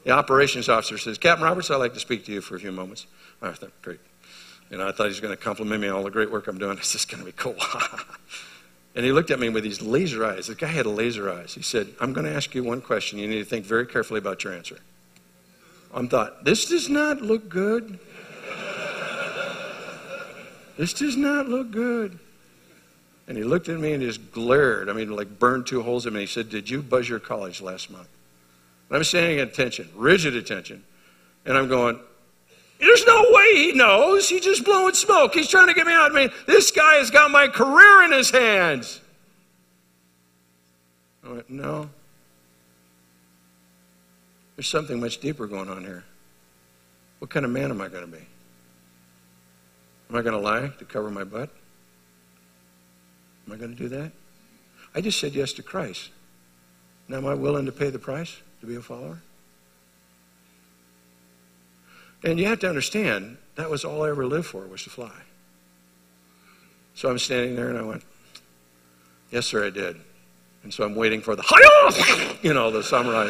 the 0.04 0.10
operations 0.10 0.68
officer 0.68 0.98
says, 0.98 1.18
Captain 1.18 1.44
Roberts, 1.44 1.70
I'd 1.70 1.76
like 1.76 1.94
to 1.94 2.00
speak 2.00 2.24
to 2.26 2.32
you 2.32 2.40
for 2.40 2.56
a 2.56 2.60
few 2.60 2.72
moments. 2.72 3.06
I 3.42 3.52
thought, 3.52 3.72
great. 3.82 4.00
You 4.70 4.78
know, 4.78 4.88
I 4.88 4.92
thought 4.92 5.04
he 5.04 5.08
was 5.08 5.20
going 5.20 5.36
to 5.36 5.42
compliment 5.42 5.80
me 5.80 5.88
on 5.88 5.96
all 5.96 6.02
the 6.02 6.10
great 6.10 6.30
work 6.30 6.48
I'm 6.48 6.58
doing. 6.58 6.76
It's 6.78 6.92
just 6.92 7.10
going 7.10 7.20
to 7.20 7.26
be 7.26 7.32
cool. 7.32 7.56
and 8.94 9.04
he 9.04 9.12
looked 9.12 9.30
at 9.30 9.38
me 9.38 9.48
with 9.48 9.64
these 9.64 9.80
laser 9.80 10.24
eyes. 10.24 10.48
The 10.48 10.54
guy 10.54 10.68
had 10.68 10.86
laser 10.86 11.30
eyes. 11.30 11.54
He 11.54 11.62
said, 11.62 11.88
I'm 12.00 12.12
going 12.12 12.26
to 12.26 12.34
ask 12.34 12.54
you 12.54 12.64
one 12.64 12.80
question. 12.80 13.18
You 13.18 13.28
need 13.28 13.38
to 13.38 13.44
think 13.44 13.64
very 13.64 13.86
carefully 13.86 14.18
about 14.18 14.44
your 14.44 14.52
answer. 14.52 14.78
I 15.94 16.06
thought, 16.06 16.44
this 16.44 16.66
does 16.66 16.88
not 16.88 17.22
look 17.22 17.48
good. 17.48 17.98
This 20.76 20.92
does 20.92 21.16
not 21.16 21.48
look 21.48 21.70
good. 21.70 22.18
And 23.28 23.36
he 23.36 23.42
looked 23.42 23.68
at 23.68 23.80
me 23.80 23.92
and 23.92 24.02
just 24.02 24.30
glared. 24.30 24.88
I 24.88 24.92
mean, 24.92 25.10
like 25.10 25.38
burned 25.38 25.66
two 25.66 25.82
holes 25.82 26.06
in 26.06 26.14
me. 26.14 26.20
He 26.20 26.26
said, 26.26 26.48
Did 26.48 26.70
you 26.70 26.80
buzz 26.82 27.08
your 27.08 27.18
college 27.18 27.60
last 27.60 27.90
month? 27.90 28.08
And 28.88 28.96
I'm 28.96 29.04
standing 29.04 29.40
at 29.40 29.48
attention, 29.48 29.88
rigid 29.94 30.36
attention. 30.36 30.84
And 31.44 31.56
I'm 31.56 31.68
going, 31.68 31.98
there's 32.78 33.06
no 33.06 33.24
way 33.30 33.54
he 33.54 33.72
knows. 33.72 34.28
He's 34.28 34.42
just 34.42 34.64
blowing 34.64 34.94
smoke. 34.94 35.34
He's 35.34 35.48
trying 35.48 35.68
to 35.68 35.74
get 35.74 35.86
me 35.86 35.92
out. 35.92 36.12
I 36.12 36.14
mean, 36.14 36.30
this 36.46 36.70
guy 36.70 36.96
has 36.96 37.10
got 37.10 37.30
my 37.30 37.48
career 37.48 38.04
in 38.04 38.12
his 38.12 38.30
hands. 38.30 39.00
I 41.24 41.32
went, 41.32 41.50
no. 41.50 41.88
There's 44.56 44.68
something 44.68 45.00
much 45.00 45.18
deeper 45.18 45.46
going 45.46 45.68
on 45.68 45.82
here. 45.82 46.04
What 47.18 47.30
kind 47.30 47.44
of 47.44 47.52
man 47.52 47.70
am 47.70 47.80
I 47.80 47.88
going 47.88 48.04
to 48.04 48.10
be? 48.10 48.24
Am 50.08 50.16
I 50.16 50.22
going 50.22 50.34
to 50.34 50.40
lie 50.40 50.68
to 50.78 50.84
cover 50.84 51.10
my 51.10 51.24
butt? 51.24 51.50
Am 53.46 53.52
I 53.52 53.56
going 53.56 53.70
to 53.70 53.76
do 53.76 53.88
that? 53.88 54.12
I 54.94 55.00
just 55.00 55.18
said 55.18 55.34
yes 55.34 55.52
to 55.54 55.62
Christ. 55.62 56.10
Now, 57.08 57.18
am 57.18 57.26
I 57.26 57.34
willing 57.34 57.66
to 57.66 57.72
pay 57.72 57.90
the 57.90 57.98
price? 57.98 58.36
to 58.60 58.66
be 58.66 58.76
a 58.76 58.82
follower? 58.82 59.20
And 62.24 62.38
you 62.38 62.46
have 62.46 62.60
to 62.60 62.68
understand, 62.68 63.36
that 63.56 63.70
was 63.70 63.84
all 63.84 64.02
I 64.02 64.10
ever 64.10 64.26
lived 64.26 64.46
for, 64.46 64.66
was 64.66 64.82
to 64.84 64.90
fly. 64.90 65.12
So 66.94 67.10
I'm 67.10 67.18
standing 67.18 67.54
there 67.54 67.68
and 67.68 67.78
I 67.78 67.82
went, 67.82 68.02
Yes, 69.30 69.46
sir, 69.46 69.66
I 69.66 69.70
did. 69.70 69.96
And 70.62 70.72
so 70.72 70.84
I'm 70.84 70.94
waiting 70.94 71.20
for 71.20 71.36
the, 71.36 72.38
you 72.42 72.54
know, 72.54 72.70
the 72.70 72.82
samurai. 72.82 73.26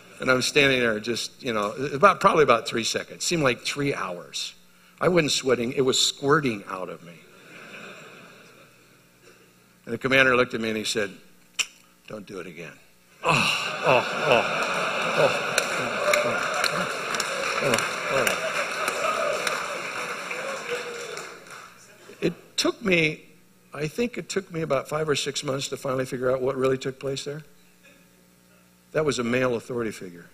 and 0.20 0.30
I'm 0.30 0.42
standing 0.42 0.80
there 0.80 0.98
just, 0.98 1.42
you 1.42 1.52
know, 1.52 1.72
about 1.92 2.20
probably 2.20 2.42
about 2.42 2.66
three 2.66 2.84
seconds. 2.84 3.24
Seemed 3.24 3.42
like 3.42 3.60
three 3.60 3.94
hours. 3.94 4.54
I 5.02 5.08
wasn't 5.08 5.32
sweating, 5.32 5.72
it 5.72 5.80
was 5.80 6.00
squirting 6.00 6.62
out 6.68 6.88
of 6.88 7.02
me. 7.02 7.14
And 9.84 9.92
the 9.92 9.98
commander 9.98 10.36
looked 10.36 10.54
at 10.54 10.60
me 10.60 10.68
and 10.68 10.78
he 10.78 10.84
said, 10.84 11.10
Don't 12.06 12.24
do 12.24 12.38
it 12.38 12.46
again. 12.46 12.70
Oh 13.24 13.82
oh 13.84 14.06
oh, 14.26 14.42
oh, 15.18 15.28
oh, 17.62 17.76
oh, 18.12 18.38
It 22.20 22.34
took 22.56 22.80
me, 22.84 23.24
I 23.74 23.88
think 23.88 24.16
it 24.18 24.28
took 24.28 24.52
me 24.52 24.60
about 24.62 24.88
five 24.88 25.08
or 25.08 25.16
six 25.16 25.42
months 25.42 25.66
to 25.68 25.76
finally 25.76 26.04
figure 26.04 26.30
out 26.30 26.40
what 26.40 26.54
really 26.56 26.78
took 26.78 27.00
place 27.00 27.24
there. 27.24 27.42
That 28.92 29.04
was 29.04 29.18
a 29.18 29.24
male 29.24 29.56
authority 29.56 29.90
figure 29.90 30.26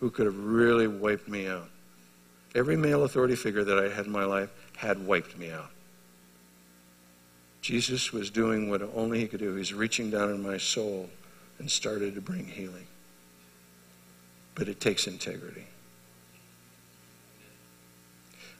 who 0.00 0.10
could 0.10 0.26
have 0.26 0.36
really 0.36 0.88
wiped 0.88 1.28
me 1.28 1.46
out. 1.46 1.70
Every 2.54 2.76
male 2.76 3.04
authority 3.04 3.36
figure 3.36 3.64
that 3.64 3.78
I 3.78 3.88
had 3.88 4.06
in 4.06 4.12
my 4.12 4.24
life 4.24 4.50
had 4.76 5.06
wiped 5.06 5.38
me 5.38 5.50
out. 5.50 5.70
Jesus 7.60 8.12
was 8.12 8.30
doing 8.30 8.70
what 8.70 8.82
only 8.94 9.20
he 9.20 9.26
could 9.26 9.40
do. 9.40 9.52
He 9.52 9.58
was 9.58 9.74
reaching 9.74 10.10
down 10.10 10.30
in 10.30 10.42
my 10.42 10.56
soul 10.56 11.10
and 11.58 11.70
started 11.70 12.14
to 12.14 12.20
bring 12.20 12.46
healing. 12.46 12.86
But 14.54 14.68
it 14.68 14.80
takes 14.80 15.06
integrity. 15.06 15.66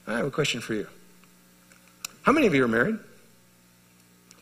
I 0.07 0.17
have 0.17 0.25
a 0.25 0.31
question 0.31 0.61
for 0.61 0.73
you. 0.73 0.87
How 2.21 2.31
many 2.31 2.47
of 2.47 2.53
you 2.53 2.63
are 2.63 2.67
married? 2.67 2.99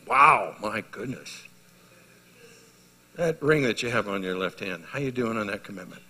Wow, 0.06 0.54
my 0.60 0.82
goodness. 0.90 1.42
That 3.16 3.42
ring 3.42 3.62
that 3.62 3.82
you 3.82 3.90
have 3.90 4.08
on 4.08 4.22
your 4.22 4.36
left 4.36 4.60
hand, 4.60 4.84
how 4.88 4.98
you 4.98 5.10
doing 5.10 5.36
on 5.36 5.46
that 5.48 5.64
commitment? 5.64 6.02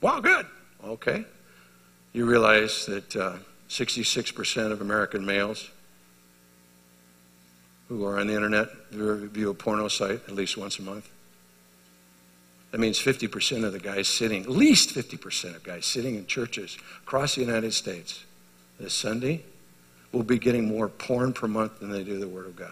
Wow, 0.00 0.20
good. 0.20 0.46
Okay. 0.84 1.24
You 2.12 2.26
realize 2.26 2.86
that 2.86 3.16
uh, 3.16 3.36
66% 3.68 4.72
of 4.72 4.80
American 4.80 5.24
males 5.24 5.70
who 7.88 8.04
are 8.04 8.18
on 8.18 8.26
the 8.26 8.34
internet 8.34 8.68
view 8.90 9.50
a 9.50 9.54
porno 9.54 9.88
site 9.88 10.20
at 10.28 10.34
least 10.34 10.56
once 10.56 10.78
a 10.78 10.82
month. 10.82 11.08
That 12.70 12.78
means 12.78 12.98
50% 12.98 13.64
of 13.64 13.72
the 13.72 13.78
guys 13.78 14.08
sitting, 14.08 14.42
at 14.42 14.50
least 14.50 14.90
50% 14.90 15.56
of 15.56 15.62
guys 15.62 15.86
sitting 15.86 16.16
in 16.16 16.26
churches 16.26 16.76
across 17.02 17.34
the 17.34 17.40
United 17.40 17.72
States 17.72 18.24
this 18.78 18.92
Sunday 18.92 19.42
will 20.12 20.22
be 20.22 20.38
getting 20.38 20.66
more 20.66 20.88
porn 20.88 21.32
per 21.32 21.48
month 21.48 21.80
than 21.80 21.90
they 21.90 22.04
do 22.04 22.18
the 22.18 22.28
Word 22.28 22.46
of 22.46 22.56
God. 22.56 22.70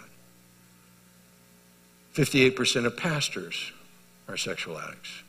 58% 2.15 2.87
of 2.87 2.97
pastors 2.97 3.73
are 4.29 4.37
sexual 4.37 4.79
addicts. 4.79 5.23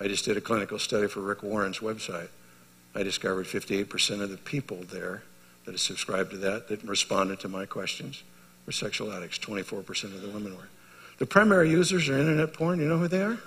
I 0.00 0.08
just 0.08 0.24
did 0.24 0.36
a 0.36 0.40
clinical 0.40 0.78
study 0.78 1.08
for 1.08 1.20
Rick 1.20 1.42
Warren's 1.42 1.78
website. 1.78 2.28
I 2.94 3.02
discovered 3.02 3.46
58% 3.46 4.20
of 4.20 4.30
the 4.30 4.36
people 4.36 4.78
there 4.90 5.22
that 5.64 5.72
have 5.72 5.80
subscribed 5.80 6.30
to 6.30 6.36
that, 6.38 6.68
that 6.68 6.82
responded 6.84 7.40
to 7.40 7.48
my 7.48 7.66
questions, 7.66 8.22
were 8.64 8.72
sexual 8.72 9.12
addicts. 9.12 9.38
24% 9.38 10.04
of 10.04 10.22
the 10.22 10.28
women 10.28 10.56
were. 10.56 10.68
The 11.18 11.26
primary 11.26 11.70
users 11.70 12.08
are 12.08 12.18
internet 12.18 12.52
porn. 12.52 12.78
You 12.78 12.88
know 12.88 12.98
who 12.98 13.08
they 13.08 13.22
are? 13.22 13.38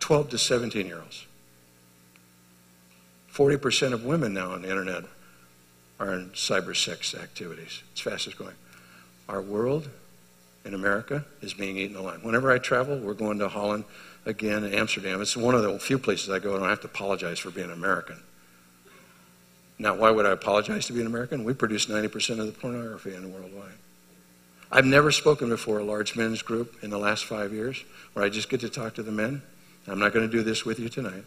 12 0.00 0.30
to 0.30 0.38
17 0.38 0.86
year 0.86 1.00
olds. 1.00 1.26
40% 3.32 3.92
of 3.92 4.04
women 4.04 4.34
now 4.34 4.52
on 4.52 4.62
the 4.62 4.68
internet 4.68 5.04
are 5.98 6.14
in 6.14 6.30
cyber 6.30 6.76
sex 6.76 7.14
activities. 7.14 7.82
It's 7.92 8.00
fastest 8.00 8.36
growing. 8.36 8.54
Our 9.28 9.40
world 9.40 9.88
in 10.64 10.74
America 10.74 11.24
is 11.40 11.54
being 11.54 11.76
eaten 11.76 11.96
alive. 11.96 12.22
Whenever 12.22 12.52
I 12.52 12.58
travel, 12.58 12.98
we're 12.98 13.14
going 13.14 13.38
to 13.38 13.48
Holland 13.48 13.84
again, 14.24 14.64
in 14.64 14.74
Amsterdam. 14.74 15.20
It's 15.20 15.36
one 15.36 15.54
of 15.54 15.62
the 15.62 15.78
few 15.78 15.98
places 15.98 16.30
I 16.30 16.38
go 16.38 16.54
and 16.54 16.64
I 16.64 16.70
have 16.70 16.80
to 16.80 16.86
apologize 16.86 17.38
for 17.38 17.50
being 17.50 17.70
American. 17.70 18.22
Now, 19.78 19.94
why 19.96 20.10
would 20.10 20.26
I 20.26 20.30
apologize 20.30 20.86
to 20.86 20.92
be 20.92 21.00
an 21.00 21.06
American? 21.06 21.44
We 21.44 21.54
produce 21.54 21.86
90% 21.86 22.38
of 22.38 22.46
the 22.46 22.52
pornography 22.52 23.14
in 23.14 23.22
the 23.22 23.28
worldwide. 23.28 23.72
I've 24.70 24.84
never 24.86 25.10
spoken 25.10 25.48
before 25.48 25.80
a 25.80 25.84
large 25.84 26.16
men's 26.16 26.40
group 26.40 26.82
in 26.82 26.90
the 26.90 26.98
last 26.98 27.24
five 27.24 27.52
years 27.52 27.82
where 28.12 28.24
I 28.24 28.28
just 28.28 28.48
get 28.48 28.60
to 28.60 28.70
talk 28.70 28.94
to 28.94 29.02
the 29.02 29.12
men. 29.12 29.42
I'm 29.86 29.98
not 29.98 30.12
going 30.12 30.28
to 30.28 30.34
do 30.34 30.42
this 30.42 30.64
with 30.64 30.78
you 30.78 30.88
tonight. 30.88 31.24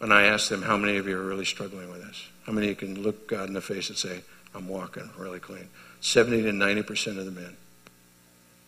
And 0.00 0.12
I 0.12 0.22
ask 0.24 0.48
them, 0.48 0.62
how 0.62 0.76
many 0.76 0.96
of 0.96 1.06
you 1.06 1.18
are 1.18 1.22
really 1.22 1.44
struggling 1.44 1.90
with 1.90 2.04
this? 2.06 2.26
How 2.46 2.52
many 2.52 2.70
of 2.70 2.82
you 2.82 2.88
can 2.88 3.02
look 3.02 3.28
God 3.28 3.48
in 3.48 3.54
the 3.54 3.60
face 3.60 3.88
and 3.88 3.98
say, 3.98 4.22
I'm 4.54 4.68
walking 4.68 5.10
really 5.18 5.38
clean? 5.38 5.68
70 6.00 6.42
to 6.42 6.50
90% 6.50 7.18
of 7.18 7.24
the 7.24 7.30
men 7.30 7.56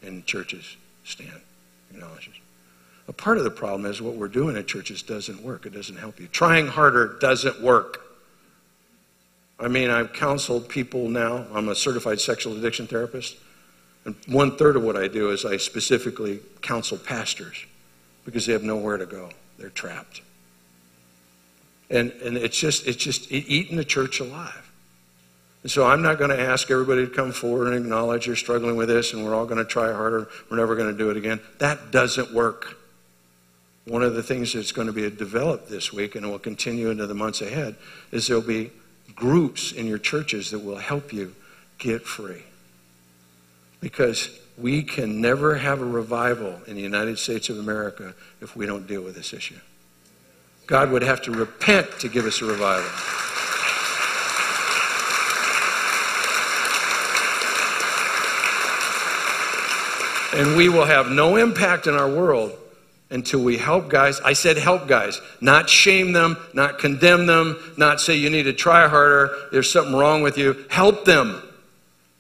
in 0.03 0.25
churches 0.25 0.77
stand, 1.05 1.41
acknowledges. 1.91 2.35
A 3.07 3.13
part 3.13 3.39
of 3.39 3.45
the 3.45 3.51
problem 3.51 3.91
is 3.91 4.01
what 4.01 4.15
we're 4.15 4.29
doing 4.29 4.57
at 4.57 4.67
churches 4.67 5.03
doesn't 5.03 5.43
work. 5.43 5.67
It 5.67 5.75
doesn't 5.75 5.97
help 5.97 6.19
you. 6.21 6.27
Trying 6.29 6.67
harder 6.67 7.19
doesn't 7.21 7.61
work. 7.61 8.01
I 9.61 9.69
mean, 9.69 9.91
I've 9.91 10.13
counseled 10.13 10.69
people 10.69 11.09
now. 11.09 11.47
I'm 11.53 11.69
a 11.69 11.75
certified 11.75 12.21
sexual 12.21 12.57
addiction 12.57 12.87
therapist. 12.87 13.37
And 14.05 14.15
one 14.27 14.57
third 14.57 14.77
of 14.77 14.83
what 14.83 14.97
I 14.97 15.09
do 15.09 15.31
is 15.31 15.45
I 15.45 15.57
specifically 15.59 16.41
counsel 16.61 16.99
pastors 16.99 17.65
because 18.25 18.47
they 18.47 18.53
have 18.53 18.63
nowhere 18.63 18.97
to 18.97 19.07
go. 19.07 19.31
They're 19.59 19.71
trapped. 19.71 20.23
And, 21.91 22.11
and 22.13 22.37
it's 22.37 22.59
just, 22.59 22.87
it's 22.87 23.03
just 23.03 23.31
eating 23.31 23.77
the 23.77 23.85
church 23.85 24.21
alive. 24.21 24.73
And 25.63 25.71
so 25.71 25.87
I'm 25.87 26.03
not 26.03 26.19
going 26.19 26.31
to 26.31 26.41
ask 26.41 26.71
everybody 26.71 27.07
to 27.07 27.11
come 27.11 27.33
forward 27.33 27.69
and 27.69 27.77
acknowledge 27.77 28.27
you're 28.27 28.37
struggling 28.37 28.77
with 28.77 28.89
this 28.89 29.13
and 29.13 29.25
we're 29.25 29.35
all 29.35 29.47
going 29.47 29.59
to 29.59 29.65
try 29.65 29.93
harder. 29.93 30.29
We're 30.51 30.59
never 30.59 30.75
going 30.75 30.91
to 30.91 30.99
do 30.99 31.11
it 31.11 31.17
again. 31.17 31.41
That 31.59 31.91
doesn't 31.91 32.35
work. 32.35 32.77
One 33.87 34.03
of 34.03 34.15
the 34.15 34.23
things 34.23 34.55
that's 34.55 34.73
going 34.73 34.87
to 34.87 34.93
be 34.93 35.09
developed 35.11 35.69
this 35.69 35.93
week 35.93 36.15
and 36.15 36.31
will 36.31 36.39
continue 36.39 36.89
into 36.89 37.07
the 37.07 37.15
months 37.15 37.43
ahead 37.43 37.77
is 38.13 38.27
there'll 38.27 38.43
be 38.43 38.71
groups 39.15 39.73
in 39.73 39.87
your 39.87 39.99
churches 39.99 40.51
that 40.51 40.61
will 40.61 40.77
help 40.77 41.13
you 41.13 41.35
get 41.79 42.03
free. 42.03 42.43
Because 43.81 44.41
we 44.57 44.83
can 44.83 45.21
never 45.21 45.57
have 45.57 45.83
a 45.83 45.85
revival 45.85 46.61
in 46.67 46.77
the 46.77 46.83
United 46.83 47.19
States 47.19 47.51
of 47.51 47.59
America 47.59 48.15
if 48.41 48.57
we 48.57 48.65
don't 48.65 48.87
deal 48.87 49.03
with 49.03 49.15
this 49.15 49.35
issue. 49.35 49.59
God 50.67 50.91
would 50.91 51.03
have 51.03 51.21
to 51.23 51.33
repent 51.33 51.99
to 52.01 52.09
give 52.09 52.25
us 52.25 52.41
a 52.41 52.47
revival. 52.47 52.89
And 60.35 60.57
we 60.57 60.71
will 60.71 60.87
have 60.87 61.11
no 61.11 61.37
impact 61.37 61.87
in 61.87 61.95
our 61.95 62.09
world 62.09 62.57
until 63.11 63.43
we 63.43 63.57
help 63.57 63.89
guys. 63.89 64.21
I 64.21 64.33
said 64.33 64.57
help 64.57 64.89
guys, 64.89 65.21
not 65.41 65.69
shame 65.69 66.13
them, 66.13 66.37
not 66.53 66.79
condemn 66.79 67.27
them, 67.27 67.57
not 67.77 68.01
say 68.01 68.17
you 68.17 68.31
need 68.31 68.45
to 68.45 68.53
try 68.53 68.89
harder, 68.89 69.35
there's 69.53 69.71
something 69.71 69.95
wrong 69.95 70.23
with 70.23 70.39
you. 70.39 70.65
Help 70.71 71.05
them 71.05 71.43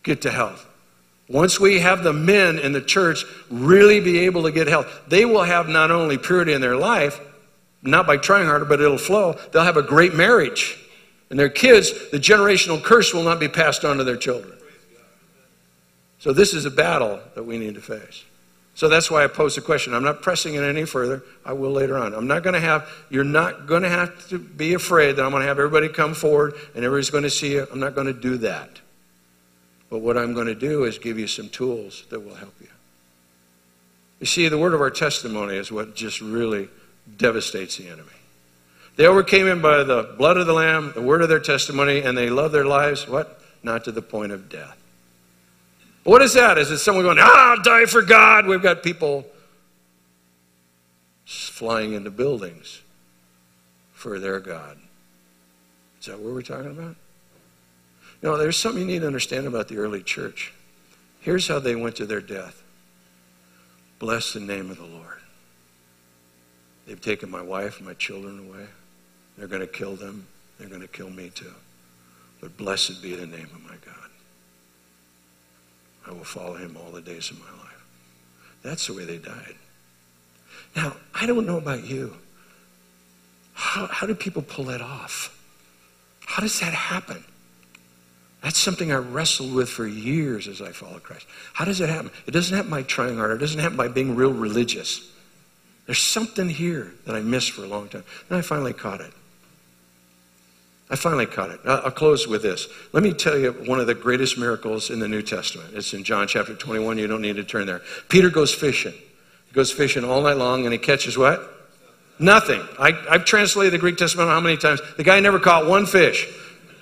get 0.03 0.22
to 0.22 0.30
health. 0.30 0.66
Once 1.28 1.59
we 1.59 1.80
have 1.80 2.05
the 2.05 2.12
men 2.12 2.59
in 2.59 2.72
the 2.72 2.80
church 2.80 3.24
really 3.51 3.99
be 3.99 4.20
able 4.20 4.43
to 4.43 4.53
get 4.53 4.66
health, 4.66 4.87
they 5.09 5.24
will 5.24 5.43
have 5.43 5.68
not 5.68 5.91
only 5.91 6.18
purity 6.18 6.53
in 6.53 6.61
their 6.61 6.76
life, 6.76 7.18
not 7.82 8.07
by 8.07 8.16
trying 8.16 8.47
harder, 8.47 8.64
but 8.64 8.80
it'll 8.80 8.99
flow. 8.99 9.39
They'll 9.53 9.64
have 9.64 9.76
a 9.76 9.82
great 9.82 10.14
marriage. 10.14 10.78
And 11.30 11.39
their 11.39 11.49
kids, 11.49 12.11
the 12.11 12.18
generational 12.18 12.82
curse 12.82 13.14
will 13.14 13.22
not 13.22 13.41
be 13.41 13.49
passed 13.49 13.85
on 13.85 13.97
to 13.97 14.05
their 14.05 14.16
children. 14.16 14.57
So 16.18 16.32
this 16.32 16.55
is 16.55 16.64
a 16.64 16.70
battle 16.70 17.20
that 17.35 17.43
we 17.43 17.59
need 17.59 17.74
to 17.74 17.80
face. 17.80 18.24
So 18.74 18.88
that's 18.88 19.10
why 19.10 19.22
I 19.22 19.28
posed 19.28 19.56
the 19.56 19.60
question. 19.60 19.94
I'm 19.94 20.02
not 20.02 20.20
pressing 20.20 20.54
it 20.54 20.62
any 20.62 20.84
further. 20.84 21.22
I 21.44 21.52
will 21.52 21.70
later 21.70 21.96
on. 21.96 22.12
I'm 22.12 22.26
not 22.26 22.42
going 22.42 22.54
to 22.54 22.60
have, 22.60 22.88
you're 23.08 23.22
not 23.22 23.66
going 23.66 23.82
to 23.82 23.88
have 23.88 24.28
to 24.28 24.38
be 24.38 24.74
afraid 24.74 25.16
that 25.16 25.24
I'm 25.24 25.30
going 25.30 25.42
to 25.42 25.46
have 25.48 25.58
everybody 25.58 25.88
come 25.88 26.12
forward 26.12 26.54
and 26.74 26.84
everybody's 26.84 27.10
going 27.10 27.22
to 27.22 27.30
see 27.30 27.52
you. 27.52 27.66
I'm 27.70 27.78
not 27.78 27.94
going 27.94 28.08
to 28.08 28.12
do 28.12 28.36
that. 28.38 28.80
But 29.90 29.98
what 29.98 30.18
I'm 30.18 30.34
going 30.34 30.48
to 30.48 30.56
do 30.56 30.84
is 30.84 30.98
give 30.98 31.20
you 31.20 31.28
some 31.28 31.48
tools 31.48 32.04
that 32.10 32.18
will 32.18 32.34
help 32.34 32.54
you. 32.60 32.66
You 34.18 34.26
see, 34.26 34.48
the 34.48 34.58
word 34.58 34.74
of 34.74 34.80
our 34.80 34.90
testimony 34.90 35.56
is 35.56 35.70
what 35.70 35.94
just 35.94 36.20
really 36.20 36.68
devastates 37.16 37.76
the 37.76 37.88
enemy. 37.88 38.08
They 38.96 39.06
overcame 39.06 39.46
him 39.46 39.62
by 39.62 39.84
the 39.84 40.14
blood 40.18 40.36
of 40.36 40.46
the 40.46 40.52
Lamb, 40.52 40.92
the 40.94 41.02
word 41.02 41.22
of 41.22 41.28
their 41.28 41.40
testimony, 41.40 42.00
and 42.00 42.16
they 42.16 42.30
love 42.30 42.50
their 42.50 42.64
lives, 42.64 43.06
what? 43.06 43.40
Not 43.62 43.84
to 43.84 43.92
the 43.92 44.02
point 44.02 44.32
of 44.32 44.48
death. 44.48 44.76
What 46.05 46.22
is 46.22 46.34
that? 46.34 46.59
Is 46.59 46.70
it 46.70 46.78
someone 46.78 47.05
going, 47.05 47.18
ah, 47.20 47.52
I'll 47.52 47.62
die 47.62 47.86
for 47.86 48.02
God? 48.02 48.46
We've 48.46 48.62
got 48.62 48.82
people 48.82 49.26
flying 51.24 51.94
into 51.94 52.11
buildings 52.11 52.82
for 53.94 54.18
their 54.18 54.38
God. 54.38 54.76
Is 56.00 56.07
that 56.07 56.20
what 56.20 56.34
we're 56.34 56.42
talking 56.42 56.70
about? 56.70 56.96
Know, 58.22 58.36
there's 58.36 58.57
something 58.57 58.80
you 58.80 58.86
need 58.86 59.00
to 59.00 59.07
understand 59.07 59.46
about 59.46 59.68
the 59.68 59.76
early 59.76 60.02
church. 60.02 60.52
Here's 61.20 61.48
how 61.48 61.59
they 61.59 61.74
went 61.74 61.96
to 61.96 62.07
their 62.07 62.20
death 62.20 62.62
Bless 63.98 64.34
the 64.34 64.40
name 64.40 64.70
of 64.70 64.76
the 64.76 64.84
Lord. 64.84 65.20
They've 66.86 67.00
taken 67.00 67.30
my 67.30 67.40
wife 67.40 67.78
and 67.78 67.86
my 67.86 67.94
children 67.94 68.48
away. 68.48 68.66
They're 69.38 69.46
going 69.46 69.62
to 69.62 69.66
kill 69.66 69.96
them. 69.96 70.26
They're 70.59 70.68
going 70.68 70.82
to 70.82 70.88
kill 70.88 71.09
me 71.09 71.30
too. 71.30 71.55
But 72.40 72.57
blessed 72.57 73.02
be 73.02 73.14
the 73.14 73.26
name 73.26 73.48
of 73.55 73.62
my 73.62 73.76
God. 73.84 74.03
I 76.07 76.12
will 76.12 76.24
follow 76.24 76.55
him 76.55 76.76
all 76.76 76.90
the 76.90 77.00
days 77.00 77.30
of 77.30 77.38
my 77.40 77.50
life. 77.50 77.84
That's 78.62 78.86
the 78.86 78.94
way 78.94 79.05
they 79.05 79.18
died. 79.18 79.55
Now, 80.76 80.96
I 81.14 81.26
don't 81.26 81.46
know 81.46 81.59
about 81.59 81.84
you. 81.84 82.16
How, 83.55 83.86
how 83.86 84.07
do 84.07 84.14
people 84.14 84.42
pull 84.42 84.64
that 84.66 84.80
off? 84.80 85.38
How 86.26 86.42
does 86.42 86.59
that 86.61 86.72
happen? 86.74 87.24
That's 88.42 88.59
something 88.59 88.92
I 88.92 88.96
wrestled 88.96 89.55
with 89.55 89.70
for 89.70 89.86
years 89.86 90.48
as 90.48 90.61
I 90.61 90.72
followed 90.72 91.02
Christ. 91.02 91.26
How 91.55 91.64
does 91.64 91.80
it 91.80 91.88
happen? 91.88 92.11
It 92.26 92.32
doesn't 92.32 92.55
happen 92.55 92.70
by 92.70 92.82
trying 92.82 93.16
harder. 93.16 93.36
It 93.36 93.38
doesn't 93.38 93.61
happen 93.61 93.76
by 93.76 93.88
being 93.88 94.16
real 94.16 94.32
religious. 94.32 95.11
There's 95.86 96.02
something 96.02 96.48
here 96.48 96.92
that 97.07 97.14
I 97.14 97.20
missed 97.20 97.52
for 97.52 97.64
a 97.64 97.66
long 97.66 97.88
time. 97.88 98.05
And 98.28 98.38
I 98.38 98.42
finally 98.42 98.72
caught 98.72 99.00
it. 99.00 99.12
I 100.95 100.97
finally 100.97 101.26
caught 101.26 101.51
it. 101.51 101.59
I'll 101.66 101.90
close 101.90 102.28
with 102.28 102.42
this. 102.42 102.68
Let 102.92 103.03
me 103.03 103.12
tell 103.12 103.36
you 103.36 103.51
one 103.66 103.80
of 103.80 103.88
the 103.88 103.97
greatest 103.97 104.38
miracles 104.38 104.90
in 104.90 105.01
the 105.01 105.09
New 105.09 105.22
Testament. 105.22 105.70
It's 105.74 105.92
in 105.92 106.05
John 106.05 106.28
chapter 106.28 106.55
21. 106.55 106.99
You 106.99 107.09
don't 107.09 107.20
need 107.20 107.34
to 107.34 107.42
turn 107.42 107.66
there. 107.66 107.82
Peter 108.09 108.30
goes 108.30 108.55
fishing. 108.55 108.92
He 108.92 109.53
goes 109.53 109.72
fishing 109.72 110.05
all 110.05 110.22
night 110.22 110.36
long 110.36 110.62
and 110.66 110.72
he 110.72 110.78
catches 110.78 111.18
what? 111.18 111.53
Nothing. 112.20 112.62
I, 112.78 112.92
have 113.11 113.24
translated 113.24 113.72
the 113.72 113.78
Greek 113.78 113.97
Testament 113.97 114.28
how 114.28 114.38
many 114.38 114.57
times? 114.57 114.80
The 114.97 115.03
guy 115.03 115.18
never 115.18 115.40
caught 115.40 115.66
one 115.66 115.84
fish 115.84 116.28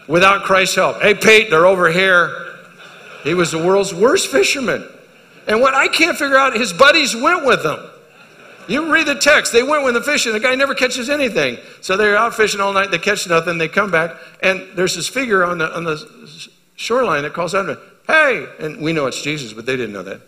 without 0.06 0.42
Christ's 0.42 0.74
help. 0.74 1.00
Hey, 1.00 1.14
Pete, 1.14 1.48
they're 1.48 1.64
over 1.64 1.90
here. 1.90 2.58
He 3.24 3.32
was 3.32 3.50
the 3.50 3.64
world's 3.64 3.94
worst 3.94 4.30
fisherman. 4.30 4.86
And 5.46 5.62
what 5.62 5.72
I 5.72 5.88
can't 5.88 6.18
figure 6.18 6.36
out, 6.36 6.54
his 6.54 6.74
buddies 6.74 7.16
went 7.16 7.46
with 7.46 7.64
him. 7.64 7.78
You 8.68 8.92
read 8.92 9.06
the 9.06 9.14
text. 9.14 9.52
They 9.52 9.62
went 9.62 9.84
with 9.84 9.94
the 9.94 10.02
fishing. 10.02 10.32
The 10.32 10.40
guy 10.40 10.54
never 10.54 10.74
catches 10.74 11.10
anything. 11.10 11.58
So 11.80 11.96
they're 11.96 12.16
out 12.16 12.34
fishing 12.34 12.60
all 12.60 12.72
night. 12.72 12.90
They 12.90 12.98
catch 12.98 13.28
nothing. 13.28 13.58
They 13.58 13.68
come 13.68 13.90
back, 13.90 14.16
and 14.42 14.68
there's 14.74 14.94
this 14.94 15.08
figure 15.08 15.44
on 15.44 15.58
the 15.58 15.74
on 15.74 15.84
the 15.84 16.48
shoreline 16.76 17.22
that 17.22 17.32
calls 17.32 17.54
out 17.54 17.64
to 17.64 17.72
him, 17.72 17.78
"Hey!" 18.06 18.46
And 18.58 18.80
we 18.80 18.92
know 18.92 19.06
it's 19.06 19.20
Jesus, 19.20 19.52
but 19.52 19.66
they 19.66 19.76
didn't 19.76 19.92
know 19.92 20.04
that. 20.04 20.20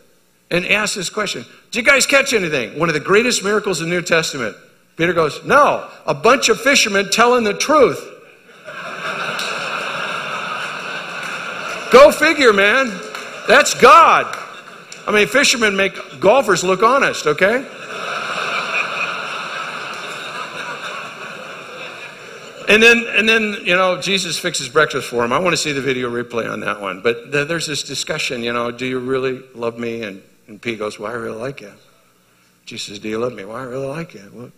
And 0.51 0.67
asks 0.67 0.97
this 0.97 1.11
question: 1.11 1.45
Did 1.71 1.79
you 1.79 1.85
guys 1.85 2.07
catch 2.07 2.33
anything? 2.33 2.79
One 2.79 2.89
of 2.89 2.95
the 2.95 3.01
greatest 3.01 3.45
miracles 3.45 3.81
in 3.81 3.89
the 3.89 3.95
New 3.95 4.03
Testament. 4.03 4.57
Peter 4.97 5.13
goes, 5.13 5.43
"No, 5.45 5.89
a 6.07 6.15
bunch 6.15 6.49
of 6.49 6.61
fishermen 6.61 7.11
telling 7.11 7.45
the 7.45 7.55
truth." 7.55 8.03
Go 11.93 12.11
figure, 12.11 12.53
man. 12.53 12.93
That's 13.47 13.75
God. 13.75 14.37
I 15.07 15.13
mean, 15.13 15.29
fishermen 15.29 15.77
make 15.77 16.19
golfers 16.19 16.65
look 16.65 16.83
honest, 16.83 17.27
okay? 17.27 17.65
And 22.69 22.83
then, 22.83 23.05
and 23.09 23.29
then, 23.29 23.57
you 23.65 23.77
know, 23.77 24.01
Jesus 24.01 24.39
fixes 24.39 24.69
breakfast 24.69 25.09
for 25.09 25.25
him. 25.25 25.33
I 25.33 25.39
want 25.39 25.53
to 25.53 25.57
see 25.57 25.73
the 25.73 25.81
video 25.81 26.11
replay 26.11 26.51
on 26.51 26.61
that 26.61 26.81
one. 26.81 27.03
But 27.03 27.33
th- 27.33 27.49
there's 27.49 27.67
this 27.67 27.83
discussion, 27.83 28.43
you 28.43 28.53
know, 28.53 28.71
do 28.71 28.87
you 28.87 28.99
really 28.99 29.43
love 29.55 29.79
me? 29.79 30.03
And, 30.03 30.23
and 30.47 30.61
Pete 30.61 30.79
goes, 30.79 30.99
well, 30.99 31.13
I 31.13 31.15
really 31.15 31.39
like 31.39 31.61
you. 31.61 31.73
Jesus 32.67 32.89
says, 32.89 32.99
do 32.99 33.09
you 33.09 33.19
love 33.19 33.35
me? 33.35 33.45
Well, 33.45 33.57
I 33.57 33.65
really 33.65 33.87
like 33.87 34.15
you. 34.15 34.31
Well, 34.33 34.53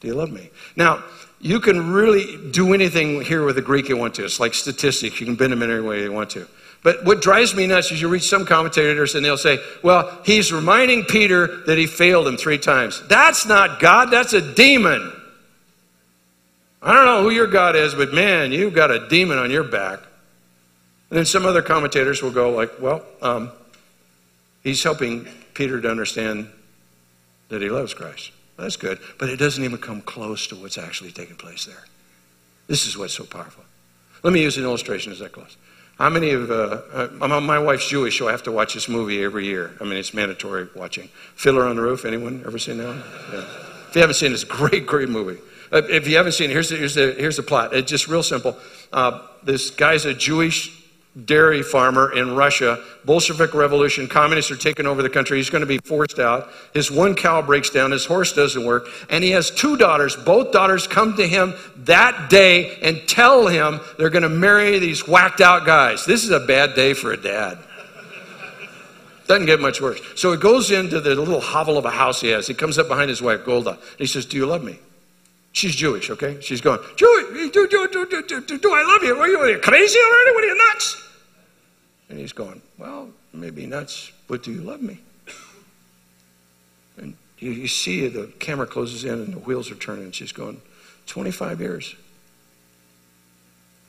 do 0.00 0.08
you 0.08 0.14
love 0.14 0.30
me? 0.30 0.50
Now, 0.76 1.04
you 1.40 1.60
can 1.60 1.92
really 1.92 2.50
do 2.50 2.74
anything 2.74 3.22
here 3.22 3.44
with 3.44 3.56
the 3.56 3.62
Greek 3.62 3.88
you 3.88 3.96
want 3.96 4.14
to. 4.16 4.24
It's 4.24 4.40
like 4.40 4.54
statistics. 4.54 5.20
You 5.20 5.26
can 5.26 5.36
bend 5.36 5.52
them 5.52 5.62
in 5.62 5.70
any 5.70 5.80
way 5.80 6.02
you 6.02 6.12
want 6.12 6.30
to. 6.30 6.46
But 6.82 7.04
what 7.04 7.22
drives 7.22 7.54
me 7.54 7.68
nuts 7.68 7.92
is 7.92 8.00
you 8.00 8.08
read 8.08 8.24
some 8.24 8.44
commentators 8.44 9.14
and 9.14 9.24
they'll 9.24 9.36
say, 9.36 9.58
well, 9.84 10.20
he's 10.24 10.52
reminding 10.52 11.04
Peter 11.04 11.62
that 11.66 11.78
he 11.78 11.86
failed 11.86 12.26
him 12.26 12.36
three 12.36 12.58
times. 12.58 13.02
That's 13.06 13.46
not 13.46 13.78
God, 13.78 14.06
that's 14.06 14.32
a 14.32 14.54
demon. 14.54 15.12
I 16.82 16.92
don't 16.94 17.04
know 17.04 17.22
who 17.22 17.30
your 17.30 17.46
God 17.46 17.76
is, 17.76 17.94
but 17.94 18.12
man, 18.12 18.50
you've 18.50 18.74
got 18.74 18.90
a 18.90 19.08
demon 19.08 19.38
on 19.38 19.50
your 19.50 19.62
back. 19.62 20.00
And 21.10 21.18
then 21.18 21.26
some 21.26 21.46
other 21.46 21.62
commentators 21.62 22.22
will 22.22 22.30
go 22.32 22.50
like, 22.50 22.80
well, 22.80 23.04
um, 23.20 23.52
he's 24.64 24.82
helping 24.82 25.28
Peter 25.54 25.80
to 25.80 25.90
understand 25.90 26.48
that 27.50 27.62
he 27.62 27.68
loves 27.68 27.94
Christ. 27.94 28.32
That's 28.56 28.76
good, 28.76 28.98
but 29.18 29.28
it 29.28 29.36
doesn't 29.36 29.62
even 29.62 29.78
come 29.78 30.00
close 30.02 30.46
to 30.48 30.56
what's 30.56 30.78
actually 30.78 31.12
taking 31.12 31.36
place 31.36 31.66
there. 31.66 31.84
This 32.66 32.86
is 32.86 32.96
what's 32.96 33.14
so 33.14 33.24
powerful. 33.24 33.64
Let 34.22 34.32
me 34.32 34.42
use 34.42 34.56
an 34.56 34.64
illustration 34.64 35.12
as 35.12 35.20
I 35.20 35.28
close. 35.28 35.56
How 35.98 36.08
many 36.08 36.30
of, 36.30 36.50
uh, 36.50 36.80
uh, 37.20 37.40
my 37.40 37.58
wife's 37.58 37.88
Jewish, 37.88 38.18
so 38.18 38.28
I 38.28 38.32
have 38.32 38.42
to 38.44 38.52
watch 38.52 38.74
this 38.74 38.88
movie 38.88 39.22
every 39.22 39.44
year. 39.44 39.72
I 39.80 39.84
mean, 39.84 39.94
it's 39.94 40.14
mandatory 40.14 40.68
watching. 40.74 41.08
Fiddler 41.34 41.66
on 41.66 41.76
the 41.76 41.82
Roof, 41.82 42.04
anyone 42.04 42.42
ever 42.46 42.58
seen 42.58 42.78
that 42.78 42.86
one? 42.86 43.02
Yeah. 43.32 43.44
If 43.88 43.94
you 43.94 44.00
haven't 44.00 44.14
seen 44.14 44.32
it, 44.32 44.34
it's 44.34 44.42
a 44.42 44.46
great, 44.46 44.86
great 44.86 45.08
movie. 45.08 45.40
If 45.72 46.06
you 46.06 46.16
haven't 46.16 46.32
seen 46.32 46.50
it, 46.50 46.52
here's 46.52 46.68
the, 46.68 46.76
here's 46.76 46.94
the, 46.94 47.14
here's 47.18 47.36
the 47.36 47.42
plot. 47.42 47.72
It's 47.72 47.90
just 47.90 48.06
real 48.06 48.22
simple. 48.22 48.56
Uh, 48.92 49.26
this 49.42 49.70
guy's 49.70 50.04
a 50.04 50.12
Jewish 50.12 50.82
dairy 51.24 51.62
farmer 51.62 52.12
in 52.12 52.34
Russia. 52.34 52.82
Bolshevik 53.04 53.54
revolution, 53.54 54.06
communists 54.06 54.50
are 54.50 54.56
taking 54.56 54.86
over 54.86 55.02
the 55.02 55.10
country. 55.10 55.38
He's 55.38 55.50
going 55.50 55.60
to 55.60 55.66
be 55.66 55.78
forced 55.78 56.18
out. 56.18 56.48
His 56.72 56.90
one 56.90 57.14
cow 57.14 57.42
breaks 57.42 57.70
down, 57.70 57.90
his 57.90 58.04
horse 58.04 58.32
doesn't 58.32 58.64
work, 58.64 58.86
and 59.10 59.22
he 59.22 59.30
has 59.30 59.50
two 59.50 59.76
daughters. 59.76 60.16
Both 60.16 60.52
daughters 60.52 60.86
come 60.86 61.16
to 61.16 61.26
him 61.26 61.54
that 61.78 62.30
day 62.30 62.78
and 62.82 63.06
tell 63.06 63.46
him 63.46 63.80
they're 63.98 64.10
going 64.10 64.22
to 64.22 64.28
marry 64.28 64.78
these 64.78 65.06
whacked 65.06 65.40
out 65.40 65.66
guys. 65.66 66.04
This 66.06 66.24
is 66.24 66.30
a 66.30 66.40
bad 66.40 66.74
day 66.74 66.94
for 66.94 67.12
a 67.12 67.16
dad. 67.16 67.58
Doesn't 69.26 69.46
get 69.46 69.60
much 69.60 69.80
worse. 69.80 70.00
So 70.16 70.32
he 70.32 70.38
goes 70.38 70.70
into 70.70 71.00
the 71.00 71.14
little 71.14 71.40
hovel 71.40 71.78
of 71.78 71.84
a 71.84 71.90
house 71.90 72.20
he 72.20 72.28
has. 72.28 72.46
He 72.46 72.54
comes 72.54 72.78
up 72.78 72.88
behind 72.88 73.08
his 73.08 73.22
wife, 73.22 73.44
Golde, 73.44 73.68
and 73.68 73.78
he 73.98 74.06
says, 74.06 74.26
Do 74.26 74.36
you 74.36 74.46
love 74.46 74.64
me? 74.64 74.78
She's 75.52 75.76
Jewish, 75.76 76.08
okay? 76.10 76.40
She's 76.40 76.60
going, 76.62 76.80
do, 76.96 77.50
do, 77.52 77.68
do, 77.68 77.88
do, 77.88 78.06
do, 78.06 78.40
do, 78.40 78.58
do 78.58 78.74
I 78.74 78.82
love 78.84 79.02
you? 79.02 79.16
Are 79.16 79.28
you, 79.28 79.38
are 79.38 79.50
you 79.50 79.58
crazy 79.58 79.98
already? 79.98 80.30
What 80.32 80.44
are 80.44 80.46
you 80.46 80.56
nuts? 80.56 81.02
And 82.08 82.18
he's 82.18 82.32
going, 82.32 82.60
Well, 82.78 83.10
maybe 83.32 83.66
nuts, 83.66 84.12
but 84.28 84.42
do 84.42 84.52
you 84.52 84.62
love 84.62 84.80
me? 84.80 85.00
And 86.96 87.16
you, 87.38 87.50
you 87.50 87.68
see 87.68 88.08
the 88.08 88.32
camera 88.38 88.66
closes 88.66 89.04
in 89.04 89.14
and 89.14 89.34
the 89.34 89.38
wheels 89.38 89.70
are 89.70 89.76
turning, 89.76 90.04
and 90.04 90.14
she's 90.14 90.32
going, 90.32 90.60
25 91.06 91.60
years. 91.60 91.96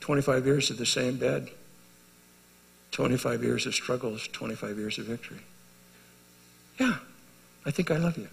25 0.00 0.46
years 0.46 0.70
of 0.70 0.76
the 0.76 0.86
same 0.86 1.16
bed. 1.16 1.50
25 2.92 3.42
years 3.42 3.66
of 3.66 3.74
struggles, 3.74 4.28
25 4.28 4.78
years 4.78 4.98
of 4.98 5.06
victory. 5.06 5.40
Yeah, 6.78 6.96
I 7.66 7.70
think 7.70 7.90
I 7.90 7.96
love 7.96 8.16
you. 8.18 8.28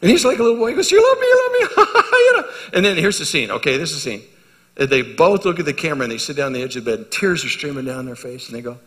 And 0.00 0.10
he's 0.10 0.24
like 0.24 0.38
a 0.38 0.42
little 0.42 0.58
boy. 0.58 0.68
He 0.70 0.74
goes, 0.74 0.90
You 0.90 1.02
love 1.02 1.18
me, 1.18 1.26
you 1.26 1.68
love 1.76 1.76
me. 1.76 2.02
you 2.12 2.36
know? 2.36 2.52
And 2.74 2.84
then 2.84 2.96
here's 2.96 3.18
the 3.18 3.26
scene. 3.26 3.50
Okay, 3.50 3.76
this 3.76 3.90
is 3.90 4.04
the 4.04 4.10
scene. 4.10 4.22
They 4.76 5.02
both 5.02 5.44
look 5.44 5.58
at 5.58 5.64
the 5.64 5.74
camera 5.74 6.04
and 6.04 6.12
they 6.12 6.18
sit 6.18 6.36
down 6.36 6.46
on 6.46 6.52
the 6.52 6.62
edge 6.62 6.76
of 6.76 6.84
the 6.84 6.90
bed. 6.92 7.00
And 7.00 7.10
tears 7.10 7.44
are 7.44 7.48
streaming 7.48 7.84
down 7.84 8.06
their 8.06 8.14
face. 8.14 8.48
And 8.48 8.56
they 8.56 8.62
go, 8.62 8.78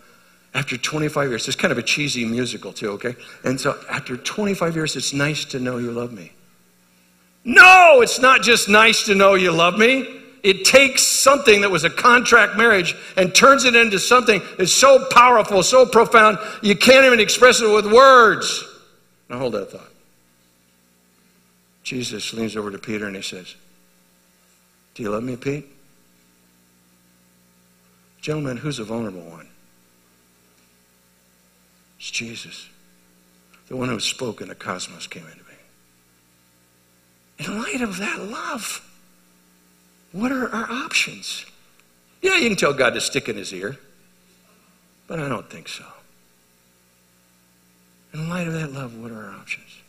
After 0.54 0.78
25 0.78 1.30
years, 1.30 1.48
it's 1.48 1.58
kind 1.58 1.72
of 1.72 1.78
a 1.78 1.84
cheesy 1.84 2.24
musical, 2.24 2.72
too, 2.72 2.92
okay? 2.92 3.16
And 3.44 3.60
so 3.60 3.78
after 3.90 4.16
25 4.16 4.76
years, 4.76 4.96
it's 4.96 5.14
nice 5.14 5.44
to 5.46 5.60
know 5.60 5.78
you 5.78 5.92
love 5.92 6.14
me. 6.14 6.32
No, 7.44 8.02
it's 8.02 8.20
not 8.20 8.42
just 8.42 8.70
nice 8.70 9.04
to 9.04 9.16
know 9.16 9.34
you 9.34 9.52
love 9.52 9.78
me. 9.78 10.20
It 10.44 10.66
takes 10.66 11.06
something 11.06 11.62
that 11.62 11.70
was 11.70 11.84
a 11.84 11.90
contract 11.90 12.58
marriage 12.58 12.96
and 13.18 13.34
turns 13.34 13.66
it 13.66 13.76
into 13.76 14.00
something 14.00 14.42
that's 14.58 14.74
so 14.74 15.06
powerful, 15.12 15.62
so 15.62 15.86
profound, 15.86 16.40
you 16.62 16.76
can't 16.76 17.06
even 17.06 17.20
express 17.20 17.62
it 17.62 17.68
with 17.68 17.92
words. 17.92 18.64
Now 19.30 19.40
hold 19.40 19.54
that 19.54 19.72
thought. 19.72 19.91
Jesus 21.84 22.34
leans 22.34 22.56
over 22.56 22.72
to 22.72 22.78
Peter 22.78 23.08
and 23.08 23.16
he 23.16 23.22
says, 23.22 23.56
Do 24.94 25.04
you 25.04 25.10
love 25.10 25.24
me, 25.24 25.36
Pete? 25.36 25.66
Gentlemen, 28.22 28.58
who's 28.58 28.78
the 28.78 28.84
vulnerable 28.84 29.22
one? 29.22 29.48
It's 31.98 32.12
Jesus, 32.12 32.70
the 33.68 33.76
one 33.76 33.90
who 33.90 34.00
spoke 34.00 34.42
and 34.42 34.50
the 34.50 34.56
cosmos 34.56 35.08
came 35.08 35.26
into 35.26 35.38
me. 35.38 35.44
In 37.40 37.62
light 37.62 37.82
of 37.82 37.98
that 37.98 38.20
love, 38.20 38.88
what 40.12 40.32
are 40.32 40.50
our 40.50 40.72
options? 40.72 41.46
Yeah, 42.22 42.38
you 42.38 42.50
can 42.50 42.58
tell 42.58 42.74
God 42.74 42.94
to 42.94 43.02
stick 43.02 43.28
in 43.28 43.36
his 43.36 43.54
ear, 43.54 43.78
but 45.08 45.20
I 45.20 45.28
don't 45.28 45.50
think 45.50 45.68
so. 45.68 45.86
In 48.14 48.30
light 48.30 48.48
of 48.48 48.54
that 48.54 48.72
love, 48.74 48.96
what 48.98 49.12
are 49.12 49.26
our 49.26 49.34
options? 49.34 49.81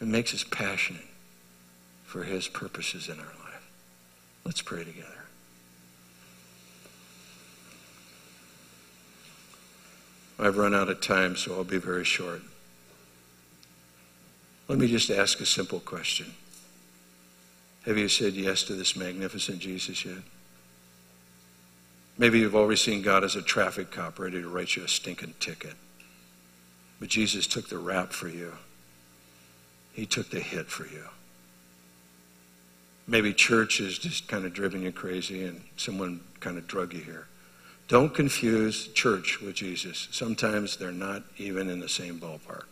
It 0.00 0.06
makes 0.06 0.34
us 0.34 0.44
passionate 0.44 1.06
for 2.04 2.24
his 2.24 2.48
purposes 2.48 3.08
in 3.08 3.18
our 3.18 3.26
life. 3.26 3.70
Let's 4.44 4.62
pray 4.62 4.84
together. 4.84 5.06
I've 10.38 10.56
run 10.56 10.74
out 10.74 10.88
of 10.88 11.02
time, 11.02 11.36
so 11.36 11.54
I'll 11.54 11.64
be 11.64 11.76
very 11.76 12.04
short. 12.04 12.40
Let 14.68 14.78
me 14.78 14.88
just 14.88 15.10
ask 15.10 15.40
a 15.40 15.46
simple 15.46 15.80
question. 15.80 16.32
Have 17.84 17.98
you 17.98 18.08
said 18.08 18.34
yes 18.34 18.62
to 18.64 18.74
this 18.74 18.96
magnificent 18.96 19.58
Jesus 19.58 20.04
yet? 20.04 20.22
Maybe 22.16 22.38
you've 22.38 22.56
always 22.56 22.80
seen 22.80 23.02
God 23.02 23.24
as 23.24 23.36
a 23.36 23.42
traffic 23.42 23.90
cop 23.90 24.18
ready 24.18 24.40
to 24.40 24.48
write 24.48 24.76
you 24.76 24.84
a 24.84 24.88
stinking 24.88 25.34
ticket. 25.40 25.74
But 27.00 27.08
Jesus 27.08 27.46
took 27.46 27.68
the 27.68 27.78
rap 27.78 28.12
for 28.12 28.28
you. 28.28 28.52
He 29.92 30.06
took 30.06 30.30
the 30.30 30.40
hit 30.40 30.68
for 30.68 30.84
you. 30.84 31.04
Maybe 33.06 33.32
church 33.32 33.80
is 33.80 33.98
just 33.98 34.28
kind 34.28 34.44
of 34.44 34.52
driven 34.52 34.82
you 34.82 34.92
crazy 34.92 35.44
and 35.44 35.60
someone 35.76 36.20
kind 36.38 36.56
of 36.56 36.66
drug 36.66 36.92
you 36.92 37.00
here. 37.00 37.26
Don't 37.88 38.14
confuse 38.14 38.86
church 38.88 39.40
with 39.40 39.56
Jesus. 39.56 40.06
Sometimes 40.12 40.76
they're 40.76 40.92
not 40.92 41.24
even 41.36 41.68
in 41.68 41.80
the 41.80 41.88
same 41.88 42.20
ballpark. 42.20 42.66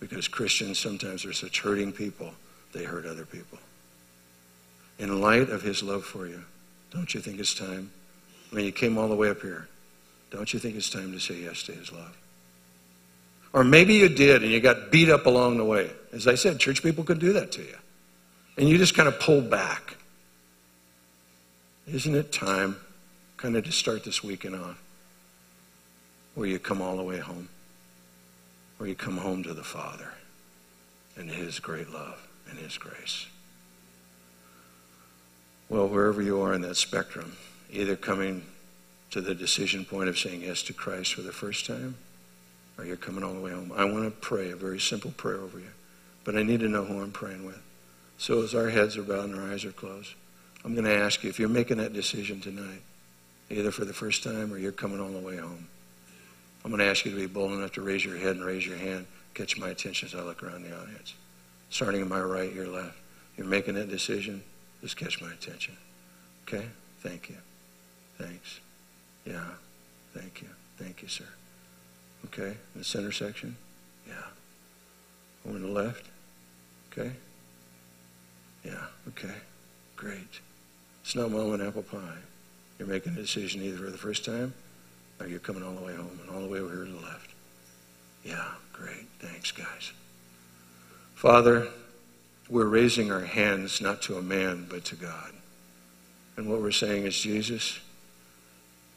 Because 0.00 0.28
Christians 0.28 0.78
sometimes 0.78 1.26
are 1.26 1.32
such 1.34 1.60
hurting 1.60 1.92
people, 1.92 2.32
they 2.72 2.84
hurt 2.84 3.04
other 3.04 3.26
people. 3.26 3.58
In 4.98 5.20
light 5.20 5.50
of 5.50 5.62
his 5.62 5.82
love 5.82 6.04
for 6.04 6.26
you, 6.26 6.42
don't 6.90 7.12
you 7.12 7.20
think 7.20 7.38
it's 7.38 7.54
time? 7.54 7.90
I 8.50 8.54
mean, 8.54 8.64
you 8.64 8.72
came 8.72 8.96
all 8.96 9.08
the 9.08 9.14
way 9.14 9.28
up 9.28 9.42
here. 9.42 9.68
Don't 10.30 10.52
you 10.54 10.58
think 10.58 10.76
it's 10.76 10.88
time 10.88 11.12
to 11.12 11.18
say 11.18 11.34
yes 11.34 11.62
to 11.64 11.72
his 11.72 11.92
love? 11.92 12.16
Or 13.52 13.62
maybe 13.62 13.94
you 13.94 14.08
did 14.08 14.42
and 14.42 14.50
you 14.50 14.60
got 14.60 14.90
beat 14.90 15.10
up 15.10 15.26
along 15.26 15.58
the 15.58 15.64
way. 15.64 15.90
As 16.14 16.28
I 16.28 16.36
said, 16.36 16.60
church 16.60 16.82
people 16.82 17.04
could 17.04 17.18
do 17.18 17.32
that 17.32 17.52
to 17.52 17.62
you. 17.62 17.76
And 18.56 18.68
you 18.68 18.78
just 18.78 18.94
kind 18.94 19.08
of 19.08 19.18
pull 19.18 19.40
back. 19.40 19.96
Isn't 21.86 22.14
it 22.14 22.32
time 22.32 22.76
kind 23.36 23.56
of 23.56 23.64
to 23.64 23.72
start 23.72 24.04
this 24.04 24.22
weekend 24.22 24.54
on 24.54 24.76
where 26.34 26.46
you 26.46 26.58
come 26.58 26.80
all 26.80 26.96
the 26.96 27.02
way 27.02 27.18
home? 27.18 27.48
Where 28.78 28.88
you 28.88 28.94
come 28.94 29.18
home 29.18 29.42
to 29.42 29.52
the 29.54 29.64
Father 29.64 30.12
and 31.16 31.30
his 31.30 31.58
great 31.58 31.90
love 31.90 32.26
and 32.48 32.58
his 32.58 32.78
grace. 32.78 33.26
Well, 35.68 35.88
wherever 35.88 36.22
you 36.22 36.40
are 36.42 36.54
in 36.54 36.60
that 36.62 36.76
spectrum, 36.76 37.36
either 37.70 37.96
coming 37.96 38.44
to 39.10 39.20
the 39.20 39.34
decision 39.34 39.84
point 39.84 40.08
of 40.08 40.18
saying 40.18 40.42
yes 40.42 40.62
to 40.64 40.72
Christ 40.72 41.14
for 41.14 41.22
the 41.22 41.32
first 41.32 41.66
time, 41.66 41.96
or 42.78 42.84
you're 42.84 42.96
coming 42.96 43.24
all 43.24 43.32
the 43.32 43.40
way 43.40 43.52
home. 43.52 43.72
I 43.74 43.84
want 43.84 44.04
to 44.04 44.10
pray 44.10 44.50
a 44.50 44.56
very 44.56 44.80
simple 44.80 45.12
prayer 45.12 45.36
over 45.36 45.58
you, 45.58 45.70
but 46.24 46.36
I 46.36 46.42
need 46.42 46.60
to 46.60 46.68
know 46.68 46.84
who 46.84 47.00
I'm 47.00 47.12
praying 47.12 47.44
with. 47.44 47.60
So 48.18 48.42
as 48.42 48.54
our 48.54 48.70
heads 48.70 48.96
are 48.96 49.02
bowed 49.02 49.30
and 49.30 49.38
our 49.38 49.52
eyes 49.52 49.64
are 49.64 49.72
closed, 49.72 50.14
I'm 50.64 50.74
going 50.74 50.86
to 50.86 50.94
ask 50.94 51.22
you 51.22 51.30
if 51.30 51.38
you're 51.38 51.48
making 51.48 51.76
that 51.78 51.92
decision 51.92 52.40
tonight, 52.40 52.82
either 53.50 53.70
for 53.70 53.84
the 53.84 53.92
first 53.92 54.22
time 54.22 54.52
or 54.52 54.58
you're 54.58 54.72
coming 54.72 55.00
all 55.00 55.10
the 55.10 55.18
way 55.18 55.36
home. 55.36 55.68
I'm 56.64 56.70
going 56.70 56.80
to 56.80 56.86
ask 56.86 57.04
you 57.04 57.10
to 57.10 57.16
be 57.16 57.26
bold 57.26 57.52
enough 57.52 57.72
to 57.72 57.82
raise 57.82 58.04
your 58.04 58.16
head 58.16 58.36
and 58.36 58.44
raise 58.44 58.66
your 58.66 58.78
hand, 58.78 59.06
catch 59.34 59.58
my 59.58 59.68
attention 59.68 60.08
as 60.08 60.14
I 60.14 60.22
look 60.22 60.42
around 60.42 60.62
the 60.62 60.74
audience. 60.74 61.14
Starting 61.68 62.00
in 62.00 62.08
my 62.08 62.20
right, 62.20 62.52
your 62.52 62.68
left. 62.68 62.96
You're 63.36 63.46
making 63.46 63.74
that 63.74 63.90
decision, 63.90 64.42
just 64.80 64.96
catch 64.96 65.20
my 65.20 65.30
attention. 65.30 65.76
Okay? 66.48 66.66
Thank 67.00 67.28
you. 67.28 67.36
Thanks. 68.16 68.60
Yeah. 69.26 69.44
Thank 70.14 70.40
you. 70.40 70.48
Thank 70.78 71.02
you, 71.02 71.08
sir. 71.08 71.26
Okay? 72.26 72.56
In 72.74 72.78
the 72.78 72.84
center 72.84 73.12
section? 73.12 73.56
Yeah. 74.08 74.14
Over 75.46 75.56
on 75.56 75.62
the 75.62 75.68
left? 75.68 76.06
Okay? 76.96 77.12
Yeah. 78.64 78.86
Okay. 79.08 79.34
Great. 79.96 80.40
It's 81.02 81.14
not 81.14 81.30
mom 81.30 81.60
apple 81.60 81.82
pie. 81.82 82.18
You're 82.78 82.88
making 82.88 83.12
a 83.12 83.16
decision 83.16 83.62
either 83.62 83.78
for 83.78 83.90
the 83.90 83.98
first 83.98 84.24
time 84.24 84.54
or 85.20 85.26
you're 85.26 85.38
coming 85.38 85.62
all 85.62 85.74
the 85.74 85.82
way 85.82 85.94
home 85.94 86.18
and 86.22 86.30
all 86.30 86.40
the 86.40 86.48
way 86.48 86.58
over 86.58 86.74
here 86.74 86.84
to 86.84 86.90
the 86.90 87.00
left. 87.00 87.30
Yeah, 88.24 88.48
great. 88.72 89.06
Thanks, 89.20 89.52
guys. 89.52 89.92
Father, 91.14 91.68
we're 92.48 92.66
raising 92.66 93.12
our 93.12 93.20
hands 93.20 93.80
not 93.80 94.02
to 94.02 94.16
a 94.16 94.22
man, 94.22 94.66
but 94.68 94.84
to 94.86 94.96
God. 94.96 95.32
And 96.36 96.50
what 96.50 96.60
we're 96.60 96.72
saying 96.72 97.04
is, 97.04 97.18
Jesus, 97.18 97.78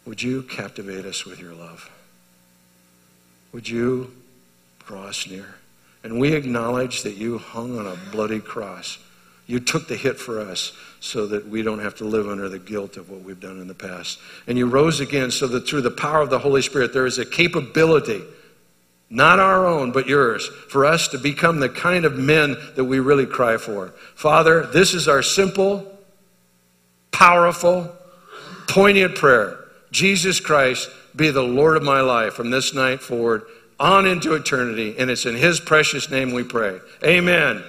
would 0.05 0.23
you 0.23 0.43
captivate 0.43 1.05
us 1.05 1.25
with 1.25 1.39
your 1.39 1.53
love? 1.53 1.89
Would 3.51 3.69
you 3.69 4.13
draw 4.85 5.03
us 5.03 5.29
near? 5.29 5.55
And 6.03 6.19
we 6.19 6.33
acknowledge 6.33 7.03
that 7.03 7.15
you 7.15 7.37
hung 7.37 7.77
on 7.77 7.87
a 7.87 7.97
bloody 8.11 8.39
cross. 8.39 8.97
You 9.47 9.59
took 9.59 9.87
the 9.87 9.95
hit 9.95 10.19
for 10.19 10.41
us 10.41 10.73
so 10.99 11.27
that 11.27 11.47
we 11.47 11.61
don't 11.61 11.79
have 11.79 11.95
to 11.95 12.05
live 12.05 12.27
under 12.27 12.49
the 12.49 12.59
guilt 12.59 12.97
of 12.97 13.09
what 13.09 13.21
we've 13.21 13.39
done 13.39 13.61
in 13.61 13.67
the 13.67 13.73
past. 13.73 14.19
And 14.45 14.57
you 14.57 14.67
rose 14.67 14.99
again 14.99 15.31
so 15.31 15.47
that 15.47 15.67
through 15.67 15.81
the 15.81 15.91
power 15.91 16.21
of 16.21 16.29
the 16.29 16.39
Holy 16.39 16.61
Spirit, 16.61 16.93
there 16.93 17.05
is 17.05 17.17
a 17.17 17.25
capability, 17.25 18.21
not 19.09 19.39
our 19.39 19.65
own, 19.65 19.93
but 19.93 20.07
yours, 20.07 20.47
for 20.69 20.85
us 20.85 21.07
to 21.09 21.17
become 21.17 21.59
the 21.59 21.69
kind 21.69 22.03
of 22.03 22.17
men 22.17 22.57
that 22.75 22.83
we 22.83 22.99
really 22.99 23.25
cry 23.25 23.57
for. 23.57 23.93
Father, 24.15 24.65
this 24.67 24.93
is 24.93 25.07
our 25.07 25.23
simple, 25.23 25.89
powerful, 27.11 27.89
poignant 28.67 29.15
prayer. 29.15 29.57
Jesus 29.91 30.41
Christ, 30.41 30.89
be 31.15 31.31
the 31.31 31.41
Lord 31.41 31.77
of 31.77 31.83
my 31.83 32.01
life 32.01 32.33
from 32.33 32.49
this 32.49 32.73
night 32.73 33.01
forward 33.01 33.43
on 33.79 34.05
into 34.05 34.33
eternity. 34.33 34.95
And 34.97 35.09
it's 35.09 35.25
in 35.25 35.35
his 35.35 35.59
precious 35.59 36.09
name 36.09 36.33
we 36.33 36.43
pray. 36.43 36.79
Amen. 37.03 37.63